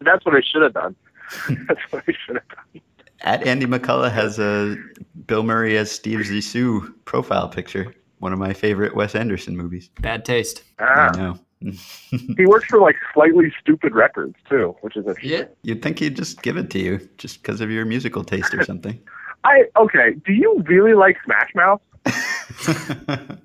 That's 0.00 0.24
what 0.24 0.37
I 0.37 0.40
should 0.40 0.62
have 0.62 0.72
done. 0.72 0.94
That's 1.68 1.81
what 1.90 2.05
I 2.07 2.12
should 2.24 2.37
have 2.37 2.48
done. 2.48 2.83
At 3.22 3.46
Andy 3.46 3.66
McCullough 3.66 4.12
has 4.12 4.38
a 4.38 4.76
Bill 5.26 5.42
Murray 5.42 5.76
as 5.76 5.90
Steve 5.90 6.20
Zissou 6.20 6.92
profile 7.05 7.48
picture. 7.48 7.94
One 8.18 8.33
of 8.33 8.38
my 8.38 8.52
favorite 8.52 8.94
Wes 8.94 9.14
Anderson 9.14 9.57
movies. 9.57 9.90
Bad 10.00 10.24
taste. 10.24 10.62
Ah, 10.79 11.11
I 11.12 11.16
know. 11.16 11.38
he 12.37 12.46
works 12.46 12.66
for 12.66 12.79
like 12.79 12.96
slightly 13.14 13.52
stupid 13.61 13.94
records 13.94 14.37
too, 14.48 14.76
which 14.83 14.96
is 14.96 15.07
interesting. 15.07 15.31
Yeah. 15.31 15.44
You'd 15.62 15.83
think 15.83 15.98
he'd 15.98 16.16
just 16.16 16.42
give 16.42 16.57
it 16.57 16.70
to 16.70 16.79
you 16.79 17.09
just 17.18 17.42
because 17.42 17.61
of 17.61 17.70
your 17.70 17.85
musical 17.85 18.24
taste 18.24 18.55
or 18.55 18.64
something. 18.64 19.00
I 19.44 19.64
okay. 19.76 20.14
Do 20.24 20.33
you 20.33 20.62
really 20.66 20.94
like 20.94 21.16
Smash 21.24 21.55
Mouth? 21.55 21.81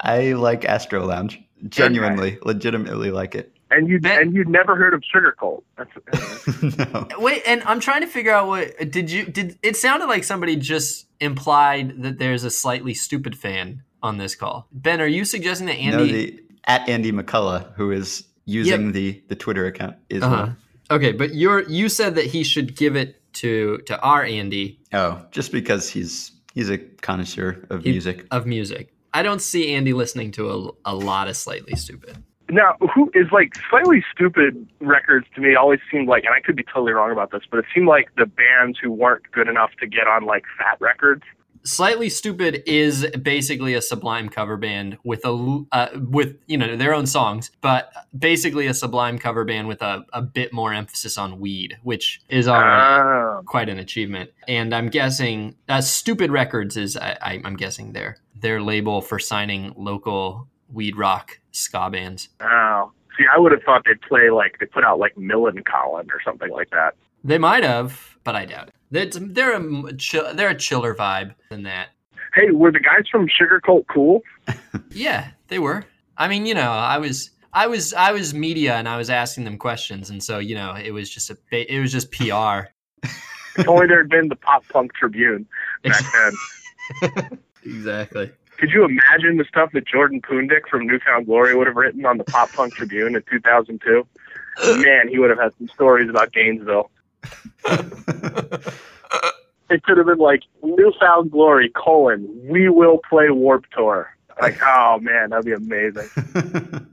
I 0.00 0.32
like 0.32 0.64
Astro 0.64 1.04
Lounge. 1.04 1.40
Genuinely, 1.68 2.38
legitimately 2.42 3.10
like 3.10 3.34
it. 3.34 3.51
And 3.72 3.88
you 3.88 4.00
Bet- 4.00 4.20
and 4.22 4.34
you'd 4.34 4.48
never 4.48 4.76
heard 4.76 4.94
of 4.94 5.02
Sugarcult. 5.02 5.62
That's, 5.76 6.78
no. 6.92 7.08
Wait, 7.18 7.42
and 7.46 7.62
I'm 7.64 7.80
trying 7.80 8.02
to 8.02 8.06
figure 8.06 8.32
out 8.32 8.48
what 8.48 8.90
did 8.90 9.10
you 9.10 9.24
did 9.24 9.58
it 9.62 9.76
sounded 9.76 10.06
like 10.06 10.24
somebody 10.24 10.56
just 10.56 11.06
implied 11.20 12.02
that 12.02 12.18
there's 12.18 12.44
a 12.44 12.50
Slightly 12.50 12.94
Stoopid 12.94 13.34
fan 13.34 13.82
on 14.02 14.18
this 14.18 14.34
call. 14.34 14.66
Ben, 14.72 15.00
are 15.00 15.06
you 15.06 15.24
suggesting 15.24 15.66
that 15.68 15.76
No, 15.78 15.98
Andy 16.00 16.12
the 16.12 16.42
at 16.64 16.88
Andy 16.88 17.12
McCullough, 17.12 17.72
who 17.74 17.90
is 17.90 18.24
using 18.44 18.92
the 18.92 19.22
the 19.28 19.36
Twitter 19.36 19.66
account, 19.66 19.96
is 20.08 20.22
Uh-huh. 20.22 20.36
one. 20.36 20.56
Okay, 20.90 21.12
but 21.12 21.34
you're 21.34 21.62
you 21.68 21.88
said 21.88 22.14
that 22.16 22.26
he 22.26 22.44
should 22.44 22.76
give 22.76 22.96
it 22.96 23.20
to 23.34 23.78
to 23.86 23.98
our 24.00 24.22
Andy 24.24 24.78
Oh, 24.92 25.24
just 25.30 25.52
because 25.52 25.88
he's 25.88 26.32
he's 26.54 26.68
a 26.68 26.78
connoisseur 26.78 27.64
of 27.70 27.82
He- 27.84 27.92
music. 27.92 28.26
of 28.30 28.46
music. 28.46 28.92
I 29.14 29.22
don't 29.22 29.40
see 29.42 29.74
Andy 29.74 29.92
listening 29.92 30.30
to 30.32 30.50
a, 30.50 30.92
a 30.92 30.94
lot 30.94 31.28
of 31.28 31.36
Slightly 31.36 31.74
Stoopid. 31.74 32.16
Now, 32.52 32.76
who 32.94 33.10
is 33.14 33.32
like 33.32 33.54
Slightly 33.70 34.04
Stoopid 34.14 34.66
records 34.80 35.26
to 35.34 35.40
me 35.40 35.54
always 35.54 35.80
seemed 35.90 36.06
like, 36.06 36.24
and 36.24 36.34
I 36.34 36.40
could 36.40 36.54
be 36.54 36.62
totally 36.62 36.92
wrong 36.92 37.10
about 37.10 37.30
this, 37.32 37.40
but 37.50 37.58
it 37.58 37.64
seemed 37.74 37.88
like 37.88 38.10
the 38.18 38.26
bands 38.26 38.78
who 38.80 38.92
weren't 38.92 39.22
good 39.32 39.48
enough 39.48 39.70
to 39.80 39.86
get 39.86 40.06
on 40.06 40.26
like 40.26 40.44
Fat 40.58 40.76
Wreck 40.78 40.98
Chords. 40.98 41.22
Slightly 41.64 42.08
Stoopid 42.08 42.62
is 42.66 43.06
basically 43.22 43.72
a 43.72 43.80
Sublime 43.80 44.28
cover 44.28 44.58
band 44.58 44.98
with 45.02 45.24
a 45.24 45.64
uh, 45.72 45.88
with 45.94 46.36
you 46.46 46.58
know 46.58 46.76
their 46.76 46.92
own 46.92 47.06
songs, 47.06 47.52
but 47.62 47.90
basically 48.18 48.66
a 48.66 48.74
Sublime 48.74 49.18
cover 49.18 49.46
band 49.46 49.66
with 49.66 49.80
a, 49.80 50.04
a 50.12 50.20
bit 50.20 50.52
more 50.52 50.74
emphasis 50.74 51.16
on 51.16 51.40
weed, 51.40 51.78
which 51.84 52.20
is 52.28 52.48
already 52.48 53.02
Oh, 53.02 53.42
quite 53.46 53.70
an 53.70 53.78
achievement. 53.78 54.30
And 54.46 54.74
I'm 54.74 54.90
guessing 54.90 55.54
uh, 55.70 55.78
Stoopid 55.78 56.30
Records 56.30 56.76
is 56.76 56.98
I, 56.98 57.16
I, 57.22 57.40
I'm 57.44 57.56
guessing 57.56 57.94
their 57.94 58.18
their 58.38 58.60
label 58.60 59.00
for 59.00 59.18
signing 59.18 59.72
local 59.76 60.48
weed 60.72 60.96
rock 60.96 61.38
ska 61.52 61.90
bands. 61.90 62.28
oh. 62.40 62.92
See, 63.18 63.24
I 63.30 63.38
would 63.38 63.52
have 63.52 63.62
thought 63.62 63.82
they'd 63.84 64.00
play 64.00 64.30
like 64.30 64.56
they 64.58 64.64
put 64.64 64.84
out 64.84 64.98
like 64.98 65.14
Millencolin 65.16 66.06
or 66.10 66.20
something 66.24 66.50
like 66.50 66.70
that. 66.70 66.94
They 67.22 67.36
might 67.36 67.62
have, 67.62 68.16
but 68.24 68.34
I 68.34 68.46
doubt 68.46 68.68
it. 68.68 68.74
They're, 68.90 69.20
they're 69.26 69.52
a 69.52 69.56
m- 69.56 69.96
chill, 69.98 70.32
they're 70.34 70.48
a 70.48 70.54
chiller 70.56 70.94
vibe 70.94 71.34
than 71.50 71.62
that. 71.64 71.88
Hey, 72.34 72.50
were 72.52 72.72
the 72.72 72.80
guys 72.80 73.04
from 73.10 73.28
Sugarcult 73.28 73.84
cool? 73.92 74.22
Yeah, 74.90 75.28
they 75.48 75.58
were. 75.58 75.84
I 76.16 76.26
mean, 76.28 76.46
you 76.46 76.54
know, 76.54 76.70
I 76.70 76.96
was 76.98 77.30
I 77.52 77.66
was 77.66 77.92
I 77.92 78.12
was 78.12 78.32
media 78.32 78.76
and 78.76 78.88
I 78.88 78.96
was 78.96 79.10
asking 79.10 79.44
them 79.44 79.58
questions, 79.58 80.08
and 80.08 80.22
so 80.22 80.38
you 80.38 80.54
know, 80.54 80.74
it 80.74 80.90
was 80.92 81.10
just 81.10 81.28
a 81.30 81.36
ba- 81.50 81.70
it 81.70 81.80
was 81.80 81.92
just 81.92 82.10
PR. 82.12 82.68
If 83.02 83.68
only 83.68 83.86
there 83.86 83.98
had 83.98 84.08
been 84.08 84.28
the 84.28 84.36
Pop 84.36 84.66
Punk 84.70 84.94
Tribune 84.94 85.46
back 85.84 86.02
then. 87.02 87.38
exactly. 87.64 88.30
Could 88.58 88.70
you 88.70 88.84
imagine 88.84 89.38
the 89.38 89.44
stuff 89.44 89.70
that 89.72 89.86
Jordan 89.86 90.20
Pundik 90.20 90.68
from 90.70 90.86
New 90.86 90.98
Found 91.00 91.26
Glory 91.26 91.54
would 91.56 91.66
have 91.66 91.76
written 91.76 92.06
on 92.06 92.18
the 92.18 92.24
Pop 92.24 92.52
Punk 92.52 92.74
Tribune 92.76 93.16
in 93.16 93.22
2002? 93.30 94.06
Man, 94.82 95.08
he 95.08 95.18
would 95.18 95.30
have 95.30 95.38
had 95.38 95.52
some 95.58 95.68
stories 95.68 96.08
about 96.08 96.32
Gainesville. 96.32 96.90
It 99.72 99.82
could 99.84 99.96
have 99.96 100.06
been 100.06 100.18
like 100.18 100.42
New 100.62 100.92
Found 101.00 101.30
Glory 101.30 101.70
colon 101.70 102.28
We 102.44 102.68
will 102.68 103.00
play 103.08 103.30
Warp 103.30 103.64
Tour. 103.74 104.14
Like, 104.40 104.58
oh 104.62 104.98
man, 105.00 105.30
that'd 105.30 105.46
be 105.46 105.52
amazing. 105.52 106.08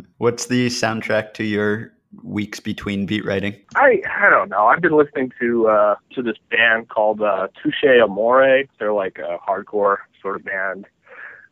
What's 0.18 0.46
the 0.46 0.68
soundtrack 0.68 1.34
to 1.36 1.44
your 1.44 1.92
weeks 2.24 2.62
between 2.62 3.06
beat 3.06 3.26
writing? 3.26 3.56
I 3.76 4.02
I 4.10 4.30
don't 4.30 4.50
know. 4.50 4.66
I've 4.66 4.82
been 4.82 4.96
listening 4.96 5.34
to 5.42 5.68
uh 5.68 5.96
to 6.16 6.22
this 6.22 6.38
band 6.50 6.88
called 6.88 7.22
uh 7.22 7.50
Touche 7.62 7.84
Amore. 8.02 8.64
They're 8.78 8.94
like 8.94 9.20
a 9.20 9.38
hardcore 9.46 9.98
sort 10.22 10.38
of 10.38 10.46
band. 10.46 10.86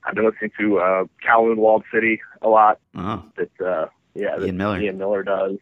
I've 0.08 0.16
been 0.16 0.26
listening 0.26 0.52
to 0.60 0.80
uh 0.80 1.04
Kowloon 1.28 1.58
Walled 1.58 1.84
City 1.94 2.22
a 2.42 2.48
lot. 2.48 2.80
Oh, 2.96 3.24
That 3.36 3.52
uh 3.66 3.88
yeah, 4.16 4.38
that 4.38 4.46
Ian 4.46 4.58
Miller. 4.58 4.80
Ian 4.82 4.98
Miller 4.98 5.22
does. 5.24 5.58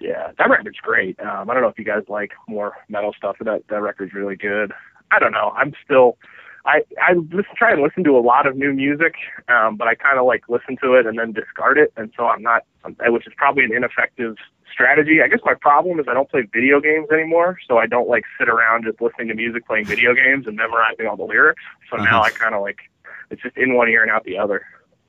Yeah, 0.00 0.32
that 0.38 0.48
record's 0.50 0.78
great. 0.78 1.18
Um, 1.20 1.50
I 1.50 1.54
don't 1.54 1.62
know 1.62 1.68
if 1.68 1.78
you 1.78 1.84
guys 1.84 2.04
like 2.08 2.32
more 2.48 2.72
metal 2.88 3.12
stuff, 3.16 3.36
but 3.38 3.44
that 3.46 3.62
that 3.68 3.80
record's 3.82 4.14
really 4.14 4.36
good. 4.36 4.72
I 5.10 5.18
don't 5.18 5.32
know. 5.32 5.52
I'm 5.56 5.74
still, 5.84 6.16
I 6.64 6.82
I 7.02 7.14
just 7.30 7.48
try 7.56 7.72
and 7.72 7.82
listen 7.82 8.04
to 8.04 8.16
a 8.16 8.20
lot 8.20 8.46
of 8.46 8.56
new 8.56 8.72
music, 8.72 9.14
um, 9.48 9.76
but 9.76 9.88
I 9.88 9.94
kind 9.94 10.18
of 10.18 10.24
like 10.24 10.44
listen 10.48 10.76
to 10.82 10.94
it 10.94 11.06
and 11.06 11.18
then 11.18 11.32
discard 11.32 11.76
it, 11.78 11.92
and 11.96 12.12
so 12.16 12.26
I'm 12.26 12.42
not, 12.42 12.62
um, 12.84 12.96
which 13.08 13.26
is 13.26 13.32
probably 13.36 13.64
an 13.64 13.74
ineffective 13.74 14.36
strategy. 14.72 15.20
I 15.22 15.28
guess 15.28 15.40
my 15.44 15.54
problem 15.54 15.98
is 16.00 16.06
I 16.08 16.14
don't 16.14 16.30
play 16.30 16.42
video 16.50 16.80
games 16.80 17.08
anymore, 17.12 17.58
so 17.68 17.76
I 17.78 17.86
don't 17.86 18.08
like 18.08 18.24
sit 18.38 18.48
around 18.48 18.84
just 18.84 19.00
listening 19.02 19.28
to 19.28 19.34
music, 19.34 19.66
playing 19.66 19.84
video 19.86 20.14
games, 20.14 20.46
and 20.46 20.56
memorizing 20.56 21.06
all 21.06 21.16
the 21.16 21.24
lyrics. 21.24 21.62
So 21.90 21.96
now 21.96 22.20
Uh-huh. 22.20 22.22
I 22.22 22.30
kind 22.30 22.54
of 22.54 22.62
like 22.62 22.89
it's 23.30 23.42
just 23.42 23.56
in 23.56 23.74
one 23.74 23.88
ear 23.88 24.02
and 24.02 24.10
out 24.10 24.24
the 24.24 24.38
other. 24.38 24.62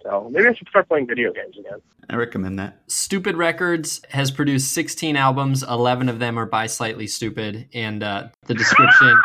So 0.04 0.30
maybe 0.32 0.48
I 0.48 0.54
should 0.54 0.68
start 0.68 0.88
playing 0.88 1.08
video 1.08 1.32
games 1.32 1.58
again. 1.58 1.80
I 2.10 2.16
recommend 2.16 2.58
that. 2.60 2.88
Stoopid 2.88 3.36
Records 3.36 4.02
has 4.10 4.32
produced 4.32 4.74
16 4.74 5.16
albums. 5.16 5.64
11 5.64 6.10
of 6.10 6.20
them 6.20 6.40
are 6.40 6.46
by 6.46 6.66
Slightly 6.66 7.06
Stoopid, 7.06 7.68
and 7.74 8.04
uh, 8.04 8.30
the 8.48 8.54
description. 8.54 9.16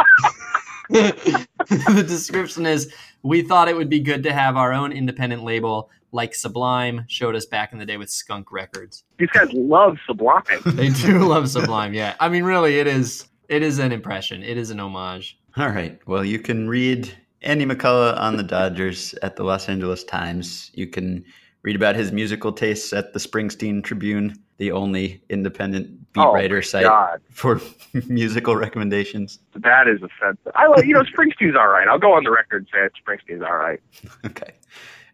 the 0.91 2.05
description 2.07 2.67
is: 2.67 2.93
We 3.23 3.43
thought 3.43 3.69
it 3.69 3.77
would 3.77 3.89
be 3.89 4.01
good 4.01 4.23
to 4.25 4.33
have 4.33 4.57
our 4.57 4.73
own 4.73 4.93
independent 4.93 5.43
label, 5.45 5.91
like 6.13 6.35
Sublime 6.35 7.05
showed 7.09 7.35
us 7.35 7.47
back 7.47 7.73
in 7.73 7.79
the 7.79 7.87
day 7.87 7.97
with 7.97 8.11
Skunk 8.11 8.53
Records. 8.53 9.05
These 9.19 9.31
guys 9.31 9.53
love 9.53 9.97
Sublime. 10.07 10.43
They 10.65 10.91
do 10.91 11.27
love 11.27 11.49
Sublime, 11.49 11.95
yeah. 11.95 12.15
I 12.21 12.29
mean, 12.29 12.45
really, 12.45 12.79
it 12.79 12.87
is. 12.87 13.27
It 13.49 13.63
is 13.63 13.79
an 13.79 13.93
impression. 13.93 14.43
It 14.43 14.59
is 14.59 14.71
an 14.71 14.81
homage. 14.81 15.39
All 15.57 15.69
right. 15.69 16.01
Well, 16.07 16.25
you 16.25 16.41
can 16.41 16.69
read 16.69 17.17
Andy 17.43 17.67
McCullough 17.67 18.19
on 18.19 18.37
the 18.37 18.43
Dodgers 18.43 19.15
at 19.23 19.37
the 19.37 19.45
Los 19.45 19.69
Angeles 19.69 20.05
Times. 20.05 20.71
You 20.75 20.87
can 20.87 21.25
read 21.63 21.77
about 21.77 21.95
his 21.97 22.13
musical 22.13 22.53
tastes 22.53 22.93
at 22.93 23.13
the 23.13 23.19
Springsteen 23.19 23.83
Tribune, 23.85 24.37
the 24.59 24.73
only 24.73 25.23
independent 25.29 25.91
beat 26.13 26.21
Oh, 26.21 26.33
writer 26.33 26.63
site 26.63 26.85
God. 26.85 27.21
for 27.31 27.61
musical 28.07 28.57
recommendations. 28.57 29.39
That 29.55 29.87
is 29.89 30.01
offensive. 30.03 30.53
I 30.55 30.67
like, 30.69 30.87
you 30.87 30.95
know, 30.95 31.03
Springsteen's 31.03 31.57
all 31.57 31.69
right. 31.69 31.87
I'll 31.89 31.99
go 31.99 32.15
on 32.15 32.25
the 32.25 32.31
record 32.31 32.63
and 32.63 32.69
say 32.73 32.87
it. 32.87 32.93
Springsteen's 33.07 33.43
all 33.43 33.57
right. 33.57 33.81
Okay. 34.27 34.53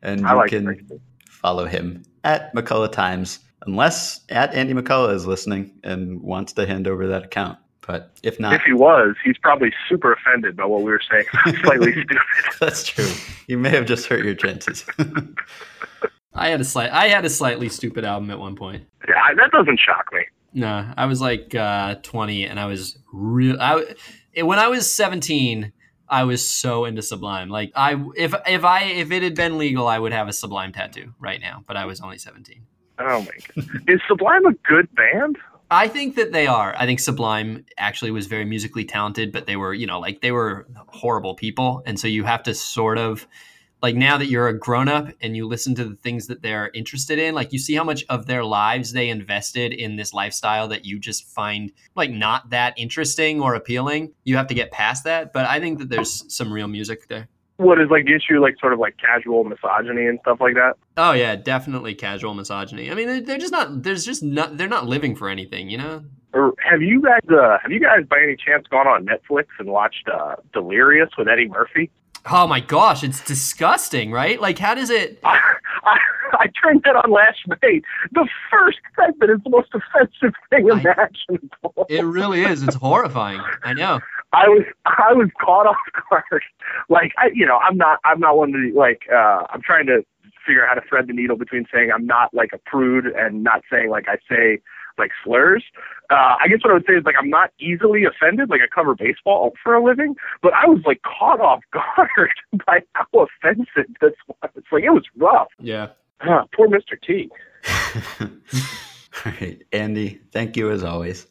And 0.02 0.26
I 0.26 0.32
you 0.32 0.36
like 0.38 0.50
can 0.50 0.64
Springsteen. 0.66 1.00
follow 1.28 1.64
him 1.66 2.02
at 2.24 2.54
McCullough 2.54 2.92
Times, 2.92 3.40
unless 3.66 4.20
at 4.28 4.52
Andy 4.54 4.74
McCullough 4.74 5.14
is 5.14 5.26
listening 5.26 5.72
and 5.84 6.20
wants 6.22 6.52
to 6.54 6.66
hand 6.66 6.86
over 6.88 7.06
that 7.08 7.24
account. 7.24 7.58
But 7.86 8.12
if 8.22 8.38
not, 8.38 8.54
If 8.54 8.62
he 8.62 8.72
was, 8.72 9.16
he's 9.24 9.36
probably 9.38 9.72
super 9.88 10.12
offended 10.12 10.56
by 10.56 10.64
what 10.64 10.82
we 10.82 10.90
were 10.92 11.00
saying. 11.10 11.24
Slightly 11.64 11.92
Stoopid. 11.92 12.58
that's 12.60 12.86
true. 12.86 13.08
You 13.48 13.58
may 13.58 13.70
have 13.70 13.86
just 13.86 14.06
hurt 14.06 14.24
your 14.24 14.34
chances. 14.34 14.84
I 16.34 16.48
had 16.48 16.60
a 16.60 16.64
slight. 16.64 16.90
I 16.92 17.08
had 17.08 17.24
a 17.24 17.30
Slightly 17.30 17.68
Stoopid 17.68 18.04
album 18.04 18.30
at 18.30 18.38
one 18.38 18.56
point. 18.56 18.84
Yeah, 19.06 19.14
that 19.36 19.50
doesn't 19.50 19.78
shock 19.80 20.06
me. 20.12 20.20
No, 20.54 20.90
I 20.96 21.06
was 21.06 21.20
like 21.20 21.54
uh, 21.54 21.96
20, 21.96 22.44
and 22.46 22.58
I 22.60 22.66
was 22.66 22.98
real. 23.12 23.56
I 23.60 23.94
when 24.42 24.58
I 24.58 24.68
was 24.68 24.90
17, 24.92 25.72
I 26.08 26.24
was 26.24 26.46
so 26.46 26.84
into 26.84 27.02
Sublime. 27.02 27.48
Like 27.48 27.72
I, 27.74 28.02
if 28.16 28.34
if 28.46 28.64
I 28.64 28.84
if 28.84 29.10
it 29.10 29.22
had 29.22 29.34
been 29.34 29.58
legal, 29.58 29.88
I 29.88 29.98
would 29.98 30.12
have 30.12 30.28
a 30.28 30.32
Sublime 30.32 30.72
tattoo 30.72 31.12
right 31.18 31.40
now. 31.40 31.64
But 31.66 31.76
I 31.76 31.84
was 31.84 32.00
only 32.00 32.18
17. 32.18 32.62
Oh 32.98 33.20
my 33.22 33.26
god. 33.56 33.66
Is 33.88 34.00
Sublime 34.08 34.46
a 34.46 34.52
good 34.66 34.88
band? 34.94 35.36
I 35.72 35.88
think 35.88 36.16
that 36.16 36.32
they 36.32 36.46
are. 36.46 36.74
I 36.76 36.84
think 36.84 37.00
Sublime 37.00 37.64
actually 37.78 38.10
was 38.10 38.26
very 38.26 38.44
musically 38.44 38.84
talented, 38.84 39.32
but 39.32 39.46
they 39.46 39.56
were, 39.56 39.72
you 39.72 39.86
know, 39.86 39.98
like 39.98 40.20
they 40.20 40.30
were 40.30 40.66
horrible 40.88 41.34
people. 41.34 41.82
And 41.86 41.98
so 41.98 42.06
you 42.08 42.24
have 42.24 42.42
to 42.42 42.54
sort 42.54 42.98
of 42.98 43.26
like 43.80 43.96
now 43.96 44.18
that 44.18 44.26
you're 44.26 44.48
a 44.48 44.58
grown 44.58 44.88
up 44.88 45.08
and 45.22 45.34
you 45.34 45.48
listen 45.48 45.74
to 45.76 45.84
the 45.84 45.96
things 45.96 46.26
that 46.26 46.42
they're 46.42 46.70
interested 46.74 47.18
in, 47.18 47.34
like 47.34 47.54
you 47.54 47.58
see 47.58 47.74
how 47.74 47.84
much 47.84 48.04
of 48.10 48.26
their 48.26 48.44
lives 48.44 48.92
they 48.92 49.08
invested 49.08 49.72
in 49.72 49.96
this 49.96 50.12
lifestyle 50.12 50.68
that 50.68 50.84
you 50.84 50.98
just 50.98 51.26
find 51.26 51.72
like 51.96 52.10
not 52.10 52.50
that 52.50 52.74
interesting 52.76 53.40
or 53.40 53.54
appealing. 53.54 54.12
You 54.24 54.36
have 54.36 54.48
to 54.48 54.54
get 54.54 54.72
past 54.72 55.04
that. 55.04 55.32
But 55.32 55.46
I 55.46 55.58
think 55.58 55.78
that 55.78 55.88
there's 55.88 56.32
some 56.32 56.52
real 56.52 56.68
music 56.68 57.08
there. 57.08 57.28
What 57.58 57.80
is 57.80 57.88
like 57.90 58.06
the 58.06 58.14
issue, 58.14 58.40
like 58.40 58.56
sort 58.60 58.72
of 58.72 58.78
like 58.78 58.96
casual 58.98 59.44
misogyny 59.44 60.06
and 60.06 60.18
stuff 60.22 60.38
like 60.40 60.54
that? 60.54 60.74
Oh 60.96 61.12
yeah, 61.12 61.36
definitely 61.36 61.94
casual 61.94 62.34
misogyny. 62.34 62.90
I 62.90 62.94
mean, 62.94 63.06
they're- 63.06 63.20
they're 63.20 63.38
just 63.38 63.52
not. 63.52 63.82
There's 63.82 64.04
just 64.04 64.22
not. 64.22 64.56
They're 64.56 64.68
not 64.68 64.86
living 64.86 65.14
for 65.14 65.28
anything, 65.28 65.70
you 65.70 65.78
know. 65.78 66.02
Or 66.34 66.54
have 66.68 66.80
you 66.80 67.02
guys, 67.02 67.20
uh, 67.30 67.58
have 67.62 67.70
you 67.70 67.78
guys 67.78 68.06
by 68.08 68.16
any 68.22 68.36
chance 68.36 68.66
gone 68.68 68.86
on 68.86 69.04
Netflix 69.06 69.46
and 69.58 69.68
watched 69.68 70.08
uh, 70.08 70.36
Delirious 70.54 71.10
with 71.18 71.28
Eddie 71.28 71.48
Murphy? 71.48 71.90
Oh 72.30 72.46
my 72.46 72.60
gosh, 72.60 73.02
it's 73.02 73.20
disgusting, 73.24 74.12
right? 74.12 74.40
Like, 74.40 74.58
how 74.58 74.74
does 74.74 74.90
it? 74.90 75.18
I, 75.24 75.38
I, 75.84 75.96
I 76.34 76.46
turned 76.62 76.82
that 76.84 76.94
on 76.96 77.10
last 77.10 77.38
night. 77.48 77.82
The 78.12 78.28
first 78.50 78.78
segment 78.96 79.30
is 79.32 79.38
the 79.44 79.50
most 79.50 79.68
offensive 79.74 80.34
thing 80.50 80.70
I- 80.70 80.80
imaginable. 80.80 81.86
It 81.88 82.02
really 82.04 82.42
is. 82.44 82.62
It's 82.62 82.76
horrifying. 82.76 83.40
I 83.64 83.72
know. 83.74 84.00
I 84.34 84.48
was 84.48 84.64
I 84.86 85.12
was 85.12 85.28
caught 85.44 85.66
off 85.66 85.76
guard. 86.10 86.42
Like 86.88 87.12
I, 87.18 87.30
you 87.34 87.44
know, 87.44 87.58
I'm 87.58 87.76
not 87.76 87.98
I'm 88.04 88.18
not 88.20 88.36
one 88.36 88.52
to 88.52 88.72
like. 88.74 89.02
uh 89.12 89.44
I'm 89.50 89.60
trying 89.62 89.86
to 89.86 90.04
figure 90.46 90.64
out 90.64 90.68
how 90.74 90.80
to 90.80 90.88
thread 90.88 91.06
the 91.06 91.12
needle 91.12 91.36
between 91.36 91.66
saying 91.72 91.90
I'm 91.94 92.06
not 92.06 92.32
like 92.32 92.50
a 92.54 92.58
prude 92.58 93.06
and 93.06 93.44
not 93.44 93.62
saying 93.70 93.90
like 93.90 94.06
I 94.08 94.16
say 94.28 94.60
like 94.98 95.10
slurs. 95.24 95.64
Uh, 96.10 96.36
I 96.40 96.48
guess 96.48 96.58
what 96.62 96.70
I 96.70 96.74
would 96.74 96.84
say 96.86 96.94
is 96.94 97.04
like 97.04 97.14
I'm 97.18 97.30
not 97.30 97.50
easily 97.58 98.04
offended. 98.04 98.50
Like 98.50 98.60
I 98.60 98.66
cover 98.72 98.94
baseball 98.94 99.52
for 99.62 99.74
a 99.74 99.82
living, 99.82 100.16
but 100.42 100.52
I 100.54 100.66
was 100.66 100.82
like 100.86 101.00
caught 101.02 101.40
off 101.40 101.60
guard 101.72 102.32
by 102.66 102.80
how 102.94 103.06
offensive 103.14 103.92
this 104.00 104.14
was. 104.28 104.50
Like 104.70 104.84
it 104.84 104.90
was 104.90 105.04
rough. 105.16 105.48
Yeah. 105.58 105.88
Huh, 106.20 106.46
poor 106.54 106.68
Mr. 106.68 107.00
T. 107.04 107.30
All 108.20 109.32
right, 109.40 109.62
Andy, 109.72 110.20
thank 110.30 110.56
you 110.56 110.70
as 110.70 110.84
always. 110.84 111.26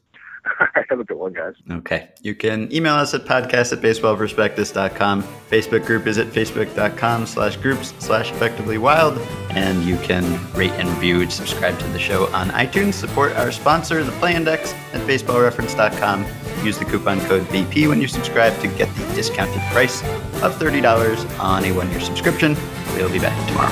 I 0.46 0.84
have 0.89 1.00
a 1.00 1.04
good 1.04 1.18
one, 1.18 1.34
guys. 1.34 1.54
Okay. 1.70 2.10
You 2.22 2.34
can 2.36 2.72
email 2.74 2.96
us 2.96 3.14
at 3.14 3.26
podcast 3.26 3.74
at 3.74 3.82
baseballprospectus.com. 3.82 5.24
Facebook 5.50 5.86
group 5.86 6.08
is 6.08 6.18
at 6.18 6.28
facebook.com 6.28 7.26
slash 7.26 7.58
groups 7.58 7.94
slash 8.00 8.32
effectively 8.32 8.78
wild. 8.78 9.18
And 9.52 9.84
you 9.84 9.98
can 9.98 10.24
rate 10.54 10.72
and 10.72 10.89
review 10.89 11.22
and 11.22 11.32
subscribe 11.32 11.78
to 11.80 11.88
the 11.89 12.00
show 12.00 12.28
on 12.34 12.50
iTunes. 12.50 12.94
Support 12.96 13.34
our 13.34 13.52
sponsor, 13.52 14.04
the 14.04 14.12
Play 14.14 14.36
Index, 14.36 14.74
at 14.94 15.08
baseballreference.com. 15.08 16.26
Use 16.66 16.78
the 16.78 16.86
coupon 16.86 17.20
code 17.22 17.44
BP 17.48 17.88
when 17.88 18.02
you 18.02 18.08
subscribe 18.08 18.58
to 18.62 18.68
get 18.68 18.94
the 18.96 19.06
discounted 19.14 19.62
price 19.72 20.02
of 20.42 20.58
$30 20.58 21.39
on 21.39 21.66
a 21.66 21.72
one 21.72 21.89
year 21.92 22.00
subscription. 22.00 22.56
We'll 22.96 23.12
be 23.12 23.20
back 23.20 23.36
tomorrow. 23.48 23.72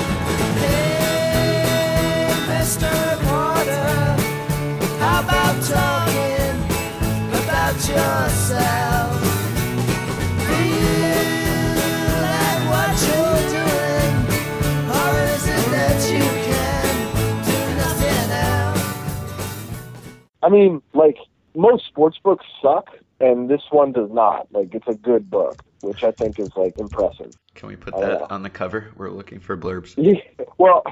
Mr. 2.47 3.09
I 20.41 20.51
mean, 20.51 20.81
like 20.93 21.17
most 21.55 21.85
sports 21.85 22.17
books 22.23 22.45
suck, 22.61 22.89
and 23.19 23.49
this 23.49 23.61
one 23.69 23.91
does 23.91 24.09
not. 24.11 24.51
Like 24.51 24.73
it's 24.73 24.87
a 24.87 24.95
good 24.95 25.29
book, 25.29 25.61
which 25.81 26.03
I 26.03 26.11
think 26.11 26.39
is 26.39 26.49
like 26.57 26.77
impressive. 26.79 27.31
Can 27.53 27.69
we 27.69 27.75
put 27.75 27.95
that 27.97 28.19
yeah. 28.21 28.27
on 28.29 28.41
the 28.41 28.49
cover? 28.49 28.91
We're 28.97 29.11
looking 29.11 29.39
for 29.39 29.55
blurbs. 29.55 29.93
Yeah, 29.97 30.45
well, 30.57 30.83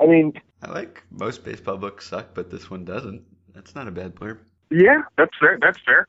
I 0.00 0.06
mean, 0.06 0.32
I 0.62 0.70
like 0.70 1.02
most 1.10 1.44
baseball 1.44 1.76
books 1.76 2.08
suck, 2.08 2.28
but 2.34 2.50
this 2.50 2.70
one 2.70 2.84
doesn't. 2.84 3.22
That's 3.52 3.74
not 3.74 3.88
a 3.88 3.90
bad 3.90 4.14
blurb. 4.14 4.38
Yeah, 4.70 5.02
that's 5.18 5.36
fair. 5.40 5.58
That's 5.60 5.78
fair. 5.84 6.06